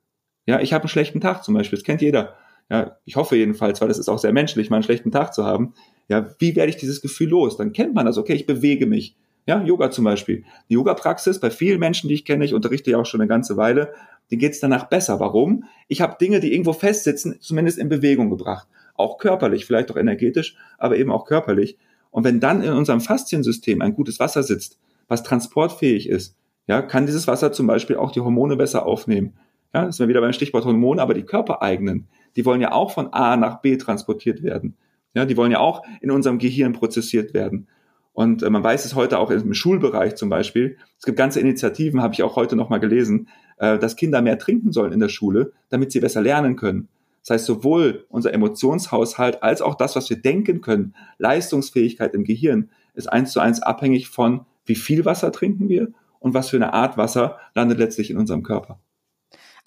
ja, 0.47 0.61
ich 0.61 0.73
habe 0.73 0.85
einen 0.85 0.91
schlechten 0.91 1.21
Tag 1.21 1.43
zum 1.43 1.55
Beispiel, 1.55 1.79
das 1.79 1.85
kennt 1.85 2.03
jeder. 2.03 2.37
Ja, 2.69 2.99
ich 3.05 3.17
hoffe 3.17 3.37
jedenfalls, 3.37 3.81
weil 3.81 3.89
das 3.89 3.99
ist 3.99 4.09
auch 4.09 4.19
sehr 4.19 4.33
menschlich, 4.33 4.71
mal 4.71 4.77
einen 4.77 4.85
schlechten 4.85 5.11
Tag 5.11 5.35
zu 5.35 5.45
haben. 5.45 5.73
Ja, 6.09 6.29
wie 6.39 6.55
werde 6.55 6.71
ich 6.71 6.77
dieses 6.77 7.01
Gefühl 7.01 7.31
los? 7.31 7.57
Dann 7.57 7.73
kennt 7.73 7.95
man 7.95 8.07
das, 8.07 8.19
okay, 8.19 8.35
ich 8.35 8.47
bewege 8.47 8.87
mich. 8.87 9.17
Ja, 9.47 9.63
Yoga 9.63 9.91
zum 9.91 10.05
Beispiel. 10.05 10.45
Die 10.69 10.75
Yoga-Praxis, 10.75 11.41
bei 11.41 11.51
vielen 11.51 11.81
Menschen, 11.81 12.09
die 12.09 12.15
ich 12.15 12.25
kenne, 12.25 12.45
ich 12.45 12.55
unterrichte 12.55 12.91
ja 12.91 12.99
auch 12.99 13.07
schon 13.07 13.21
eine 13.21 13.29
ganze 13.29 13.57
Weile, 13.57 13.95
denen 14.31 14.41
geht 14.41 14.53
es 14.53 14.61
danach 14.61 14.89
besser. 14.89 15.21
Warum? 15.21 15.65
Ich 15.89 16.01
habe 16.01 16.17
Dinge, 16.21 16.41
die 16.41 16.53
irgendwo 16.53 16.73
festsitzen, 16.73 17.37
zumindest 17.41 17.79
in 17.79 17.89
Bewegung 17.89 18.31
gebracht. 18.31 18.69
Auch 18.95 19.19
körperlich, 19.19 19.67
vielleicht 19.67 19.91
auch 19.91 19.97
energetisch, 19.97 20.57
aber 20.79 20.97
eben 20.97 21.11
auch 21.11 21.25
körperlich. 21.25 21.79
Und 22.11 22.25
wenn 22.25 22.41
dann 22.41 22.63
in 22.63 22.73
unserem 22.73 23.01
Fasziensystem 23.01 23.81
ein 23.83 23.95
gutes 23.95 24.21
Wasser 24.21 24.43
sitzt, 24.43 24.79
was 25.09 25.23
transportfähig 25.23 26.09
ist, 26.09 26.37
ja, 26.67 26.83
kann 26.83 27.07
dieses 27.07 27.27
Wasser 27.27 27.53
zum 27.53 27.67
Beispiel 27.67 27.97
auch 27.97 28.13
die 28.13 28.21
Hormone 28.21 28.57
besser 28.57 28.87
aufnehmen. 28.87 29.35
Ja, 29.75 29.87
das 29.87 29.99
wir 29.99 30.09
wieder 30.09 30.21
beim 30.21 30.33
Stichwort 30.33 30.65
Hormone, 30.65 31.01
aber 31.01 31.15
die 31.15 31.23
körpereigenen, 31.23 32.09
die 32.37 32.45
wollen 32.45 32.61
ja 32.61 32.73
auch 32.73 32.91
von 32.91 33.13
A 33.13 33.37
nach 33.37 33.61
B 33.61 33.77
transportiert 33.77 34.43
werden. 34.43 34.77
Ja, 35.15 35.25
die 35.25 35.37
wollen 35.37 35.53
ja 35.53 35.59
auch 35.59 35.83
in 36.01 36.11
unserem 36.11 36.39
Gehirn 36.39 36.73
prozessiert 36.73 37.35
werden. 37.35 37.69
Und 38.13 38.43
äh, 38.43 38.51
man 38.51 38.65
weiß 38.65 38.85
es 38.85 38.95
heute 38.95 39.19
auch 39.19 39.31
im 39.31 39.55
Schulbereich 39.55 40.17
zum 40.17 40.29
Beispiel. 40.29 40.77
Es 40.99 41.05
gibt 41.05 41.17
ganze 41.17 41.41
Initiativen, 41.41 42.03
habe 42.03 42.15
ich 42.15 42.23
auch 42.23 42.37
heute 42.37 42.57
nochmal 42.57 42.81
gelesen, 42.81 43.29
äh, 43.59 43.79
dass 43.79 43.97
Kinder 43.97 44.23
mehr 44.23 44.39
trinken 44.39 44.73
sollen 44.73 44.93
in 44.93 45.01
der 45.01 45.09
Schule, 45.09 45.53
damit 45.69 45.93
sie 45.93 46.01
besser 46.01 46.21
lernen 46.21 46.57
können. 46.57 46.89
Das 47.23 47.35
heißt, 47.35 47.47
sowohl 47.47 48.07
unser 48.09 48.33
Emotionshaushalt 48.33 49.43
als 49.43 49.63
auch 49.63 49.75
das, 49.75 49.95
was 49.95 50.09
wir 50.09 50.21
denken 50.21 50.61
können, 50.61 50.95
Leistungsfähigkeit 51.19 52.15
im 52.15 52.25
Gehirn, 52.25 52.71
ist 52.95 53.13
eins 53.13 53.33
zu 53.33 53.41
eins 53.41 53.63
abhängig 53.63 54.09
von, 54.09 54.47
wie 54.65 54.75
viel 54.75 55.05
Wasser 55.05 55.31
trinken 55.33 55.69
wir 55.69 55.89
und 56.19 56.35
was 56.35 56.51
für 56.51 56.57
eine 56.57 56.73
Art 56.73 56.97
Wasser 56.97 57.39
landet 57.55 57.79
letztlich 57.79 58.11
in 58.11 58.17
unserem 58.17 58.43
Körper. 58.43 58.81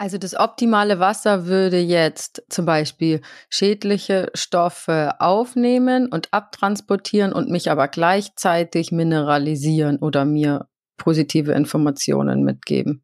Also 0.04 0.18
das 0.18 0.38
optimale 0.38 1.00
Wasser 1.00 1.46
würde 1.46 1.80
jetzt 1.80 2.44
zum 2.50 2.66
Beispiel 2.66 3.22
schädliche 3.50 4.32
Stoffe 4.34 5.14
aufnehmen 5.20 6.10
und 6.12 6.28
abtransportieren 6.34 7.32
und 7.32 7.50
mich 7.50 7.72
aber 7.72 7.88
gleichzeitig 7.88 8.92
mineralisieren 8.92 10.00
oder 10.00 10.26
mir 10.26 10.68
positive 10.98 11.54
Informationen 11.54 12.44
mitgeben. 12.44 13.02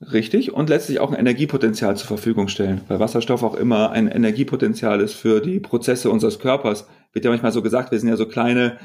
Richtig 0.00 0.52
und 0.52 0.68
letztlich 0.68 1.00
auch 1.00 1.10
ein 1.10 1.18
Energiepotenzial 1.18 1.96
zur 1.96 2.06
Verfügung 2.06 2.46
stellen, 2.46 2.82
weil 2.86 3.00
Wasserstoff 3.00 3.42
auch 3.42 3.56
immer 3.56 3.90
ein 3.90 4.06
Energiepotenzial 4.06 5.00
ist 5.00 5.14
für 5.14 5.40
die 5.40 5.58
Prozesse 5.58 6.08
unseres 6.08 6.38
Körpers. 6.38 6.86
Wird 7.14 7.24
ja 7.24 7.32
manchmal 7.32 7.50
so 7.50 7.62
gesagt, 7.62 7.90
wir 7.90 7.98
sind 7.98 8.10
ja 8.10 8.16
so 8.16 8.28
kleine, 8.28 8.78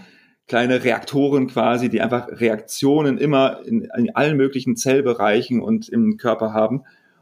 kleine 0.48 0.84
Reaktoren 0.84 1.46
quasi, 1.46 1.88
die 1.88 2.02
einfach 2.02 2.30
Reaktionen 2.32 3.20
immer 3.20 3.60
in, 3.64 3.88
in 3.96 4.16
allen 4.16 4.38
möglichen 4.38 4.76
Zellbereichen 4.76 5.62
und 5.62 5.88
im 5.88 6.18
Körper 6.18 6.54
haben. 6.54 6.82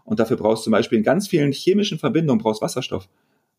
Und 0.10 0.20
dafür 0.20 0.38
brauchst 0.38 0.62
du 0.62 0.64
zum 0.66 0.72
Beispiel 0.72 0.98
in 0.98 1.04
ganz 1.04 1.28
vielen 1.28 1.52
chemischen 1.52 2.00
Verbindungen 2.00 2.42
brauchst 2.42 2.64
Wasserstoff. 2.64 3.08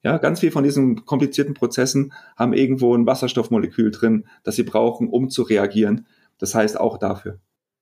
Ja, 0.03 0.19
ganz 0.19 0.41
viel 0.41 0.51
von 0.51 0.65
diesen 0.65 1.05
komplizierten 1.05 1.55
Prozessen 1.55 2.13
haben 2.37 2.55
irgendwo 2.55 2.95
ein 2.95 3.07
Wasserstoffmolekül 3.07 3.91
drin, 3.91 4.25
das 4.43 4.57
sie 4.57 4.63
brauchen, 4.65 5.09
um 5.09 5.31
zu 5.31 5.43
reagieren. 5.43 6.07
Das 6.39 6.55
heißt 6.55 6.81
auch 6.81 6.99
dafür. 6.99 7.39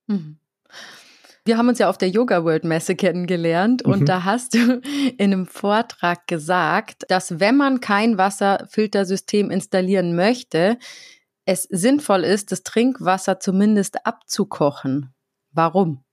Mhm. 0.06 0.36
Wir 1.44 1.56
haben 1.56 1.68
uns 1.68 1.78
ja 1.78 1.88
auf 1.88 1.96
der 1.96 2.10
Yoga 2.10 2.44
World 2.44 2.64
Messe 2.64 2.94
kennengelernt 2.94 3.82
und 3.82 4.00
mhm. 4.00 4.04
da 4.04 4.24
hast 4.24 4.52
du 4.52 4.82
in 5.16 5.32
einem 5.32 5.46
Vortrag 5.46 6.26
gesagt, 6.26 7.04
dass 7.08 7.40
wenn 7.40 7.56
man 7.56 7.80
kein 7.80 8.18
Wasserfiltersystem 8.18 9.50
installieren 9.50 10.14
möchte, 10.14 10.76
es 11.46 11.62
sinnvoll 11.62 12.24
ist, 12.24 12.52
das 12.52 12.64
Trinkwasser 12.64 13.40
zumindest 13.40 14.04
abzukochen. 14.04 15.14
Warum? 15.52 16.04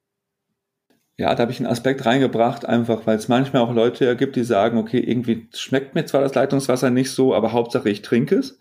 Ja, 1.17 1.33
da 1.33 1.43
habe 1.43 1.51
ich 1.51 1.59
einen 1.59 1.67
Aspekt 1.67 2.05
reingebracht, 2.05 2.65
einfach 2.65 3.07
weil 3.07 3.17
es 3.17 3.29
manchmal 3.29 3.61
auch 3.61 3.73
Leute 3.73 4.15
gibt, 4.17 4.35
die 4.35 4.43
sagen, 4.43 4.77
okay, 4.77 4.99
irgendwie 4.99 5.47
schmeckt 5.53 5.95
mir 5.95 6.05
zwar 6.05 6.21
das 6.21 6.35
Leitungswasser 6.35 6.89
nicht 6.89 7.11
so, 7.11 7.33
aber 7.33 7.53
Hauptsache 7.53 7.89
ich 7.89 8.01
trinke 8.01 8.35
es. 8.35 8.59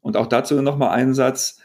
Und 0.00 0.16
auch 0.16 0.28
dazu 0.28 0.62
nochmal 0.62 0.90
einen 0.90 1.14
Satz, 1.14 1.60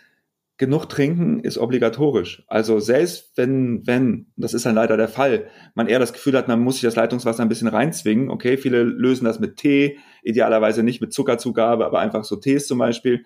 genug 0.58 0.88
trinken 0.88 1.42
ist 1.42 1.58
obligatorisch. 1.58 2.44
Also 2.48 2.80
selbst 2.80 3.34
wenn, 3.36 3.86
wenn, 3.86 4.28
das 4.38 4.54
ist 4.54 4.66
dann 4.66 4.76
leider 4.76 4.96
der 4.96 5.10
Fall, 5.10 5.48
man 5.74 5.88
eher 5.88 6.00
das 6.00 6.14
Gefühl 6.14 6.38
hat, 6.38 6.48
man 6.48 6.62
muss 6.62 6.76
sich 6.76 6.84
das 6.84 6.96
Leitungswasser 6.96 7.44
ein 7.44 7.50
bisschen 7.50 7.68
reinzwingen. 7.68 8.30
Okay, 8.30 8.58
viele 8.58 8.84
lösen 8.84 9.26
das 9.26 9.40
mit 9.40 9.58
Tee, 9.58 10.00
idealerweise 10.24 10.82
nicht 10.82 11.02
mit 11.02 11.14
Zuckerzugabe, 11.14 11.86
aber 11.86 12.00
einfach 12.00 12.24
so 12.24 12.38
Tees 12.38 12.68
zum 12.68 12.78
Beispiel, 12.78 13.26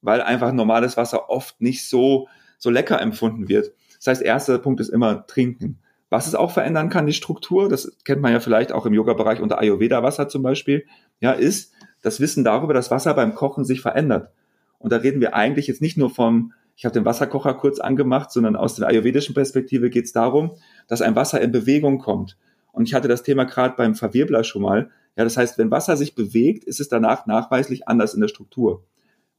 weil 0.00 0.22
einfach 0.22 0.52
normales 0.52 0.96
Wasser 0.96 1.28
oft 1.28 1.60
nicht 1.60 1.88
so, 1.88 2.26
so 2.58 2.70
lecker 2.70 3.00
empfunden 3.00 3.48
wird. 3.48 3.72
Das 3.98 4.06
heißt, 4.06 4.22
erster 4.22 4.58
Punkt 4.58 4.80
ist 4.80 4.88
immer 4.88 5.26
trinken. 5.26 5.78
Was 6.08 6.26
es 6.26 6.34
auch 6.34 6.52
verändern 6.52 6.88
kann, 6.88 7.06
die 7.06 7.12
Struktur, 7.12 7.68
das 7.68 7.96
kennt 8.04 8.22
man 8.22 8.32
ja 8.32 8.40
vielleicht 8.40 8.72
auch 8.72 8.86
im 8.86 8.94
Yoga-Bereich 8.94 9.40
unter 9.40 9.58
Ayurveda-Wasser 9.58 10.28
zum 10.28 10.42
Beispiel, 10.42 10.84
ja, 11.20 11.32
ist 11.32 11.72
das 12.02 12.20
Wissen 12.20 12.44
darüber, 12.44 12.74
dass 12.74 12.90
Wasser 12.90 13.14
beim 13.14 13.34
Kochen 13.34 13.64
sich 13.64 13.80
verändert. 13.80 14.30
Und 14.78 14.92
da 14.92 14.98
reden 14.98 15.20
wir 15.20 15.34
eigentlich 15.34 15.66
jetzt 15.66 15.82
nicht 15.82 15.96
nur 15.96 16.10
vom, 16.10 16.52
ich 16.76 16.84
habe 16.84 16.92
den 16.92 17.04
Wasserkocher 17.04 17.54
kurz 17.54 17.80
angemacht, 17.80 18.30
sondern 18.30 18.54
aus 18.54 18.76
der 18.76 18.86
ayurvedischen 18.86 19.34
Perspektive 19.34 19.90
geht 19.90 20.04
es 20.04 20.12
darum, 20.12 20.52
dass 20.86 21.02
ein 21.02 21.16
Wasser 21.16 21.40
in 21.40 21.50
Bewegung 21.50 21.98
kommt. 21.98 22.36
Und 22.72 22.86
ich 22.86 22.94
hatte 22.94 23.08
das 23.08 23.22
Thema 23.22 23.44
gerade 23.44 23.74
beim 23.76 23.94
Verwirbler 23.94 24.44
schon 24.44 24.62
mal. 24.62 24.90
Ja, 25.16 25.24
das 25.24 25.36
heißt, 25.36 25.56
wenn 25.56 25.70
Wasser 25.70 25.96
sich 25.96 26.14
bewegt, 26.14 26.64
ist 26.64 26.78
es 26.78 26.88
danach 26.88 27.26
nachweislich 27.26 27.88
anders 27.88 28.14
in 28.14 28.20
der 28.20 28.28
Struktur. 28.28 28.84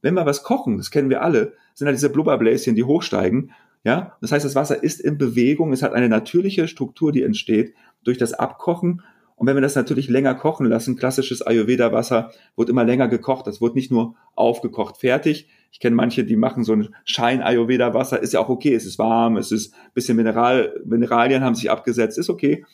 Wenn 0.02 0.14
wir 0.14 0.26
was 0.26 0.42
kochen, 0.42 0.76
das 0.76 0.90
kennen 0.90 1.08
wir 1.08 1.22
alle, 1.22 1.52
sind 1.74 1.86
ja 1.86 1.92
diese 1.92 2.10
Blubberbläschen, 2.10 2.74
die 2.74 2.84
hochsteigen. 2.84 3.52
Ja, 3.84 4.16
das 4.20 4.32
heißt, 4.32 4.44
das 4.44 4.54
Wasser 4.54 4.82
ist 4.82 5.00
in 5.00 5.18
Bewegung, 5.18 5.72
es 5.72 5.82
hat 5.82 5.92
eine 5.92 6.08
natürliche 6.08 6.68
Struktur, 6.68 7.12
die 7.12 7.22
entsteht 7.22 7.74
durch 8.04 8.18
das 8.18 8.34
Abkochen 8.34 9.02
und 9.38 9.46
wenn 9.46 9.54
wir 9.54 9.60
das 9.60 9.76
natürlich 9.76 10.08
länger 10.08 10.34
kochen 10.34 10.66
lassen, 10.66 10.96
klassisches 10.96 11.42
Ayurveda-Wasser 11.42 12.32
wird 12.56 12.68
immer 12.68 12.82
länger 12.82 13.06
gekocht. 13.06 13.46
Das 13.46 13.60
wird 13.60 13.76
nicht 13.76 13.90
nur 13.90 14.16
aufgekocht 14.34 14.96
fertig. 14.96 15.48
Ich 15.70 15.78
kenne 15.78 15.94
manche, 15.94 16.24
die 16.24 16.34
machen 16.34 16.64
so 16.64 16.72
ein 16.72 16.88
Schein-Ayurveda-Wasser. 17.04 18.20
Ist 18.20 18.32
ja 18.32 18.40
auch 18.40 18.48
okay. 18.48 18.74
Es 18.74 18.84
ist 18.84 18.98
warm, 18.98 19.36
es 19.36 19.52
ist 19.52 19.74
bisschen 19.94 20.16
Mineral, 20.16 20.80
Mineralien 20.84 21.44
haben 21.44 21.54
sich 21.54 21.70
abgesetzt, 21.70 22.18
ist 22.18 22.30
okay. 22.30 22.64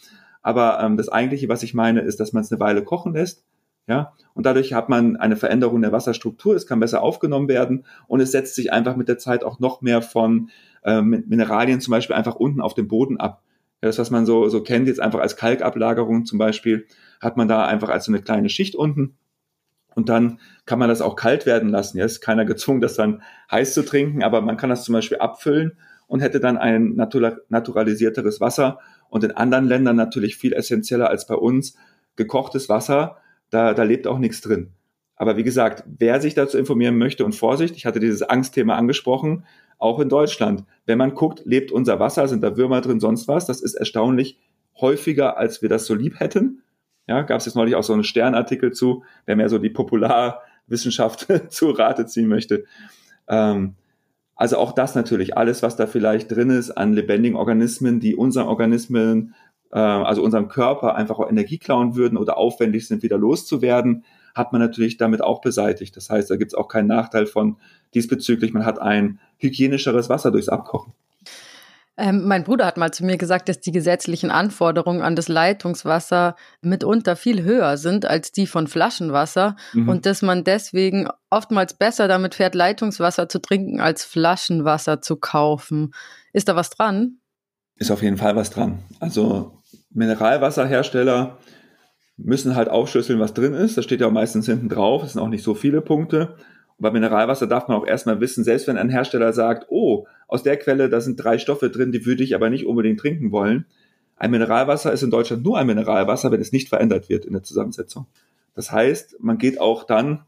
Aber 0.41 0.81
ähm, 0.81 0.97
das 0.97 1.11
eigentliche, 1.11 1.51
was 1.51 1.63
ich 1.63 1.75
meine, 1.75 2.01
ist, 2.01 2.19
dass 2.19 2.33
man 2.33 2.43
es 2.43 2.51
eine 2.51 2.61
Weile 2.61 2.83
kochen 2.83 3.13
lässt. 3.13 3.45
Ja, 3.87 4.15
und 4.33 4.47
dadurch 4.47 4.73
hat 4.73 4.89
man 4.89 5.17
eine 5.17 5.37
Veränderung 5.37 5.83
der 5.83 5.93
Wasserstruktur. 5.93 6.55
Es 6.55 6.67
kann 6.67 6.81
besser 6.81 7.03
aufgenommen 7.03 7.49
werden 7.49 7.85
und 8.07 8.21
es 8.21 8.33
setzt 8.33 8.55
sich 8.55 8.73
einfach 8.73 8.97
mit 8.97 9.09
der 9.09 9.19
Zeit 9.19 9.45
auch 9.45 9.61
noch 9.61 9.83
mehr 9.83 10.01
von 10.01 10.49
ähm, 10.85 11.25
Mineralien 11.27 11.81
zum 11.81 11.91
Beispiel 11.93 12.17
einfach 12.17 12.35
unten 12.37 12.63
auf 12.63 12.75
dem 12.75 12.89
Boden 12.89 13.19
ab 13.19 13.43
das, 13.85 13.99
was 13.99 14.11
man 14.11 14.27
so, 14.27 14.49
so 14.49 14.63
kennt, 14.63 14.89
jetzt 14.89 15.01
einfach 15.01 15.21
als 15.21 15.37
Kalkablagerung 15.37 16.25
zum 16.25 16.39
Beispiel, 16.39 16.87
hat 17.21 17.37
man 17.37 17.49
da 17.49 17.67
einfach 17.67 17.91
als 17.91 18.07
so 18.07 18.13
eine 18.13 18.23
kleine 18.23 18.49
Schicht 18.49 18.75
unten. 18.75 19.17
Und 19.95 20.09
dann 20.09 20.41
kann 20.67 20.79
man 20.79 20.89
das 20.89 21.01
auch 21.01 21.17
kalt 21.17 21.47
werden 21.47 21.69
lassen. 21.69 21.99
Jetzt 21.99 22.13
ist 22.13 22.21
keiner 22.21 22.45
gezwungen, 22.47 22.81
das 22.81 22.95
dann 22.95 23.23
heiß 23.51 23.75
zu 23.75 23.85
trinken, 23.85 24.23
aber 24.23 24.41
man 24.41 24.57
kann 24.57 24.71
das 24.71 24.85
zum 24.85 24.95
Beispiel 24.95 25.19
abfüllen 25.19 25.79
und 26.07 26.21
hätte 26.21 26.41
dann 26.41 26.57
ein 26.57 26.95
naturalisierteres 26.97 28.41
Wasser. 28.41 28.81
Und 29.09 29.23
in 29.23 29.33
anderen 29.33 29.67
Ländern 29.67 29.97
natürlich 29.97 30.37
viel 30.37 30.55
essentieller 30.55 31.09
als 31.09 31.27
bei 31.27 31.37
uns 31.37 31.77
gekochtes 32.17 32.69
Wasser. 32.69 33.19
Da, 33.55 33.73
da 33.73 33.85
lebt 33.85 34.09
auch 34.09 34.19
nichts 34.19 34.41
drin. 34.41 34.73
Aber 35.15 35.37
wie 35.37 35.45
gesagt, 35.45 35.85
wer 35.87 36.21
sich 36.21 36.35
dazu 36.35 36.59
informieren 36.59 36.99
möchte 36.99 37.25
und 37.25 37.37
Vorsicht, 37.37 37.77
ich 37.77 37.87
hatte 37.87 38.01
dieses 38.01 38.23
Angstthema 38.23 38.75
angesprochen, 38.75 39.45
auch 39.79 40.01
in 40.01 40.09
Deutschland. 40.09 40.65
Wenn 40.87 40.99
man 40.99 41.15
guckt, 41.15 41.43
lebt 41.45 41.71
unser 41.71 42.01
Wasser, 42.01 42.27
sind 42.27 42.43
da 42.43 42.57
Würmer 42.57 42.81
drin, 42.81 42.99
sonst 42.99 43.29
was, 43.29 43.47
das 43.47 43.63
ist 43.63 43.75
erstaunlich 43.75 44.41
häufiger, 44.81 45.39
als 45.39 45.63
wir 45.63 45.69
das 45.69 45.87
so 45.87 45.95
lieb 45.95 46.19
hätten. 46.19 46.63
Ja, 47.07 47.23
gab 47.23 47.39
es 47.39 47.47
jetzt 47.47 47.55
neulich 47.55 47.77
auch 47.77 47.85
so 47.85 47.93
einen 47.93 48.03
Sternartikel 48.03 48.73
zu, 48.73 49.05
wer 49.25 49.37
mehr 49.37 49.49
so 49.49 49.59
die 49.59 49.71
Popularwissenschaft 49.71 51.29
zu 51.51 51.71
Rate 51.71 52.07
ziehen 52.07 52.27
möchte. 52.27 52.65
Ähm, 53.29 53.77
also 54.35 54.59
auch 54.59 54.73
das 54.73 54.97
natürlich, 54.97 55.37
alles, 55.37 55.63
was 55.63 55.77
da 55.77 55.87
vielleicht 55.87 56.33
drin 56.33 56.51
ist 56.51 56.73
an 56.73 56.93
lebendigen 56.93 57.37
Organismen, 57.37 58.01
die 58.01 58.17
unseren 58.17 58.49
Organismen, 58.49 59.35
äh, 59.75 59.79
also 59.79 60.23
unserem 60.23 60.49
Körper 60.49 60.95
einfach 60.95 61.19
auch 61.19 61.29
Energie 61.29 61.59
klauen 61.59 61.97
würden 61.97 62.17
oder 62.17 62.39
aufwendig 62.39 62.89
sind, 62.89 63.03
wieder 63.03 63.19
loszuwerden, 63.19 64.05
hat 64.35 64.53
man 64.53 64.61
natürlich 64.61 64.97
damit 64.97 65.23
auch 65.23 65.41
beseitigt. 65.41 65.97
Das 65.97 66.09
heißt, 66.09 66.31
da 66.31 66.37
gibt 66.37 66.53
es 66.53 66.59
auch 66.59 66.69
keinen 66.69 66.89
Nachteil 66.89 67.27
von 67.27 67.57
diesbezüglich. 67.93 68.53
Man 68.53 68.65
hat 68.65 68.81
ein 68.81 69.21
hygienischeres 69.39 70.09
Wasser 70.09 70.31
durchs 70.31 70.49
Abkochen. 70.49 70.95
Ähm, 71.97 72.27
mein 72.27 72.43
Bruder 72.43 72.67
hat 72.67 72.77
mal 72.77 72.91
zu 72.91 73.05
mir 73.05 73.17
gesagt, 73.17 73.49
dass 73.49 73.61
die 73.61 73.71
gesetzlichen 73.71 74.33
Anforderungen 74.33 75.03
an 75.03 75.15
das 75.15 75.29
Leitungswasser 75.29 76.35
mitunter 76.61 77.15
viel 77.15 77.45
höher 77.45 77.77
sind 77.77 78.05
als 78.05 78.33
die 78.33 78.49
von 78.49 78.67
Flaschenwasser 78.67 79.55
mhm. 79.73 79.89
und 79.89 80.07
dass 80.07 80.21
man 80.21 80.43
deswegen 80.43 81.09
oftmals 81.31 81.75
besser 81.75 82.09
damit 82.09 82.35
fährt, 82.35 82.57
Leitungswasser 82.57 83.29
zu 83.29 83.41
trinken, 83.41 83.81
als 83.81 84.05
Flaschenwasser 84.05 85.03
zu 85.03 85.17
kaufen. 85.17 85.95
Ist 86.33 86.49
da 86.49 86.57
was 86.57 86.71
dran? 86.71 87.19
Ist 87.77 87.93
auf 87.93 88.03
jeden 88.03 88.17
Fall 88.17 88.35
was 88.35 88.51
dran. 88.51 88.81
Also 88.99 89.63
Mineralwasserhersteller 89.95 91.39
müssen 92.17 92.55
halt 92.55 92.69
aufschlüsseln, 92.69 93.19
was 93.19 93.35
drin 93.35 93.55
ist. 93.55 93.77
Das 93.77 93.85
steht 93.85 94.01
ja 94.01 94.07
auch 94.07 94.13
meistens 94.13 94.47
hinten 94.47 94.69
drauf. 94.69 95.03
Es 95.03 95.13
sind 95.13 95.23
auch 95.23 95.29
nicht 95.29 95.43
so 95.43 95.55
viele 95.55 95.81
Punkte. 95.81 96.35
Und 96.77 96.83
bei 96.83 96.91
Mineralwasser 96.91 97.47
darf 97.47 97.69
man 97.69 97.79
auch 97.79 97.87
erstmal 97.87 98.21
wissen, 98.21 98.45
selbst 98.45 98.67
wenn 98.67 98.77
ein 98.77 98.91
Hersteller 98.91 99.33
sagt, 99.33 99.67
oh, 99.69 100.07
aus 100.29 100.43
der 100.43 100.57
Quelle, 100.57 100.89
da 100.89 101.01
sind 101.01 101.17
drei 101.17 101.39
Stoffe 101.39 101.71
drin, 101.71 101.93
die 101.93 102.07
würde 102.07 102.23
ich 102.23 102.35
aber 102.35 102.51
nicht 102.51 102.67
unbedingt 102.67 103.01
trinken 103.01 103.33
wollen. 103.33 103.67
Ein 104.17 104.31
Mineralwasser 104.31 104.93
ist 104.93 105.03
in 105.03 105.11
Deutschland 105.11 105.45
nur 105.45 105.59
ein 105.59 105.67
Mineralwasser, 105.67 106.31
wenn 106.31 106.41
es 106.41 106.53
nicht 106.53 106.69
verändert 106.69 107.09
wird 107.09 107.25
in 107.25 107.33
der 107.33 107.43
Zusammensetzung. 107.43 108.07
Das 108.55 108.71
heißt, 108.71 109.17
man 109.21 109.39
geht 109.39 109.61
auch 109.61 109.85
dann 109.85 110.23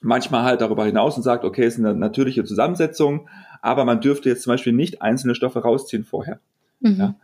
manchmal 0.00 0.42
halt 0.44 0.60
darüber 0.60 0.84
hinaus 0.84 1.16
und 1.16 1.22
sagt, 1.22 1.44
okay, 1.44 1.64
es 1.64 1.74
ist 1.74 1.84
eine 1.84 1.94
natürliche 1.94 2.44
Zusammensetzung, 2.44 3.28
aber 3.62 3.84
man 3.84 4.00
dürfte 4.00 4.28
jetzt 4.28 4.42
zum 4.42 4.52
Beispiel 4.52 4.72
nicht 4.72 5.02
einzelne 5.02 5.34
Stoffe 5.34 5.60
rausziehen 5.60 6.04
vorher. 6.04 6.40
Mhm. 6.80 6.96
Ja? 6.96 7.14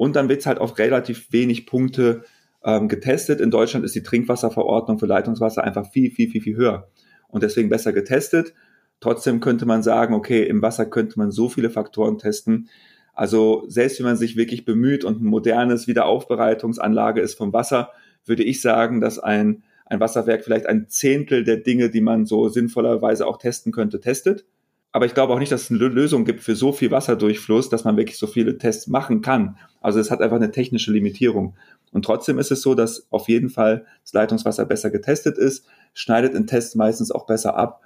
Und 0.00 0.16
dann 0.16 0.30
wird 0.30 0.40
es 0.40 0.46
halt 0.46 0.60
auf 0.60 0.78
relativ 0.78 1.30
wenig 1.30 1.66
Punkte 1.66 2.24
ähm, 2.64 2.88
getestet. 2.88 3.38
In 3.38 3.50
Deutschland 3.50 3.84
ist 3.84 3.94
die 3.94 4.02
Trinkwasserverordnung 4.02 4.98
für 4.98 5.04
Leitungswasser 5.04 5.62
einfach 5.62 5.90
viel, 5.90 6.10
viel, 6.10 6.30
viel, 6.30 6.40
viel 6.40 6.56
höher 6.56 6.88
und 7.28 7.42
deswegen 7.42 7.68
besser 7.68 7.92
getestet. 7.92 8.54
Trotzdem 9.00 9.40
könnte 9.40 9.66
man 9.66 9.82
sagen, 9.82 10.14
okay, 10.14 10.42
im 10.42 10.62
Wasser 10.62 10.86
könnte 10.86 11.18
man 11.18 11.30
so 11.30 11.50
viele 11.50 11.68
Faktoren 11.68 12.16
testen. 12.16 12.70
Also 13.12 13.64
selbst 13.68 13.98
wenn 13.98 14.06
man 14.06 14.16
sich 14.16 14.36
wirklich 14.36 14.64
bemüht 14.64 15.04
und 15.04 15.20
ein 15.20 15.26
modernes 15.26 15.86
Wiederaufbereitungsanlage 15.86 17.20
ist 17.20 17.34
vom 17.34 17.52
Wasser, 17.52 17.90
würde 18.24 18.42
ich 18.42 18.62
sagen, 18.62 19.02
dass 19.02 19.18
ein, 19.18 19.64
ein 19.84 20.00
Wasserwerk 20.00 20.44
vielleicht 20.44 20.64
ein 20.64 20.88
Zehntel 20.88 21.44
der 21.44 21.58
Dinge, 21.58 21.90
die 21.90 22.00
man 22.00 22.24
so 22.24 22.48
sinnvollerweise 22.48 23.26
auch 23.26 23.36
testen 23.36 23.70
könnte, 23.70 24.00
testet. 24.00 24.46
Aber 24.92 25.06
ich 25.06 25.14
glaube 25.14 25.32
auch 25.32 25.38
nicht, 25.38 25.52
dass 25.52 25.62
es 25.62 25.70
eine 25.70 25.78
Lösung 25.86 26.24
gibt 26.24 26.40
für 26.40 26.56
so 26.56 26.72
viel 26.72 26.90
Wasserdurchfluss, 26.90 27.68
dass 27.68 27.84
man 27.84 27.96
wirklich 27.96 28.18
so 28.18 28.26
viele 28.26 28.58
Tests 28.58 28.88
machen 28.88 29.20
kann. 29.20 29.56
Also 29.80 30.00
es 30.00 30.10
hat 30.10 30.20
einfach 30.20 30.36
eine 30.36 30.50
technische 30.50 30.92
Limitierung. 30.92 31.56
Und 31.92 32.04
trotzdem 32.04 32.38
ist 32.38 32.50
es 32.50 32.62
so, 32.62 32.74
dass 32.74 33.06
auf 33.10 33.28
jeden 33.28 33.50
Fall 33.50 33.86
das 34.02 34.12
Leitungswasser 34.12 34.64
besser 34.66 34.90
getestet 34.90 35.38
ist, 35.38 35.64
schneidet 35.94 36.34
in 36.34 36.46
Tests 36.46 36.74
meistens 36.74 37.12
auch 37.12 37.26
besser 37.26 37.56
ab. 37.56 37.82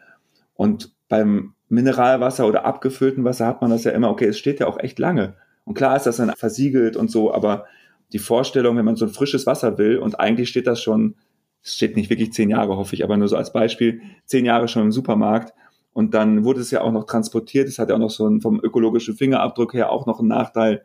Und 0.54 0.94
beim 1.08 1.54
Mineralwasser 1.68 2.46
oder 2.46 2.64
abgefüllten 2.64 3.24
Wasser 3.24 3.46
hat 3.46 3.60
man 3.60 3.70
das 3.70 3.84
ja 3.84 3.92
immer, 3.92 4.10
okay, 4.10 4.26
es 4.26 4.38
steht 4.38 4.60
ja 4.60 4.66
auch 4.66 4.78
echt 4.78 4.98
lange. 4.98 5.34
Und 5.64 5.74
klar 5.74 5.96
ist 5.96 6.06
das 6.06 6.16
dann 6.16 6.32
versiegelt 6.36 6.96
und 6.96 7.10
so, 7.10 7.32
aber 7.32 7.66
die 8.12 8.18
Vorstellung, 8.18 8.76
wenn 8.76 8.84
man 8.84 8.96
so 8.96 9.06
ein 9.06 9.10
frisches 9.12 9.46
Wasser 9.46 9.78
will 9.78 9.98
und 9.98 10.20
eigentlich 10.20 10.48
steht 10.48 10.66
das 10.66 10.80
schon, 10.82 11.16
es 11.62 11.74
steht 11.74 11.96
nicht 11.96 12.10
wirklich 12.10 12.32
zehn 12.32 12.50
Jahre, 12.50 12.76
hoffe 12.76 12.94
ich, 12.94 13.02
aber 13.02 13.16
nur 13.16 13.28
so 13.28 13.36
als 13.36 13.52
Beispiel, 13.52 14.02
zehn 14.26 14.44
Jahre 14.44 14.68
schon 14.68 14.82
im 14.82 14.92
Supermarkt 14.92 15.54
und 15.94 16.12
dann 16.12 16.44
wurde 16.44 16.60
es 16.60 16.70
ja 16.70 16.82
auch 16.82 16.92
noch 16.92 17.04
transportiert, 17.04 17.68
es 17.68 17.78
hat 17.78 17.88
ja 17.88 17.94
auch 17.94 18.00
noch 18.00 18.10
so 18.10 18.26
einen, 18.26 18.42
vom 18.42 18.60
ökologischen 18.62 19.14
Fingerabdruck 19.14 19.72
her 19.72 19.90
auch 19.90 20.04
noch 20.04 20.18
einen 20.18 20.28
Nachteil, 20.28 20.82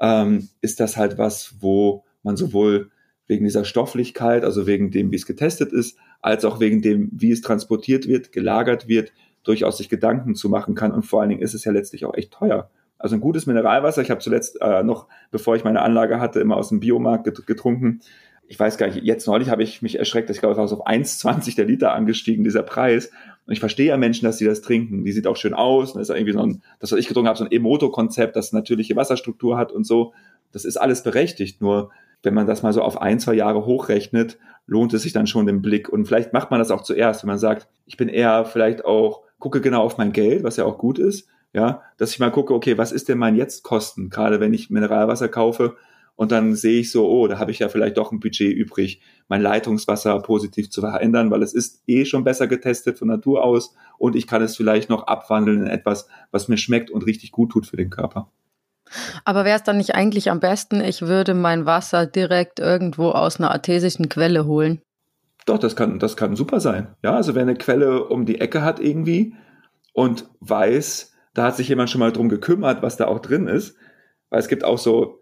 ähm, 0.00 0.48
ist 0.60 0.80
das 0.80 0.98
halt 0.98 1.16
was, 1.16 1.54
wo 1.60 2.04
man 2.22 2.36
sowohl 2.36 2.90
wegen 3.26 3.44
dieser 3.44 3.64
Stofflichkeit, 3.64 4.44
also 4.44 4.66
wegen 4.66 4.90
dem, 4.90 5.10
wie 5.12 5.16
es 5.16 5.26
getestet 5.26 5.72
ist, 5.72 5.96
als 6.20 6.44
auch 6.44 6.60
wegen 6.60 6.82
dem, 6.82 7.08
wie 7.12 7.30
es 7.30 7.40
transportiert 7.40 8.06
wird, 8.06 8.32
gelagert 8.32 8.88
wird, 8.88 9.12
durchaus 9.44 9.78
sich 9.78 9.88
Gedanken 9.88 10.34
zu 10.34 10.48
machen 10.48 10.74
kann. 10.74 10.92
Und 10.92 11.04
vor 11.04 11.20
allen 11.20 11.30
Dingen 11.30 11.42
ist 11.42 11.54
es 11.54 11.64
ja 11.64 11.72
letztlich 11.72 12.04
auch 12.04 12.14
echt 12.14 12.32
teuer. 12.32 12.68
Also 12.98 13.16
ein 13.16 13.20
gutes 13.20 13.46
Mineralwasser, 13.46 14.02
ich 14.02 14.10
habe 14.10 14.20
zuletzt 14.20 14.60
äh, 14.60 14.82
noch, 14.82 15.08
bevor 15.30 15.56
ich 15.56 15.64
meine 15.64 15.82
Anlage 15.82 16.20
hatte, 16.20 16.40
immer 16.40 16.56
aus 16.56 16.68
dem 16.68 16.80
Biomarkt 16.80 17.46
getrunken. 17.46 18.00
Ich 18.52 18.60
weiß 18.60 18.76
gar 18.76 18.88
nicht, 18.88 19.02
jetzt 19.02 19.26
neulich 19.26 19.48
habe 19.48 19.62
ich 19.62 19.80
mich 19.80 19.98
erschreckt, 19.98 20.28
ich 20.28 20.38
glaube, 20.38 20.52
es 20.52 20.70
war 20.70 20.78
auf 20.78 20.86
1,20 20.86 21.56
der 21.56 21.64
Liter 21.64 21.94
angestiegen, 21.94 22.44
dieser 22.44 22.62
Preis. 22.62 23.10
Und 23.46 23.54
ich 23.54 23.60
verstehe 23.60 23.86
ja 23.86 23.96
Menschen, 23.96 24.26
dass 24.26 24.36
sie 24.36 24.44
das 24.44 24.60
trinken. 24.60 25.06
Die 25.06 25.12
sieht 25.12 25.26
auch 25.26 25.36
schön 25.36 25.54
aus. 25.54 25.94
Das 25.94 26.10
ist 26.10 26.14
irgendwie 26.14 26.34
so 26.34 26.42
ein, 26.42 26.62
das, 26.78 26.92
was 26.92 26.98
ich 26.98 27.08
getrunken 27.08 27.28
habe, 27.28 27.38
so 27.38 27.44
ein 27.46 27.50
Emoto-Konzept, 27.50 28.36
das 28.36 28.52
natürliche 28.52 28.94
Wasserstruktur 28.94 29.56
hat 29.56 29.72
und 29.72 29.86
so. 29.86 30.12
Das 30.52 30.66
ist 30.66 30.76
alles 30.76 31.02
berechtigt. 31.02 31.62
Nur 31.62 31.92
wenn 32.22 32.34
man 32.34 32.46
das 32.46 32.62
mal 32.62 32.74
so 32.74 32.82
auf 32.82 33.00
ein, 33.00 33.18
zwei 33.20 33.32
Jahre 33.32 33.64
hochrechnet, 33.64 34.36
lohnt 34.66 34.92
es 34.92 35.00
sich 35.00 35.14
dann 35.14 35.26
schon 35.26 35.46
den 35.46 35.62
Blick. 35.62 35.88
Und 35.88 36.04
vielleicht 36.04 36.34
macht 36.34 36.50
man 36.50 36.60
das 36.60 36.70
auch 36.70 36.82
zuerst, 36.82 37.22
wenn 37.22 37.28
man 37.28 37.38
sagt, 37.38 37.68
ich 37.86 37.96
bin 37.96 38.10
eher 38.10 38.44
vielleicht 38.44 38.84
auch, 38.84 39.22
gucke 39.38 39.62
genau 39.62 39.82
auf 39.82 39.96
mein 39.96 40.12
Geld, 40.12 40.44
was 40.44 40.58
ja 40.58 40.66
auch 40.66 40.76
gut 40.76 40.98
ist, 40.98 41.26
ja, 41.54 41.80
dass 41.96 42.12
ich 42.12 42.18
mal 42.18 42.30
gucke, 42.30 42.52
okay, 42.52 42.76
was 42.76 42.92
ist 42.92 43.08
denn 43.08 43.16
mein 43.16 43.34
Jetzt-Kosten, 43.34 44.10
gerade 44.10 44.40
wenn 44.40 44.52
ich 44.52 44.68
Mineralwasser 44.68 45.30
kaufe 45.30 45.74
und 46.14 46.30
dann 46.30 46.54
sehe 46.54 46.80
ich 46.80 46.90
so, 46.90 47.08
oh, 47.08 47.26
da 47.26 47.38
habe 47.38 47.50
ich 47.50 47.58
ja 47.58 47.68
vielleicht 47.68 47.96
doch 47.96 48.12
ein 48.12 48.20
Budget 48.20 48.54
übrig, 48.54 49.00
mein 49.28 49.40
Leitungswasser 49.40 50.18
positiv 50.20 50.70
zu 50.70 50.80
verändern, 50.80 51.30
weil 51.30 51.42
es 51.42 51.54
ist 51.54 51.82
eh 51.86 52.04
schon 52.04 52.24
besser 52.24 52.46
getestet 52.46 52.98
von 52.98 53.08
Natur 53.08 53.42
aus 53.42 53.74
und 53.98 54.14
ich 54.14 54.26
kann 54.26 54.42
es 54.42 54.56
vielleicht 54.56 54.90
noch 54.90 55.06
abwandeln 55.06 55.62
in 55.62 55.66
etwas, 55.66 56.08
was 56.30 56.48
mir 56.48 56.58
schmeckt 56.58 56.90
und 56.90 57.06
richtig 57.06 57.32
gut 57.32 57.50
tut 57.52 57.66
für 57.66 57.76
den 57.76 57.90
Körper. 57.90 58.30
Aber 59.24 59.44
wäre 59.44 59.56
es 59.56 59.62
dann 59.62 59.78
nicht 59.78 59.94
eigentlich 59.94 60.30
am 60.30 60.40
besten, 60.40 60.80
ich 60.80 61.02
würde 61.02 61.34
mein 61.34 61.64
Wasser 61.64 62.06
direkt 62.06 62.60
irgendwo 62.60 63.10
aus 63.10 63.38
einer 63.38 63.50
artesischen 63.50 64.08
Quelle 64.08 64.44
holen? 64.44 64.82
Doch, 65.46 65.58
das 65.58 65.76
kann, 65.76 65.98
das 65.98 66.16
kann 66.16 66.36
super 66.36 66.60
sein. 66.60 66.94
Ja, 67.02 67.14
also 67.14 67.34
wer 67.34 67.42
eine 67.42 67.56
Quelle 67.56 68.04
um 68.04 68.26
die 68.26 68.40
Ecke 68.40 68.62
hat 68.62 68.80
irgendwie 68.80 69.34
und 69.92 70.28
weiß, 70.40 71.14
da 71.34 71.44
hat 71.44 71.56
sich 71.56 71.68
jemand 71.68 71.90
schon 71.90 72.00
mal 72.00 72.12
drum 72.12 72.28
gekümmert, 72.28 72.82
was 72.82 72.96
da 72.96 73.06
auch 73.06 73.18
drin 73.18 73.48
ist. 73.48 73.76
Weil 74.30 74.40
es 74.40 74.48
gibt 74.48 74.64
auch 74.64 74.78
so, 74.78 75.21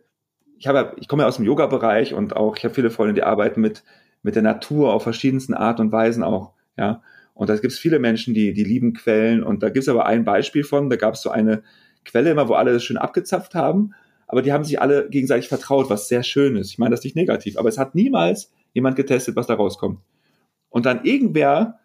ich 0.61 0.67
habe, 0.67 0.95
ich 1.01 1.09
komme 1.09 1.23
ja 1.23 1.29
aus 1.29 1.37
dem 1.37 1.47
Yoga-Bereich 1.47 2.13
und 2.13 2.37
auch, 2.37 2.55
ich 2.55 2.65
habe 2.65 2.75
viele 2.75 2.91
Freunde, 2.91 3.15
die 3.15 3.23
arbeiten 3.23 3.63
mit, 3.63 3.83
mit 4.23 4.35
der 4.35 4.43
Natur 4.43 4.93
auf 4.93 5.03
verschiedensten 5.03 5.55
Art 5.55 5.81
und 5.81 5.91
Weisen 5.91 6.23
auch, 6.23 6.53
ja. 6.77 7.03
Und 7.33 7.49
da 7.49 7.55
gibt 7.55 7.73
es 7.73 7.79
viele 7.79 7.99
Menschen, 7.99 8.35
die, 8.35 8.53
die 8.53 8.65
lieben 8.65 8.93
Quellen. 8.93 9.43
Und 9.43 9.63
da 9.63 9.71
gibt 9.71 9.85
es 9.85 9.89
aber 9.89 10.05
ein 10.05 10.27
Beispiel 10.27 10.63
von, 10.63 10.91
da 10.91 10.97
gab 10.97 11.15
es 11.15 11.23
so 11.23 11.31
eine 11.31 11.63
Quelle 12.05 12.31
immer, 12.31 12.49
wo 12.49 12.53
alle 12.53 12.75
das 12.75 12.85
schön 12.85 12.99
abgezapft 12.99 13.55
haben, 13.55 13.95
aber 14.27 14.43
die 14.43 14.53
haben 14.53 14.65
sich 14.65 14.83
alle 14.83 15.09
gegenseitig 15.09 15.49
vertraut, 15.49 15.89
was 15.89 16.09
sehr 16.09 16.23
schön 16.23 16.57
ist. 16.57 16.71
Ich 16.71 16.79
meine 16.79 16.91
das 16.91 17.03
nicht 17.03 17.17
negativ, 17.17 17.57
aber 17.57 17.71
es 17.71 17.79
hat 17.79 17.95
niemals 17.95 18.53
jemand 18.75 18.97
getestet, 18.97 19.37
was 19.37 19.47
da 19.47 19.55
rauskommt. 19.55 20.01
Und 20.69 20.85
dann 20.85 21.05
irgendwer, 21.05 21.79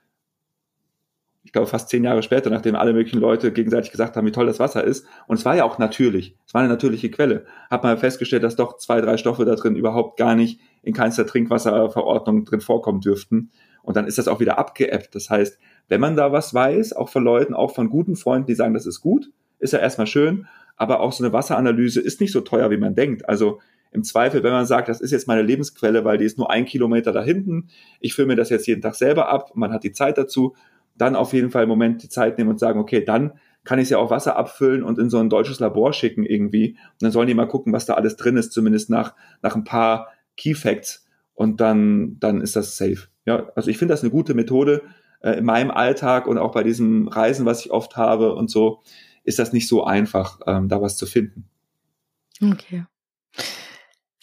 ich 1.46 1.52
glaube 1.52 1.68
fast 1.68 1.90
zehn 1.90 2.04
Jahre 2.04 2.24
später, 2.24 2.50
nachdem 2.50 2.76
alle 2.76 2.92
möglichen 2.92 3.20
Leute 3.20 3.52
gegenseitig 3.52 3.92
gesagt 3.92 4.18
haben, 4.18 4.26
wie 4.26 4.32
toll 4.32 4.48
das 4.48 4.60
Wasser 4.60 4.84
ist, 4.84 5.06
und 5.28 5.38
es 5.38 5.46
war 5.46 5.56
ja 5.56 5.64
auch 5.64 5.78
natürlich, 5.78 6.36
es 6.46 6.54
war 6.56 6.62
eine 6.62 6.70
natürliche 6.70 7.12
Quelle, 7.12 7.46
hat 7.70 7.84
man 7.84 7.98
festgestellt, 8.00 8.44
dass 8.44 8.56
doch 8.56 8.78
zwei, 8.78 9.00
drei 9.00 9.18
Stoffe 9.18 9.46
da 9.46 9.54
drin 9.54 9.76
überhaupt 9.76 10.18
gar 10.18 10.36
nicht 10.36 10.60
in 10.82 10.94
keinster 10.94 11.28
Trinkwasserverordnung 11.28 12.46
drin 12.46 12.62
vorkommen 12.62 13.00
dürften. 13.00 13.52
Und 13.84 13.96
dann 13.96 14.08
ist 14.08 14.18
das 14.18 14.28
auch 14.28 14.40
wieder 14.40 14.58
abgeappt. 14.58 15.14
Das 15.14 15.30
heißt, 15.30 15.60
wenn 15.88 16.02
man 16.02 16.16
da 16.16 16.32
was 16.32 16.56
weiß, 16.56 16.94
auch 16.94 17.10
von 17.10 17.24
Leuten, 17.24 17.54
auch 17.54 17.76
von 17.76 17.90
guten 17.90 18.16
Freunden, 18.16 18.48
die 18.48 18.56
sagen, 18.56 18.74
das 18.74 18.88
ist 18.88 19.02
gut, 19.02 19.30
ist 19.60 19.74
ja 19.74 19.80
erstmal 19.80 20.08
schön, 20.08 20.48
aber 20.76 21.00
auch 21.00 21.14
so 21.14 21.24
eine 21.24 21.32
Wasseranalyse 21.32 22.02
ist 22.02 22.20
nicht 22.20 22.32
so 22.32 22.42
teuer, 22.42 22.72
wie 22.72 22.78
man 22.78 22.96
denkt. 22.96 23.30
Also 23.30 23.60
im 23.92 24.04
Zweifel, 24.04 24.44
wenn 24.44 24.52
man 24.52 24.66
sagt, 24.66 24.90
das 24.90 25.00
ist 25.00 25.12
jetzt 25.12 25.28
meine 25.28 25.44
Lebensquelle, 25.44 26.04
weil 26.04 26.18
die 26.18 26.26
ist 26.26 26.40
nur 26.40 26.50
ein 26.50 26.66
Kilometer 26.66 27.12
da 27.12 27.24
hinten, 27.24 27.70
ich 28.00 28.16
fülle 28.16 28.30
mir 28.30 28.36
das 28.36 28.50
jetzt 28.50 28.68
jeden 28.68 28.82
Tag 28.82 28.96
selber 28.96 29.30
ab, 29.30 29.52
man 29.54 29.72
hat 29.72 29.84
die 29.84 29.94
Zeit 29.94 30.18
dazu, 30.18 30.56
dann 30.96 31.16
auf 31.16 31.34
jeden 31.34 31.52
Fall 31.52 31.64
im 31.64 31.70
Moment 31.70 32.04
die 32.04 32.10
Zeit 32.10 32.38
nehmen 32.38 32.50
und 32.50 32.60
sagen, 32.60 32.80
okay, 32.80 33.04
dann 33.04 33.34
kann 33.64 33.80
ich 33.80 33.90
ja 33.90 33.98
auch 33.98 34.12
Wasser 34.12 34.38
abfüllen 34.38 34.84
und 34.84 35.00
in 35.00 35.10
so 35.10 35.18
ein 35.18 35.30
deutsches 35.30 35.60
Labor 35.60 35.92
schicken 35.92 36.24
irgendwie. 36.24 36.72
Und 36.72 37.02
dann 37.02 37.12
sollen 37.12 37.28
die 37.28 37.34
mal 37.34 37.48
gucken, 37.48 37.74
was 37.74 37.86
da 37.86 37.96
alles 37.96 38.16
drin 38.16 38.38
ist, 38.38 38.52
zumindest 38.54 38.90
nach, 38.90 39.16
nach 39.42 39.56
ein 39.56 39.64
paar 39.64 40.10
Key 40.38 40.54
Facts. 40.54 41.08
Und 41.34 41.60
dann, 41.60 42.18
dann 42.20 42.42
ist 42.42 42.56
das 42.56 42.78
safe. 42.78 43.08
Ja, 43.26 43.50
also 43.56 43.70
ich 43.70 43.78
finde 43.78 43.94
das 43.94 44.04
eine 44.04 44.12
gute 44.12 44.36
Methode 44.36 44.84
äh, 45.22 45.40
in 45.40 45.46
meinem 45.46 45.72
Alltag 45.72 46.28
und 46.28 46.38
auch 46.38 46.54
bei 46.54 46.64
diesem 46.64 47.08
Reisen, 47.08 47.46
was 47.46 47.66
ich 47.66 47.72
oft 47.72 47.98
habe 47.98 48.36
und 48.36 48.50
so 48.50 48.82
ist 49.26 49.40
das 49.40 49.52
nicht 49.52 49.68
so 49.68 49.84
einfach, 49.84 50.40
ähm, 50.46 50.70
da 50.70 50.82
was 50.82 50.98
zu 50.98 51.08
finden. 51.08 51.50
Okay. 52.42 52.86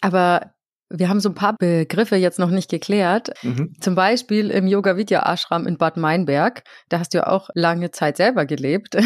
Aber 0.01 0.53
wir 0.95 1.09
haben 1.09 1.19
so 1.19 1.29
ein 1.29 1.35
paar 1.35 1.57
Begriffe 1.57 2.15
jetzt 2.15 2.37
noch 2.37 2.51
nicht 2.51 2.69
geklärt. 2.69 3.31
Mhm. 3.41 3.73
Zum 3.79 3.95
Beispiel 3.95 4.51
im 4.51 4.67
Yoga 4.67 4.95
Vidya 4.95 5.23
Ashram 5.31 5.65
in 5.65 5.77
Bad 5.77 5.97
Meinberg. 5.97 6.63
Da 6.89 6.99
hast 6.99 7.13
du 7.13 7.17
ja 7.17 7.27
auch 7.27 7.49
lange 7.55 7.89
Zeit 7.91 8.17
selber 8.17 8.45
gelebt. 8.45 8.95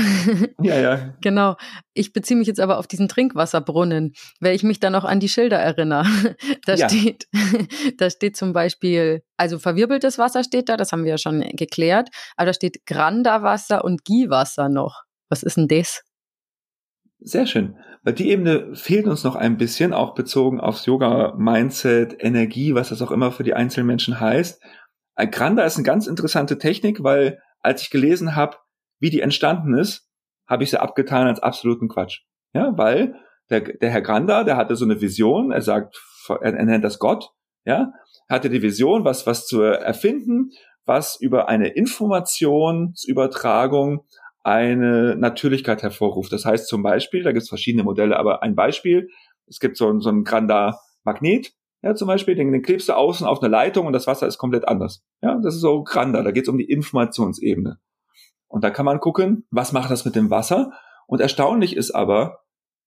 Ja, 0.59 0.75
ja. 0.79 1.13
genau. 1.21 1.55
Ich 1.93 2.13
beziehe 2.13 2.37
mich 2.37 2.47
jetzt 2.47 2.59
aber 2.59 2.79
auf 2.79 2.87
diesen 2.87 3.07
Trinkwasserbrunnen, 3.07 4.13
weil 4.39 4.55
ich 4.55 4.63
mich 4.63 4.79
dann 4.79 4.93
noch 4.93 5.05
an 5.05 5.19
die 5.19 5.29
Schilder 5.29 5.57
erinnere. 5.57 6.05
Da 6.65 6.75
ja. 6.75 6.89
steht, 6.89 7.27
da 7.97 8.09
steht 8.09 8.35
zum 8.35 8.51
Beispiel, 8.51 9.21
also 9.37 9.59
verwirbeltes 9.59 10.17
Wasser 10.17 10.43
steht 10.43 10.67
da, 10.67 10.75
das 10.75 10.91
haben 10.91 11.03
wir 11.03 11.11
ja 11.11 11.17
schon 11.17 11.41
geklärt, 11.41 12.09
aber 12.35 12.47
da 12.47 12.53
steht 12.53 12.85
Granda-Wasser 12.85 13.85
und 13.85 14.03
Ghee-Wasser 14.03 14.67
noch. 14.67 15.03
Was 15.29 15.43
ist 15.43 15.57
denn 15.57 15.67
das? 15.67 16.03
Sehr 17.19 17.45
schön. 17.45 17.77
Die 18.13 18.29
Ebene 18.29 18.75
fehlt 18.75 19.07
uns 19.07 19.23
noch 19.23 19.35
ein 19.35 19.57
bisschen, 19.57 19.93
auch 19.93 20.13
bezogen 20.13 20.61
aufs 20.61 20.85
Yoga-Mindset, 20.85 22.15
Energie, 22.19 22.73
was 22.73 22.89
das 22.89 23.01
auch 23.01 23.11
immer 23.11 23.31
für 23.31 23.43
die 23.43 23.53
einzelnen 23.53 23.87
Menschen 23.87 24.19
heißt. 24.19 24.61
Granda 25.31 25.63
ist 25.63 25.75
eine 25.75 25.83
ganz 25.83 26.07
interessante 26.07 26.57
Technik, 26.57 27.03
weil 27.03 27.41
als 27.59 27.81
ich 27.81 27.89
gelesen 27.89 28.35
habe, 28.35 28.57
wie 28.99 29.09
die 29.09 29.21
entstanden 29.21 29.73
ist, 29.73 30.07
habe 30.47 30.63
ich 30.63 30.69
sie 30.69 30.79
abgetan 30.79 31.27
als 31.27 31.41
absoluten 31.41 31.89
Quatsch. 31.89 32.21
Ja, 32.53 32.77
weil 32.77 33.15
der, 33.49 33.61
der 33.61 33.89
Herr 33.89 34.01
Granda, 34.01 34.43
der 34.43 34.57
hatte 34.57 34.75
so 34.75 34.85
eine 34.85 35.01
Vision, 35.01 35.51
er 35.51 35.61
sagt, 35.61 35.99
er, 36.29 36.41
er 36.41 36.65
nennt 36.65 36.83
das 36.83 36.99
Gott, 36.99 37.31
ja, 37.65 37.93
hatte 38.29 38.49
die 38.49 38.61
Vision, 38.61 39.05
was, 39.05 39.25
was 39.27 39.45
zu 39.45 39.61
erfinden, 39.61 40.49
was 40.85 41.17
über 41.19 41.49
eine 41.49 41.69
Informationsübertragung 41.69 44.05
eine 44.47 45.17
Natürlichkeit 45.17 45.83
hervorruft. 45.83 46.31
Das 46.31 46.45
heißt 46.45 46.69
zum 46.69 46.81
Beispiel, 46.81 47.21
da 47.21 47.33
gibt 47.33 47.43
es 47.43 47.49
verschiedene 47.49 47.83
Modelle, 47.83 48.17
aber 48.17 48.43
ein 48.43 48.55
Beispiel, 48.55 49.09
es 49.45 49.59
gibt 49.59 49.75
so, 49.75 49.99
so 49.99 50.09
ein 50.09 50.23
Granda 50.23 50.79
Magnet, 51.03 51.51
ja, 51.83 51.95
zum 51.95 52.07
Beispiel, 52.07 52.33
den, 52.33 52.53
den 52.53 52.61
klebst 52.61 52.87
du 52.87 52.93
außen 52.93 53.27
auf 53.27 53.41
eine 53.41 53.51
Leitung 53.51 53.85
und 53.87 53.93
das 53.93 54.07
Wasser 54.07 54.25
ist 54.25 54.37
komplett 54.37 54.65
anders. 54.67 55.03
Ja, 55.21 55.37
das 55.43 55.55
ist 55.55 55.61
so 55.61 55.83
Granda, 55.83 56.23
da 56.23 56.31
geht 56.31 56.43
es 56.43 56.49
um 56.49 56.57
die 56.57 56.69
Informationsebene. 56.69 57.77
Und 58.47 58.63
da 58.63 58.69
kann 58.69 58.85
man 58.85 59.01
gucken, 59.01 59.45
was 59.51 59.73
macht 59.73 59.91
das 59.91 60.05
mit 60.05 60.15
dem 60.15 60.31
Wasser? 60.31 60.71
Und 61.07 61.19
erstaunlich 61.19 61.75
ist 61.75 61.91
aber, 61.91 62.39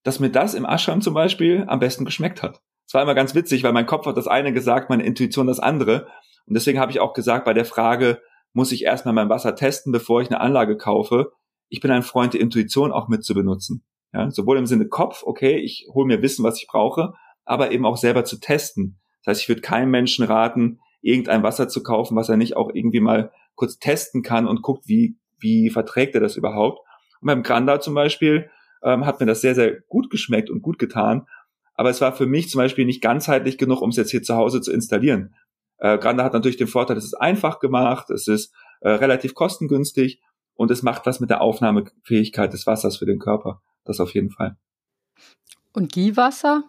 dass 0.03 0.19
mir 0.19 0.31
das 0.31 0.55
im 0.55 0.65
Ashram 0.65 1.01
zum 1.01 1.13
Beispiel 1.13 1.65
am 1.67 1.79
besten 1.79 2.05
geschmeckt 2.05 2.41
hat. 2.41 2.59
Es 2.87 2.95
war 2.95 3.03
immer 3.03 3.15
ganz 3.15 3.35
witzig, 3.35 3.63
weil 3.63 3.71
mein 3.71 3.85
Kopf 3.85 4.07
hat 4.07 4.17
das 4.17 4.27
eine 4.27 4.51
gesagt, 4.51 4.89
meine 4.89 5.03
Intuition 5.03 5.45
das 5.45 5.59
andere. 5.59 6.07
Und 6.47 6.55
deswegen 6.55 6.79
habe 6.79 6.91
ich 6.91 6.99
auch 6.99 7.13
gesagt, 7.13 7.45
bei 7.45 7.53
der 7.53 7.65
Frage, 7.65 8.19
muss 8.53 8.71
ich 8.71 8.83
erstmal 8.83 9.13
mein 9.13 9.29
Wasser 9.29 9.55
testen, 9.55 9.91
bevor 9.91 10.21
ich 10.21 10.29
eine 10.29 10.41
Anlage 10.41 10.75
kaufe, 10.75 11.31
ich 11.71 11.79
bin 11.79 11.89
ein 11.89 12.03
Freund 12.03 12.33
der 12.33 12.41
Intuition 12.41 12.91
auch 12.91 13.07
mit 13.07 13.23
zu 13.23 13.33
benutzen. 13.33 13.83
Ja, 14.13 14.29
sowohl 14.29 14.57
im 14.57 14.65
Sinne 14.65 14.89
Kopf, 14.89 15.23
okay, 15.25 15.57
ich 15.57 15.87
hole 15.93 16.05
mir 16.05 16.21
Wissen, 16.21 16.43
was 16.43 16.61
ich 16.61 16.67
brauche, 16.67 17.13
aber 17.45 17.71
eben 17.71 17.85
auch 17.85 17.95
selber 17.95 18.25
zu 18.25 18.39
testen. 18.41 18.99
Das 19.23 19.31
heißt, 19.31 19.41
ich 19.43 19.49
würde 19.49 19.61
keinem 19.61 19.89
Menschen 19.89 20.25
raten, 20.25 20.79
irgendein 21.01 21.43
Wasser 21.43 21.69
zu 21.69 21.81
kaufen, 21.81 22.17
was 22.17 22.27
er 22.27 22.35
nicht 22.35 22.57
auch 22.57 22.69
irgendwie 22.73 22.99
mal 22.99 23.31
kurz 23.55 23.79
testen 23.79 24.21
kann 24.21 24.47
und 24.47 24.61
guckt, 24.61 24.89
wie, 24.89 25.15
wie 25.39 25.69
verträgt 25.69 26.13
er 26.13 26.19
das 26.19 26.35
überhaupt. 26.35 26.79
Und 27.21 27.27
beim 27.27 27.41
Granda 27.41 27.79
zum 27.79 27.93
Beispiel 27.93 28.49
ähm, 28.83 29.05
hat 29.05 29.21
mir 29.21 29.25
das 29.25 29.39
sehr, 29.39 29.55
sehr 29.55 29.79
gut 29.87 30.09
geschmeckt 30.09 30.49
und 30.49 30.61
gut 30.61 30.77
getan. 30.77 31.25
Aber 31.75 31.89
es 31.89 32.01
war 32.01 32.11
für 32.11 32.25
mich 32.25 32.49
zum 32.49 32.59
Beispiel 32.59 32.85
nicht 32.85 33.01
ganzheitlich 33.01 33.57
genug, 33.57 33.81
um 33.81 33.91
es 33.91 33.95
jetzt 33.95 34.11
hier 34.11 34.23
zu 34.23 34.35
Hause 34.35 34.59
zu 34.59 34.73
installieren. 34.73 35.35
Äh, 35.77 35.97
Granda 35.99 36.25
hat 36.25 36.33
natürlich 36.33 36.57
den 36.57 36.67
Vorteil, 36.67 36.97
es 36.97 37.05
ist 37.05 37.13
einfach 37.13 37.59
gemacht, 37.59 38.09
es 38.09 38.27
ist 38.27 38.53
äh, 38.81 38.89
relativ 38.89 39.35
kostengünstig 39.35 40.21
und 40.55 40.71
es 40.71 40.83
macht 40.83 41.05
was 41.05 41.19
mit 41.19 41.29
der 41.29 41.41
Aufnahmefähigkeit 41.41 42.53
des 42.53 42.67
Wassers 42.67 42.97
für 42.97 43.05
den 43.05 43.19
Körper. 43.19 43.61
Das 43.85 43.99
auf 43.99 44.13
jeden 44.13 44.29
Fall. 44.29 44.57
Und 45.73 45.91
Giewasser? 45.91 46.63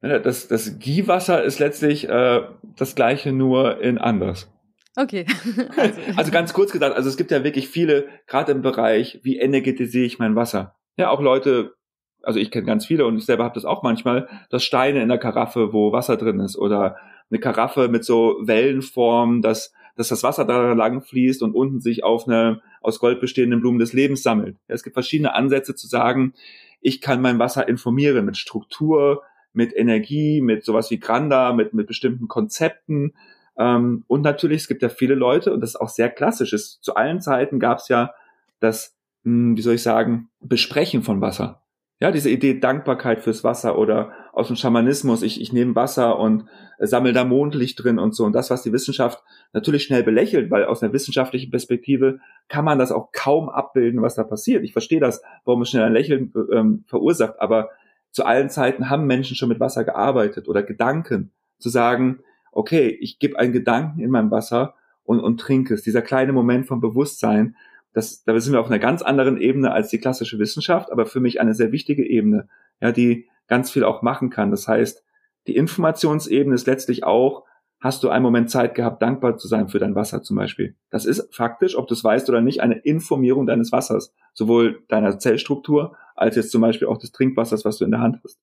Das, 0.00 0.48
das 0.48 0.78
Giewasser 0.78 1.42
ist 1.42 1.58
letztlich 1.58 2.08
äh, 2.08 2.42
das 2.76 2.94
gleiche, 2.94 3.32
nur 3.32 3.80
in 3.80 3.98
anders. 3.98 4.50
Okay. 4.96 5.26
Also. 5.76 6.00
also 6.16 6.30
ganz 6.32 6.52
kurz 6.52 6.72
gesagt, 6.72 6.96
also 6.96 7.08
es 7.08 7.16
gibt 7.16 7.30
ja 7.30 7.44
wirklich 7.44 7.68
viele, 7.68 8.08
gerade 8.26 8.52
im 8.52 8.62
Bereich, 8.62 9.20
wie 9.22 9.38
energetisiere 9.38 10.04
ich 10.04 10.18
mein 10.18 10.36
Wasser? 10.36 10.76
Ja, 10.96 11.10
auch 11.10 11.20
Leute, 11.20 11.74
also 12.22 12.38
ich 12.38 12.50
kenne 12.50 12.66
ganz 12.66 12.86
viele 12.86 13.06
und 13.06 13.16
ich 13.18 13.26
selber 13.26 13.44
habe 13.44 13.54
das 13.54 13.64
auch 13.64 13.82
manchmal, 13.82 14.28
dass 14.50 14.64
Steine 14.64 15.02
in 15.02 15.08
der 15.08 15.18
Karaffe, 15.18 15.72
wo 15.72 15.92
Wasser 15.92 16.16
drin 16.16 16.40
ist 16.40 16.56
oder 16.56 16.96
eine 17.30 17.40
Karaffe 17.40 17.88
mit 17.88 18.04
so 18.04 18.36
Wellenform, 18.42 19.42
dass, 19.42 19.72
dass 19.96 20.08
das 20.08 20.22
Wasser 20.22 20.44
da 20.44 20.74
lang 20.74 21.02
fließt 21.02 21.42
und 21.42 21.54
unten 21.54 21.80
sich 21.80 22.04
auf 22.04 22.28
eine 22.28 22.60
aus 22.80 23.00
Gold 23.00 23.20
bestehenden 23.20 23.60
Blumen 23.60 23.78
des 23.78 23.92
Lebens 23.92 24.22
sammelt. 24.22 24.56
Es 24.68 24.82
gibt 24.82 24.94
verschiedene 24.94 25.34
Ansätze 25.34 25.74
zu 25.74 25.88
sagen, 25.88 26.34
ich 26.80 27.00
kann 27.00 27.20
mein 27.20 27.38
Wasser 27.38 27.66
informieren 27.66 28.24
mit 28.24 28.36
Struktur, 28.36 29.22
mit 29.52 29.74
Energie, 29.74 30.40
mit 30.40 30.64
sowas 30.64 30.90
wie 30.90 31.00
Granda, 31.00 31.52
mit, 31.52 31.72
mit 31.72 31.86
bestimmten 31.86 32.28
Konzepten. 32.28 33.14
Ähm, 33.58 34.04
und 34.06 34.22
natürlich, 34.22 34.62
es 34.62 34.68
gibt 34.68 34.82
ja 34.82 34.90
viele 34.90 35.14
Leute, 35.14 35.52
und 35.52 35.62
das 35.62 35.70
ist 35.70 35.80
auch 35.80 35.88
sehr 35.88 36.10
klassisch, 36.10 36.52
ist, 36.52 36.84
zu 36.84 36.94
allen 36.94 37.20
Zeiten 37.20 37.58
gab 37.58 37.78
es 37.78 37.88
ja 37.88 38.12
das, 38.60 38.94
mh, 39.24 39.32
hm, 39.32 39.56
wie 39.56 39.62
soll 39.62 39.74
ich 39.74 39.82
sagen, 39.82 40.28
Besprechen 40.40 41.02
von 41.02 41.20
Wasser. 41.20 41.62
Ja, 41.98 42.10
diese 42.10 42.28
Idee 42.28 42.60
Dankbarkeit 42.60 43.22
fürs 43.22 43.42
Wasser 43.42 43.78
oder 43.78 44.12
aus 44.32 44.48
dem 44.48 44.56
Schamanismus, 44.56 45.22
ich, 45.22 45.40
ich 45.40 45.54
nehme 45.54 45.74
Wasser 45.74 46.18
und 46.18 46.44
äh, 46.78 46.86
sammle 46.86 47.14
da 47.14 47.24
Mondlicht 47.24 47.82
drin 47.82 47.98
und 47.98 48.14
so. 48.14 48.24
Und 48.24 48.34
das, 48.34 48.50
was 48.50 48.62
die 48.62 48.72
Wissenschaft 48.72 49.22
natürlich 49.54 49.84
schnell 49.84 50.02
belächelt, 50.02 50.50
weil 50.50 50.66
aus 50.66 50.82
einer 50.82 50.92
wissenschaftlichen 50.92 51.50
Perspektive 51.50 52.18
kann 52.48 52.66
man 52.66 52.78
das 52.78 52.92
auch 52.92 53.12
kaum 53.12 53.48
abbilden, 53.48 54.02
was 54.02 54.14
da 54.14 54.24
passiert. 54.24 54.62
Ich 54.62 54.72
verstehe 54.72 55.00
das, 55.00 55.22
warum 55.46 55.62
es 55.62 55.70
schnell 55.70 55.84
ein 55.84 55.94
Lächeln 55.94 56.34
ähm, 56.52 56.84
verursacht, 56.86 57.40
aber 57.40 57.70
zu 58.10 58.26
allen 58.26 58.50
Zeiten 58.50 58.90
haben 58.90 59.06
Menschen 59.06 59.36
schon 59.36 59.48
mit 59.48 59.60
Wasser 59.60 59.84
gearbeitet 59.84 60.48
oder 60.48 60.62
Gedanken, 60.62 61.32
zu 61.58 61.70
sagen, 61.70 62.20
okay, 62.52 62.88
ich 62.88 63.18
gebe 63.18 63.38
einen 63.38 63.52
Gedanken 63.52 64.00
in 64.00 64.10
mein 64.10 64.30
Wasser 64.30 64.74
und, 65.04 65.20
und 65.20 65.38
trinke 65.38 65.74
es. 65.74 65.82
Dieser 65.82 66.02
kleine 66.02 66.32
Moment 66.32 66.66
vom 66.66 66.80
Bewusstsein, 66.80 67.56
das, 67.96 68.24
da 68.24 68.38
sind 68.38 68.52
wir 68.52 68.60
auf 68.60 68.66
einer 68.66 68.78
ganz 68.78 69.00
anderen 69.00 69.40
Ebene 69.40 69.72
als 69.72 69.88
die 69.88 69.98
klassische 69.98 70.38
Wissenschaft, 70.38 70.92
aber 70.92 71.06
für 71.06 71.18
mich 71.18 71.40
eine 71.40 71.54
sehr 71.54 71.72
wichtige 71.72 72.06
Ebene, 72.06 72.46
ja, 72.78 72.92
die 72.92 73.26
ganz 73.46 73.70
viel 73.70 73.84
auch 73.84 74.02
machen 74.02 74.28
kann. 74.28 74.50
Das 74.50 74.68
heißt, 74.68 75.02
die 75.46 75.56
Informationsebene 75.56 76.54
ist 76.54 76.66
letztlich 76.66 77.04
auch, 77.04 77.44
hast 77.80 78.02
du 78.02 78.10
einen 78.10 78.22
Moment 78.22 78.50
Zeit 78.50 78.74
gehabt, 78.74 79.00
dankbar 79.00 79.38
zu 79.38 79.48
sein 79.48 79.68
für 79.68 79.78
dein 79.78 79.94
Wasser 79.94 80.22
zum 80.22 80.36
Beispiel. 80.36 80.76
Das 80.90 81.06
ist 81.06 81.34
faktisch, 81.34 81.74
ob 81.74 81.88
du 81.88 81.94
es 81.94 82.04
weißt 82.04 82.28
oder 82.28 82.42
nicht, 82.42 82.60
eine 82.60 82.74
Informierung 82.74 83.46
deines 83.46 83.72
Wassers, 83.72 84.12
sowohl 84.34 84.84
deiner 84.88 85.18
Zellstruktur 85.18 85.96
als 86.14 86.36
jetzt 86.36 86.50
zum 86.50 86.60
Beispiel 86.60 86.88
auch 86.88 86.98
des 86.98 87.12
Trinkwassers, 87.12 87.64
was 87.64 87.78
du 87.78 87.86
in 87.86 87.92
der 87.92 88.00
Hand 88.00 88.20
hast. 88.22 88.38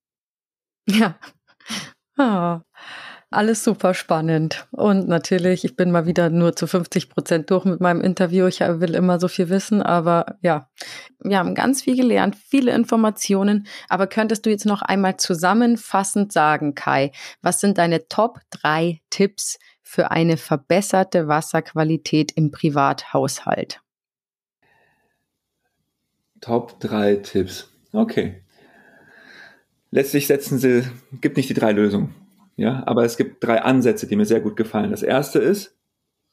Ja. 0.89 1.16
Oh. 2.16 2.60
Alles 3.34 3.64
super 3.64 3.96
spannend. 3.96 4.68
Und 4.70 5.08
natürlich, 5.08 5.66
ich 5.66 5.76
bin 5.76 5.90
mal 5.90 6.06
wieder 6.06 6.30
nur 6.30 6.56
zu 6.56 6.68
50 6.68 7.10
Prozent 7.10 7.50
durch 7.50 7.66
mit 7.66 7.82
meinem 7.82 8.02
Interview. 8.02 8.46
Ich 8.46 8.60
will 8.60 8.94
immer 8.94 9.20
so 9.20 9.28
viel 9.28 9.50
wissen, 9.50 9.82
aber 9.82 10.38
ja, 10.42 10.70
wir 11.20 11.40
haben 11.40 11.56
ganz 11.56 11.82
viel 11.82 11.96
gelernt, 11.96 12.36
viele 12.36 12.76
Informationen. 12.76 13.66
Aber 13.90 14.06
könntest 14.06 14.46
du 14.46 14.52
jetzt 14.52 14.68
noch 14.68 14.84
einmal 14.84 15.18
zusammenfassend 15.18 16.32
sagen, 16.32 16.76
Kai, 16.76 17.12
was 17.42 17.60
sind 17.60 17.80
deine 17.80 18.08
Top 18.08 18.38
drei 18.52 19.02
Tipps 19.10 19.58
für 19.82 20.12
eine 20.12 20.38
verbesserte 20.38 21.28
Wasserqualität 21.28 22.34
im 22.34 22.52
Privathaushalt? 22.52 23.82
Top 26.40 26.80
drei 26.80 27.16
Tipps. 27.16 27.68
Okay. 27.94 28.44
Letztlich 29.90 30.28
setzen 30.28 30.60
sie, 30.60 30.84
gibt 31.20 31.38
nicht 31.38 31.50
die 31.50 31.56
drei 31.56 31.72
Lösungen. 31.72 32.23
Ja, 32.56 32.84
aber 32.86 33.04
es 33.04 33.18
gibt 33.18 33.43
drei 33.43 33.62
Ansätze, 33.62 34.08
die 34.08 34.16
mir 34.16 34.26
sehr 34.26 34.41
gut 34.41 34.56
gefallen. 34.56 34.91
Das 34.91 35.04
erste 35.04 35.39
ist 35.39 35.76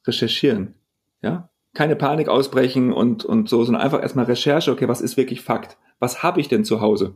recherchieren. 0.07 0.75
Ja, 1.23 1.51
keine 1.75 1.97
Panik 1.97 2.29
ausbrechen 2.29 2.93
und, 2.93 3.25
und 3.25 3.49
so, 3.49 3.65
sondern 3.65 3.83
einfach 3.83 4.03
erstmal 4.03 4.25
Recherche. 4.27 4.73
Okay, 4.73 4.89
was 4.89 5.01
ist 5.01 5.17
wirklich 5.17 5.43
Fakt? 5.43 5.79
Was 5.99 6.23
habe 6.23 6.41
ich 6.41 6.49
denn 6.49 6.65
zu 6.65 6.81
Hause? 6.81 7.15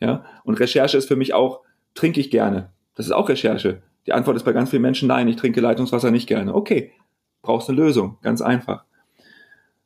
Ja, 0.00 0.24
und 0.44 0.60
Recherche 0.60 0.96
ist 0.96 1.08
für 1.08 1.16
mich 1.16 1.34
auch, 1.34 1.62
trinke 1.94 2.20
ich 2.20 2.30
gerne? 2.30 2.70
Das 2.94 3.06
ist 3.06 3.12
auch 3.12 3.28
Recherche. 3.28 3.82
Die 4.06 4.12
Antwort 4.12 4.36
ist 4.36 4.44
bei 4.44 4.52
ganz 4.52 4.70
vielen 4.70 4.82
Menschen, 4.82 5.08
nein, 5.08 5.28
ich 5.28 5.36
trinke 5.36 5.60
Leitungswasser 5.60 6.10
nicht 6.10 6.28
gerne. 6.28 6.54
Okay, 6.54 6.92
brauchst 7.42 7.68
eine 7.68 7.78
Lösung, 7.78 8.18
ganz 8.22 8.40
einfach. 8.40 8.84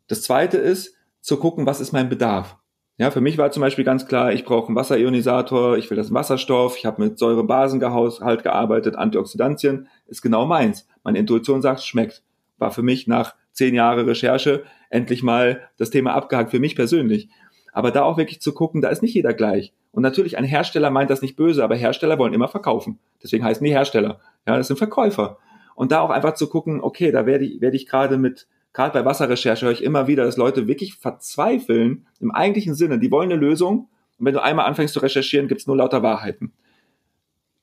Das 0.09 0.23
zweite 0.23 0.59
ist, 0.59 0.97
zu 1.21 1.39
gucken, 1.39 1.67
was 1.67 1.81
ist 1.81 1.93
mein 1.93 2.09
Bedarf? 2.09 2.59
Ja, 2.99 3.11
für 3.11 3.21
mich 3.21 3.39
war 3.39 3.51
zum 3.51 3.63
Beispiel 3.63 3.85
ganz 3.85 4.07
klar, 4.07 4.33
ich 4.33 4.45
brauche 4.45 4.67
einen 4.67 4.77
Wasserionisator, 4.77 5.79
ich 5.79 5.89
will 5.91 5.97
das 5.97 6.13
Wasserstoff, 6.13 6.77
ich 6.77 6.85
habe 6.85 7.03
mit 7.03 7.19
Säurebasengehalt 7.19 8.43
gearbeitet, 8.43 8.97
Antioxidantien, 8.97 9.89
ist 10.07 10.21
genau 10.23 10.45
meins. 10.45 10.87
Meine 11.03 11.19
Intuition 11.19 11.63
sagt, 11.63 11.83
schmeckt. 11.83 12.23
War 12.59 12.71
für 12.71 12.83
mich 12.83 13.07
nach 13.07 13.35
zehn 13.53 13.75
Jahre 13.75 14.07
Recherche 14.07 14.65
endlich 14.91 15.23
mal 15.23 15.63
das 15.79 15.91
Thema 15.91 16.13
abgehakt 16.15 16.51
für 16.51 16.61
mich 16.61 16.77
persönlich. 16.77 17.29
Aber 17.73 17.91
da 17.91 18.03
auch 18.03 18.19
wirklich 18.19 18.43
zu 18.43 18.53
gucken, 18.53 18.83
da 18.83 18.91
ist 18.91 19.03
nicht 19.03 19.15
jeder 19.15 19.33
gleich. 19.33 19.73
Und 19.91 20.03
natürlich, 20.03 20.37
ein 20.37 20.45
Hersteller 20.45 20.91
meint 20.91 21.11
das 21.11 21.23
nicht 21.23 21.37
böse, 21.37 21.65
aber 21.65 21.77
Hersteller 21.77 22.19
wollen 22.19 22.35
immer 22.35 22.49
verkaufen. 22.49 22.99
Deswegen 23.23 23.45
heißen 23.45 23.65
die 23.65 23.73
Hersteller. 23.73 24.21
Ja, 24.47 24.57
das 24.57 24.69
sind 24.69 24.77
Verkäufer. 24.77 25.39
Und 25.75 25.93
da 25.93 26.01
auch 26.01 26.11
einfach 26.11 26.35
zu 26.35 26.49
gucken, 26.49 26.81
okay, 26.83 27.11
da 27.11 27.25
werde 27.25 27.45
ich, 27.47 27.61
werde 27.61 27.77
ich 27.77 27.87
gerade 27.87 28.19
mit 28.19 28.47
gerade 28.73 28.93
bei 28.93 29.05
Wasserrecherche 29.05 29.67
höre 29.67 29.73
ich 29.73 29.83
immer 29.83 30.07
wieder, 30.07 30.25
dass 30.25 30.37
Leute 30.37 30.67
wirklich 30.67 30.95
verzweifeln 30.95 32.07
im 32.21 32.31
eigentlichen 32.31 32.75
Sinne. 32.75 32.99
Die 32.99 33.11
wollen 33.11 33.31
eine 33.31 33.41
Lösung 33.41 33.89
und 34.19 34.27
wenn 34.27 34.35
du 34.35 34.43
einmal 34.43 34.67
anfängst 34.67 34.95
zu 34.95 35.01
recherchieren, 35.01 35.49
gibt's 35.49 35.67
nur 35.67 35.77
lauter 35.77 36.03
Wahrheiten. 36.03 36.53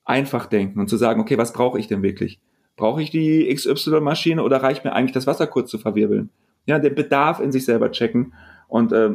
Einfach 0.04 0.46
denken 0.46 0.80
und 0.80 0.88
zu 0.88 0.96
sagen, 0.96 1.20
okay, 1.20 1.38
was 1.38 1.52
brauche 1.52 1.78
ich 1.78 1.88
denn 1.88 2.02
wirklich? 2.02 2.40
Brauche 2.76 3.02
ich 3.02 3.10
die 3.10 3.52
XY-Maschine 3.52 4.42
oder 4.42 4.62
reicht 4.62 4.84
mir 4.84 4.92
eigentlich 4.92 5.12
das 5.12 5.26
Wasser 5.26 5.46
kurz 5.46 5.70
zu 5.70 5.78
verwirbeln? 5.78 6.30
Ja, 6.66 6.78
den 6.78 6.94
Bedarf 6.94 7.40
in 7.40 7.52
sich 7.52 7.64
selber 7.64 7.90
checken 7.90 8.34
und 8.68 8.92
äh, 8.92 9.10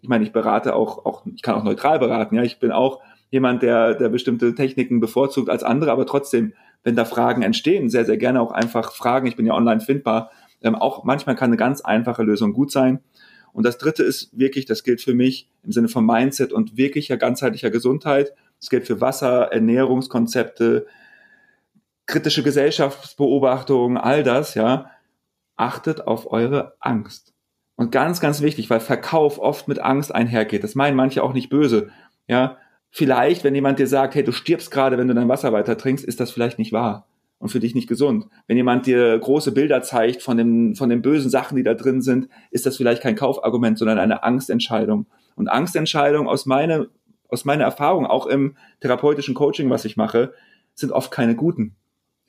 ich 0.00 0.08
meine, 0.08 0.24
ich 0.24 0.32
berate 0.32 0.76
auch, 0.76 1.06
auch, 1.06 1.24
ich 1.34 1.40
kann 1.40 1.54
auch 1.54 1.64
neutral 1.64 1.98
beraten, 1.98 2.36
ja, 2.36 2.42
ich 2.42 2.58
bin 2.58 2.72
auch 2.72 3.00
jemand, 3.30 3.62
der, 3.62 3.94
der 3.94 4.10
bestimmte 4.10 4.54
Techniken 4.54 5.00
bevorzugt 5.00 5.48
als 5.48 5.64
andere, 5.64 5.90
aber 5.90 6.06
trotzdem, 6.06 6.52
wenn 6.82 6.94
da 6.94 7.04
Fragen 7.04 7.42
entstehen, 7.42 7.88
sehr, 7.88 8.04
sehr 8.04 8.18
gerne 8.18 8.40
auch 8.40 8.52
einfach 8.52 8.92
fragen. 8.92 9.26
Ich 9.26 9.34
bin 9.34 9.46
ja 9.46 9.54
online 9.54 9.80
findbar 9.80 10.30
ähm, 10.64 10.74
auch 10.74 11.04
manchmal 11.04 11.36
kann 11.36 11.50
eine 11.50 11.56
ganz 11.56 11.82
einfache 11.82 12.24
Lösung 12.24 12.52
gut 12.52 12.72
sein. 12.72 13.00
Und 13.52 13.64
das 13.64 13.78
dritte 13.78 14.02
ist 14.02 14.36
wirklich, 14.36 14.64
das 14.64 14.82
gilt 14.82 15.00
für 15.00 15.14
mich 15.14 15.48
im 15.62 15.70
Sinne 15.70 15.88
von 15.88 16.04
Mindset 16.04 16.52
und 16.52 16.76
wirklicher 16.76 17.16
ganzheitlicher 17.16 17.70
Gesundheit. 17.70 18.32
Das 18.58 18.70
gilt 18.70 18.86
für 18.86 19.00
Wasser, 19.00 19.52
Ernährungskonzepte, 19.52 20.86
kritische 22.06 22.42
Gesellschaftsbeobachtungen, 22.42 23.96
all 23.96 24.24
das, 24.24 24.54
ja. 24.54 24.90
Achtet 25.56 26.08
auf 26.08 26.32
eure 26.32 26.74
Angst. 26.80 27.32
Und 27.76 27.92
ganz, 27.92 28.20
ganz 28.20 28.40
wichtig, 28.40 28.70
weil 28.70 28.80
Verkauf 28.80 29.38
oft 29.38 29.68
mit 29.68 29.78
Angst 29.78 30.12
einhergeht. 30.12 30.64
Das 30.64 30.74
meinen 30.74 30.96
manche 30.96 31.22
auch 31.22 31.32
nicht 31.32 31.48
böse. 31.48 31.90
Ja, 32.26 32.56
vielleicht, 32.90 33.44
wenn 33.44 33.54
jemand 33.54 33.78
dir 33.78 33.86
sagt, 33.86 34.14
hey, 34.16 34.24
du 34.24 34.32
stirbst 34.32 34.70
gerade, 34.72 34.98
wenn 34.98 35.06
du 35.06 35.14
dein 35.14 35.28
Wasser 35.28 35.52
weiter 35.52 35.76
trinkst, 35.76 36.04
ist 36.04 36.18
das 36.18 36.32
vielleicht 36.32 36.58
nicht 36.58 36.72
wahr 36.72 37.06
und 37.44 37.50
für 37.50 37.60
dich 37.60 37.74
nicht 37.74 37.88
gesund. 37.88 38.24
Wenn 38.46 38.56
jemand 38.56 38.86
dir 38.86 39.18
große 39.18 39.52
Bilder 39.52 39.82
zeigt 39.82 40.22
von, 40.22 40.38
den, 40.38 40.76
von 40.76 40.88
den 40.88 41.02
bösen 41.02 41.28
Sachen, 41.28 41.56
die 41.56 41.62
da 41.62 41.74
drin 41.74 42.00
sind, 42.00 42.30
ist 42.50 42.64
das 42.64 42.78
vielleicht 42.78 43.02
kein 43.02 43.16
Kaufargument, 43.16 43.76
sondern 43.78 43.98
eine 43.98 44.22
Angstentscheidung. 44.22 45.04
Und 45.34 45.48
Angstentscheidungen 45.48 46.26
aus 46.26 46.46
meiner, 46.46 46.86
aus 47.28 47.44
meiner 47.44 47.64
Erfahrung, 47.64 48.06
auch 48.06 48.26
im 48.26 48.56
therapeutischen 48.80 49.34
Coaching, 49.34 49.68
was 49.68 49.84
ich 49.84 49.98
mache, 49.98 50.32
sind 50.72 50.90
oft 50.90 51.10
keine 51.10 51.36
guten. 51.36 51.76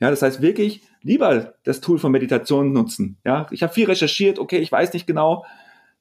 Ja, 0.00 0.10
das 0.10 0.20
heißt 0.20 0.42
wirklich 0.42 0.82
lieber 1.00 1.54
das 1.64 1.80
Tool 1.80 1.98
von 1.98 2.12
Meditation 2.12 2.74
nutzen. 2.74 3.16
Ja, 3.24 3.46
ich 3.52 3.62
habe 3.62 3.72
viel 3.72 3.86
recherchiert, 3.86 4.38
okay, 4.38 4.58
ich 4.58 4.70
weiß 4.70 4.92
nicht 4.92 5.06
genau, 5.06 5.46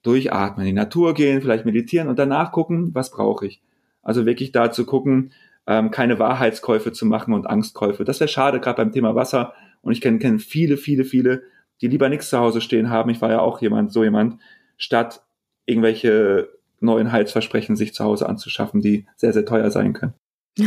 durchatmen, 0.04 0.68
in 0.68 0.76
die 0.76 0.82
Natur 0.82 1.14
gehen, 1.14 1.40
vielleicht 1.40 1.64
meditieren 1.64 2.10
und 2.10 2.20
danach 2.20 2.52
gucken, 2.52 2.94
was 2.94 3.12
brauche 3.12 3.48
ich. 3.48 3.62
Also 4.04 4.26
wirklich 4.26 4.52
da 4.52 4.72
zu 4.72 4.86
gucken, 4.86 5.32
ähm, 5.68 5.92
keine 5.92 6.20
Wahrheitskäufe 6.20 6.92
zu 6.92 7.06
machen 7.06 7.34
und 7.34 7.48
Angstkäufe. 7.48 8.04
Das 8.04 8.20
wäre 8.20 8.28
schade, 8.28 8.60
gerade 8.60 8.78
beim 8.78 8.92
Thema 8.92 9.16
Wasser. 9.16 9.54
Und 9.82 9.92
ich 9.94 10.02
kenne 10.02 10.20
kenn 10.20 10.40
viele, 10.40 10.78
viele, 10.78 11.04
viele, 11.04 11.44
die 11.82 11.88
lieber 11.88 12.10
nichts 12.10 12.30
zu 12.30 12.40
Hause 12.40 12.62
stehen 12.62 12.90
haben. 12.90 13.10
Ich 13.10 13.22
war 13.22 13.32
ja 13.32 13.40
auch 13.40 13.62
jemand, 13.62 13.92
so 13.92 14.04
jemand, 14.04 14.40
statt 14.78 15.24
irgendwelche 15.66 16.50
neuen 16.80 17.12
Heilsversprechen 17.12 17.76
sich 17.76 17.94
zu 17.94 18.04
Hause 18.04 18.30
anzuschaffen, 18.30 18.82
die 18.82 19.08
sehr, 19.16 19.34
sehr 19.34 19.46
teuer 19.46 19.72
sein 19.72 19.94
können. 19.94 20.14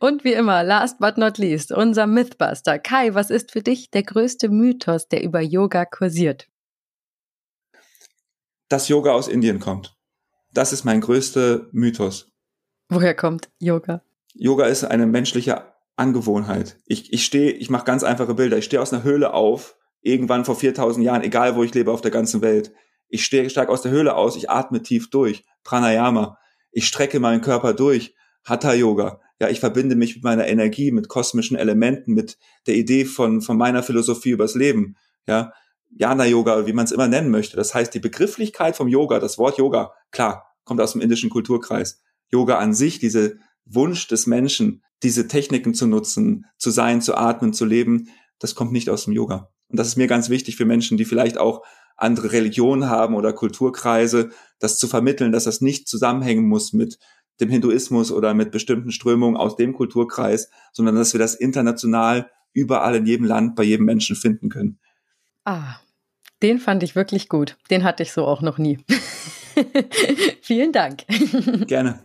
Und 0.00 0.24
wie 0.24 0.32
immer, 0.32 0.64
last 0.64 0.98
but 0.98 1.16
not 1.16 1.38
least, 1.38 1.70
unser 1.70 2.08
Mythbuster. 2.08 2.80
Kai, 2.80 3.14
was 3.14 3.30
ist 3.30 3.52
für 3.52 3.62
dich 3.62 3.88
der 3.90 4.02
größte 4.02 4.48
Mythos, 4.48 5.06
der 5.06 5.22
über 5.22 5.40
Yoga 5.40 5.84
kursiert? 5.84 6.48
Dass 8.68 8.88
Yoga 8.88 9.12
aus 9.12 9.28
Indien 9.28 9.60
kommt. 9.60 9.94
Das 10.52 10.72
ist 10.72 10.84
mein 10.84 11.00
größter 11.00 11.68
Mythos. 11.70 12.31
Woher 12.88 13.14
kommt 13.14 13.50
Yoga? 13.58 14.02
Yoga 14.34 14.66
ist 14.66 14.84
eine 14.84 15.06
menschliche 15.06 15.72
Angewohnheit. 15.96 16.78
Ich, 16.86 17.12
ich 17.12 17.24
stehe, 17.24 17.52
ich 17.52 17.70
mache 17.70 17.84
ganz 17.84 18.02
einfache 18.02 18.34
Bilder. 18.34 18.58
Ich 18.58 18.64
stehe 18.64 18.80
aus 18.82 18.92
einer 18.92 19.02
Höhle 19.02 19.34
auf, 19.34 19.76
irgendwann 20.00 20.44
vor 20.44 20.56
4000 20.56 21.04
Jahren, 21.04 21.22
egal 21.22 21.56
wo 21.56 21.62
ich 21.62 21.74
lebe 21.74 21.90
auf 21.92 22.00
der 22.00 22.10
ganzen 22.10 22.42
Welt. 22.42 22.72
Ich 23.08 23.24
stehe 23.24 23.48
stark 23.50 23.68
aus 23.68 23.82
der 23.82 23.92
Höhle 23.92 24.16
aus, 24.16 24.36
ich 24.36 24.50
atme 24.50 24.82
tief 24.82 25.10
durch. 25.10 25.44
Pranayama. 25.64 26.38
Ich 26.70 26.86
strecke 26.86 27.20
meinen 27.20 27.42
Körper 27.42 27.74
durch. 27.74 28.14
Hatha 28.44 28.72
Yoga. 28.72 29.20
Ja, 29.38 29.48
ich 29.48 29.60
verbinde 29.60 29.96
mich 29.96 30.16
mit 30.16 30.24
meiner 30.24 30.46
Energie, 30.46 30.92
mit 30.92 31.08
kosmischen 31.08 31.56
Elementen, 31.56 32.14
mit 32.14 32.38
der 32.66 32.74
Idee 32.74 33.04
von, 33.04 33.40
von 33.40 33.56
meiner 33.56 33.82
Philosophie 33.82 34.30
übers 34.30 34.54
Leben. 34.54 34.96
Ja, 35.26 35.52
Jana-Yoga, 35.94 36.66
wie 36.66 36.72
man 36.72 36.84
es 36.84 36.92
immer 36.92 37.08
nennen 37.08 37.30
möchte. 37.30 37.56
Das 37.56 37.74
heißt, 37.74 37.92
die 37.94 38.00
Begrifflichkeit 38.00 38.76
vom 38.76 38.88
Yoga, 38.88 39.18
das 39.18 39.38
Wort 39.38 39.58
Yoga, 39.58 39.92
klar, 40.10 40.46
kommt 40.64 40.80
aus 40.80 40.92
dem 40.92 41.00
indischen 41.00 41.30
Kulturkreis. 41.30 42.02
Yoga 42.32 42.58
an 42.58 42.74
sich, 42.74 42.98
diese 42.98 43.38
Wunsch 43.64 44.08
des 44.08 44.26
Menschen, 44.26 44.82
diese 45.02 45.28
Techniken 45.28 45.74
zu 45.74 45.86
nutzen, 45.86 46.46
zu 46.58 46.70
sein, 46.70 47.00
zu 47.00 47.16
atmen, 47.16 47.52
zu 47.52 47.64
leben, 47.64 48.08
das 48.38 48.54
kommt 48.54 48.72
nicht 48.72 48.90
aus 48.90 49.04
dem 49.04 49.12
Yoga. 49.12 49.50
Und 49.68 49.78
das 49.78 49.88
ist 49.88 49.96
mir 49.96 50.06
ganz 50.06 50.28
wichtig 50.28 50.56
für 50.56 50.64
Menschen, 50.64 50.96
die 50.96 51.04
vielleicht 51.04 51.38
auch 51.38 51.62
andere 51.96 52.32
Religionen 52.32 52.88
haben 52.88 53.14
oder 53.14 53.32
Kulturkreise, 53.32 54.30
das 54.58 54.78
zu 54.78 54.88
vermitteln, 54.88 55.32
dass 55.32 55.44
das 55.44 55.60
nicht 55.60 55.88
zusammenhängen 55.88 56.46
muss 56.46 56.72
mit 56.72 56.98
dem 57.40 57.48
Hinduismus 57.48 58.12
oder 58.12 58.34
mit 58.34 58.50
bestimmten 58.50 58.92
Strömungen 58.92 59.36
aus 59.36 59.56
dem 59.56 59.72
Kulturkreis, 59.72 60.50
sondern 60.72 60.96
dass 60.96 61.12
wir 61.14 61.20
das 61.20 61.34
international 61.34 62.30
überall 62.52 62.96
in 62.96 63.06
jedem 63.06 63.26
Land 63.26 63.56
bei 63.56 63.62
jedem 63.62 63.86
Menschen 63.86 64.16
finden 64.16 64.48
können. 64.48 64.78
Ah, 65.44 65.76
den 66.42 66.58
fand 66.58 66.82
ich 66.82 66.94
wirklich 66.94 67.28
gut. 67.28 67.56
Den 67.70 67.84
hatte 67.84 68.02
ich 68.02 68.12
so 68.12 68.26
auch 68.26 68.42
noch 68.42 68.58
nie. 68.58 68.78
Vielen 70.42 70.72
Dank. 70.72 71.04
Gerne. 71.66 72.00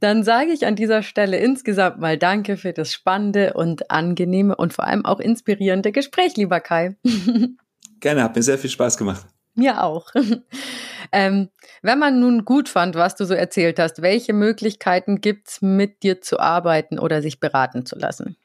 Dann 0.00 0.22
sage 0.22 0.52
ich 0.52 0.66
an 0.66 0.76
dieser 0.76 1.02
Stelle 1.02 1.38
insgesamt 1.38 1.98
mal 1.98 2.18
Danke 2.18 2.56
für 2.56 2.72
das 2.72 2.92
spannende 2.92 3.54
und 3.54 3.90
angenehme 3.90 4.54
und 4.54 4.72
vor 4.72 4.84
allem 4.84 5.04
auch 5.04 5.20
inspirierende 5.20 5.92
Gespräch, 5.92 6.36
lieber 6.36 6.60
Kai. 6.60 6.96
Gerne, 8.00 8.22
hat 8.22 8.36
mir 8.36 8.42
sehr 8.42 8.58
viel 8.58 8.70
Spaß 8.70 8.96
gemacht. 8.96 9.26
Mir 9.54 9.82
auch. 9.82 10.12
ähm, 11.12 11.48
wenn 11.82 11.98
man 11.98 12.20
nun 12.20 12.44
gut 12.44 12.68
fand, 12.68 12.94
was 12.94 13.16
du 13.16 13.24
so 13.24 13.34
erzählt 13.34 13.78
hast, 13.78 14.02
welche 14.02 14.32
Möglichkeiten 14.32 15.20
gibt's, 15.20 15.62
mit 15.62 16.02
dir 16.02 16.20
zu 16.20 16.38
arbeiten 16.38 16.98
oder 16.98 17.22
sich 17.22 17.40
beraten 17.40 17.84
zu 17.84 17.98
lassen? 17.98 18.36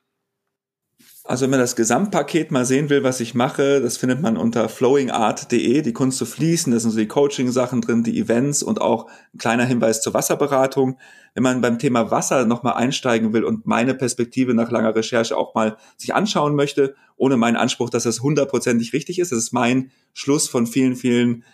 Also 1.25 1.43
wenn 1.43 1.51
man 1.51 1.59
das 1.61 1.77
Gesamtpaket 1.77 2.51
mal 2.51 2.65
sehen 2.65 2.89
will, 2.89 3.03
was 3.03 3.21
ich 3.21 3.33
mache, 3.33 3.79
das 3.79 3.95
findet 3.95 4.21
man 4.21 4.35
unter 4.35 4.67
flowingart.de, 4.67 5.81
die 5.81 5.93
Kunst 5.93 6.17
zu 6.17 6.25
fließen, 6.25 6.73
da 6.73 6.79
sind 6.79 6.91
so 6.91 6.97
die 6.97 7.07
Coaching-Sachen 7.07 7.79
drin, 7.79 8.03
die 8.03 8.19
Events 8.19 8.61
und 8.61 8.81
auch 8.81 9.09
ein 9.33 9.37
kleiner 9.37 9.63
Hinweis 9.63 10.01
zur 10.01 10.13
Wasserberatung. 10.13 10.97
Wenn 11.33 11.43
man 11.43 11.61
beim 11.61 11.79
Thema 11.79 12.11
Wasser 12.11 12.45
nochmal 12.45 12.73
einsteigen 12.73 13.31
will 13.31 13.45
und 13.45 13.65
meine 13.65 13.93
Perspektive 13.93 14.53
nach 14.53 14.69
langer 14.69 14.95
Recherche 14.95 15.37
auch 15.37 15.55
mal 15.55 15.77
sich 15.95 16.13
anschauen 16.13 16.55
möchte, 16.55 16.93
ohne 17.15 17.37
meinen 17.37 17.55
Anspruch, 17.55 17.89
dass 17.89 18.03
das 18.03 18.21
hundertprozentig 18.21 18.91
richtig 18.91 19.17
ist, 19.17 19.31
das 19.31 19.39
ist 19.39 19.53
mein 19.53 19.91
Schluss 20.13 20.49
von 20.49 20.67
vielen, 20.67 20.97
vielen 20.97 21.45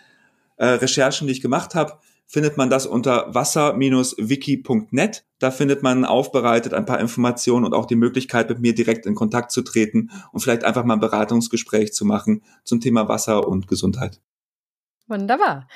äh, 0.56 0.66
Recherchen, 0.66 1.28
die 1.28 1.32
ich 1.32 1.42
gemacht 1.42 1.76
habe, 1.76 1.92
findet 2.30 2.56
man 2.56 2.70
das 2.70 2.86
unter 2.86 3.34
wasser-wiki.net. 3.34 5.24
Da 5.40 5.50
findet 5.50 5.82
man 5.82 6.04
aufbereitet 6.04 6.72
ein 6.74 6.86
paar 6.86 7.00
Informationen 7.00 7.66
und 7.66 7.74
auch 7.74 7.86
die 7.86 7.96
Möglichkeit, 7.96 8.48
mit 8.48 8.60
mir 8.60 8.72
direkt 8.72 9.04
in 9.04 9.16
Kontakt 9.16 9.50
zu 9.50 9.62
treten 9.62 10.10
und 10.30 10.38
vielleicht 10.38 10.62
einfach 10.62 10.84
mal 10.84 10.94
ein 10.94 11.00
Beratungsgespräch 11.00 11.92
zu 11.92 12.04
machen 12.04 12.44
zum 12.62 12.80
Thema 12.80 13.08
Wasser 13.08 13.48
und 13.48 13.66
Gesundheit. 13.66 14.20
Wunderbar. 15.08 15.66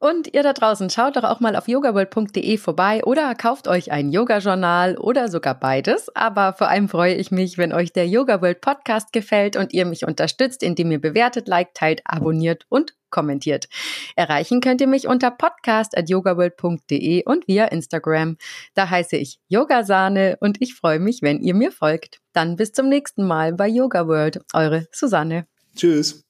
Und 0.00 0.32
ihr 0.32 0.42
da 0.42 0.54
draußen 0.54 0.88
schaut 0.88 1.16
doch 1.16 1.24
auch 1.24 1.40
mal 1.40 1.54
auf 1.54 1.68
yogaworld.de 1.68 2.56
vorbei 2.56 3.04
oder 3.04 3.34
kauft 3.34 3.68
euch 3.68 3.92
ein 3.92 4.10
Yoga-Journal 4.10 4.96
oder 4.96 5.28
sogar 5.28 5.54
beides. 5.54 6.08
Aber 6.16 6.54
vor 6.54 6.68
allem 6.68 6.88
freue 6.88 7.14
ich 7.14 7.30
mich, 7.30 7.58
wenn 7.58 7.74
euch 7.74 7.92
der 7.92 8.08
Yoga 8.08 8.40
World 8.40 8.62
Podcast 8.62 9.12
gefällt 9.12 9.56
und 9.56 9.74
ihr 9.74 9.84
mich 9.84 10.06
unterstützt, 10.06 10.62
indem 10.62 10.90
ihr 10.90 11.02
bewertet, 11.02 11.48
liked, 11.48 11.76
teilt, 11.76 12.00
abonniert 12.06 12.64
und 12.70 12.94
kommentiert. 13.10 13.68
Erreichen 14.16 14.62
könnt 14.62 14.80
ihr 14.80 14.86
mich 14.86 15.06
unter 15.06 15.30
podcast.yogaworld.de 15.30 17.24
und 17.26 17.46
via 17.46 17.66
Instagram. 17.66 18.38
Da 18.72 18.88
heiße 18.88 19.18
ich 19.18 19.38
Yogasahne 19.48 20.38
und 20.40 20.62
ich 20.62 20.74
freue 20.74 20.98
mich, 20.98 21.20
wenn 21.20 21.42
ihr 21.42 21.54
mir 21.54 21.72
folgt. 21.72 22.20
Dann 22.32 22.56
bis 22.56 22.72
zum 22.72 22.88
nächsten 22.88 23.26
Mal 23.26 23.52
bei 23.52 23.68
Yoga 23.68 24.08
World. 24.08 24.40
Eure 24.54 24.86
Susanne. 24.92 25.46
Tschüss. 25.76 26.29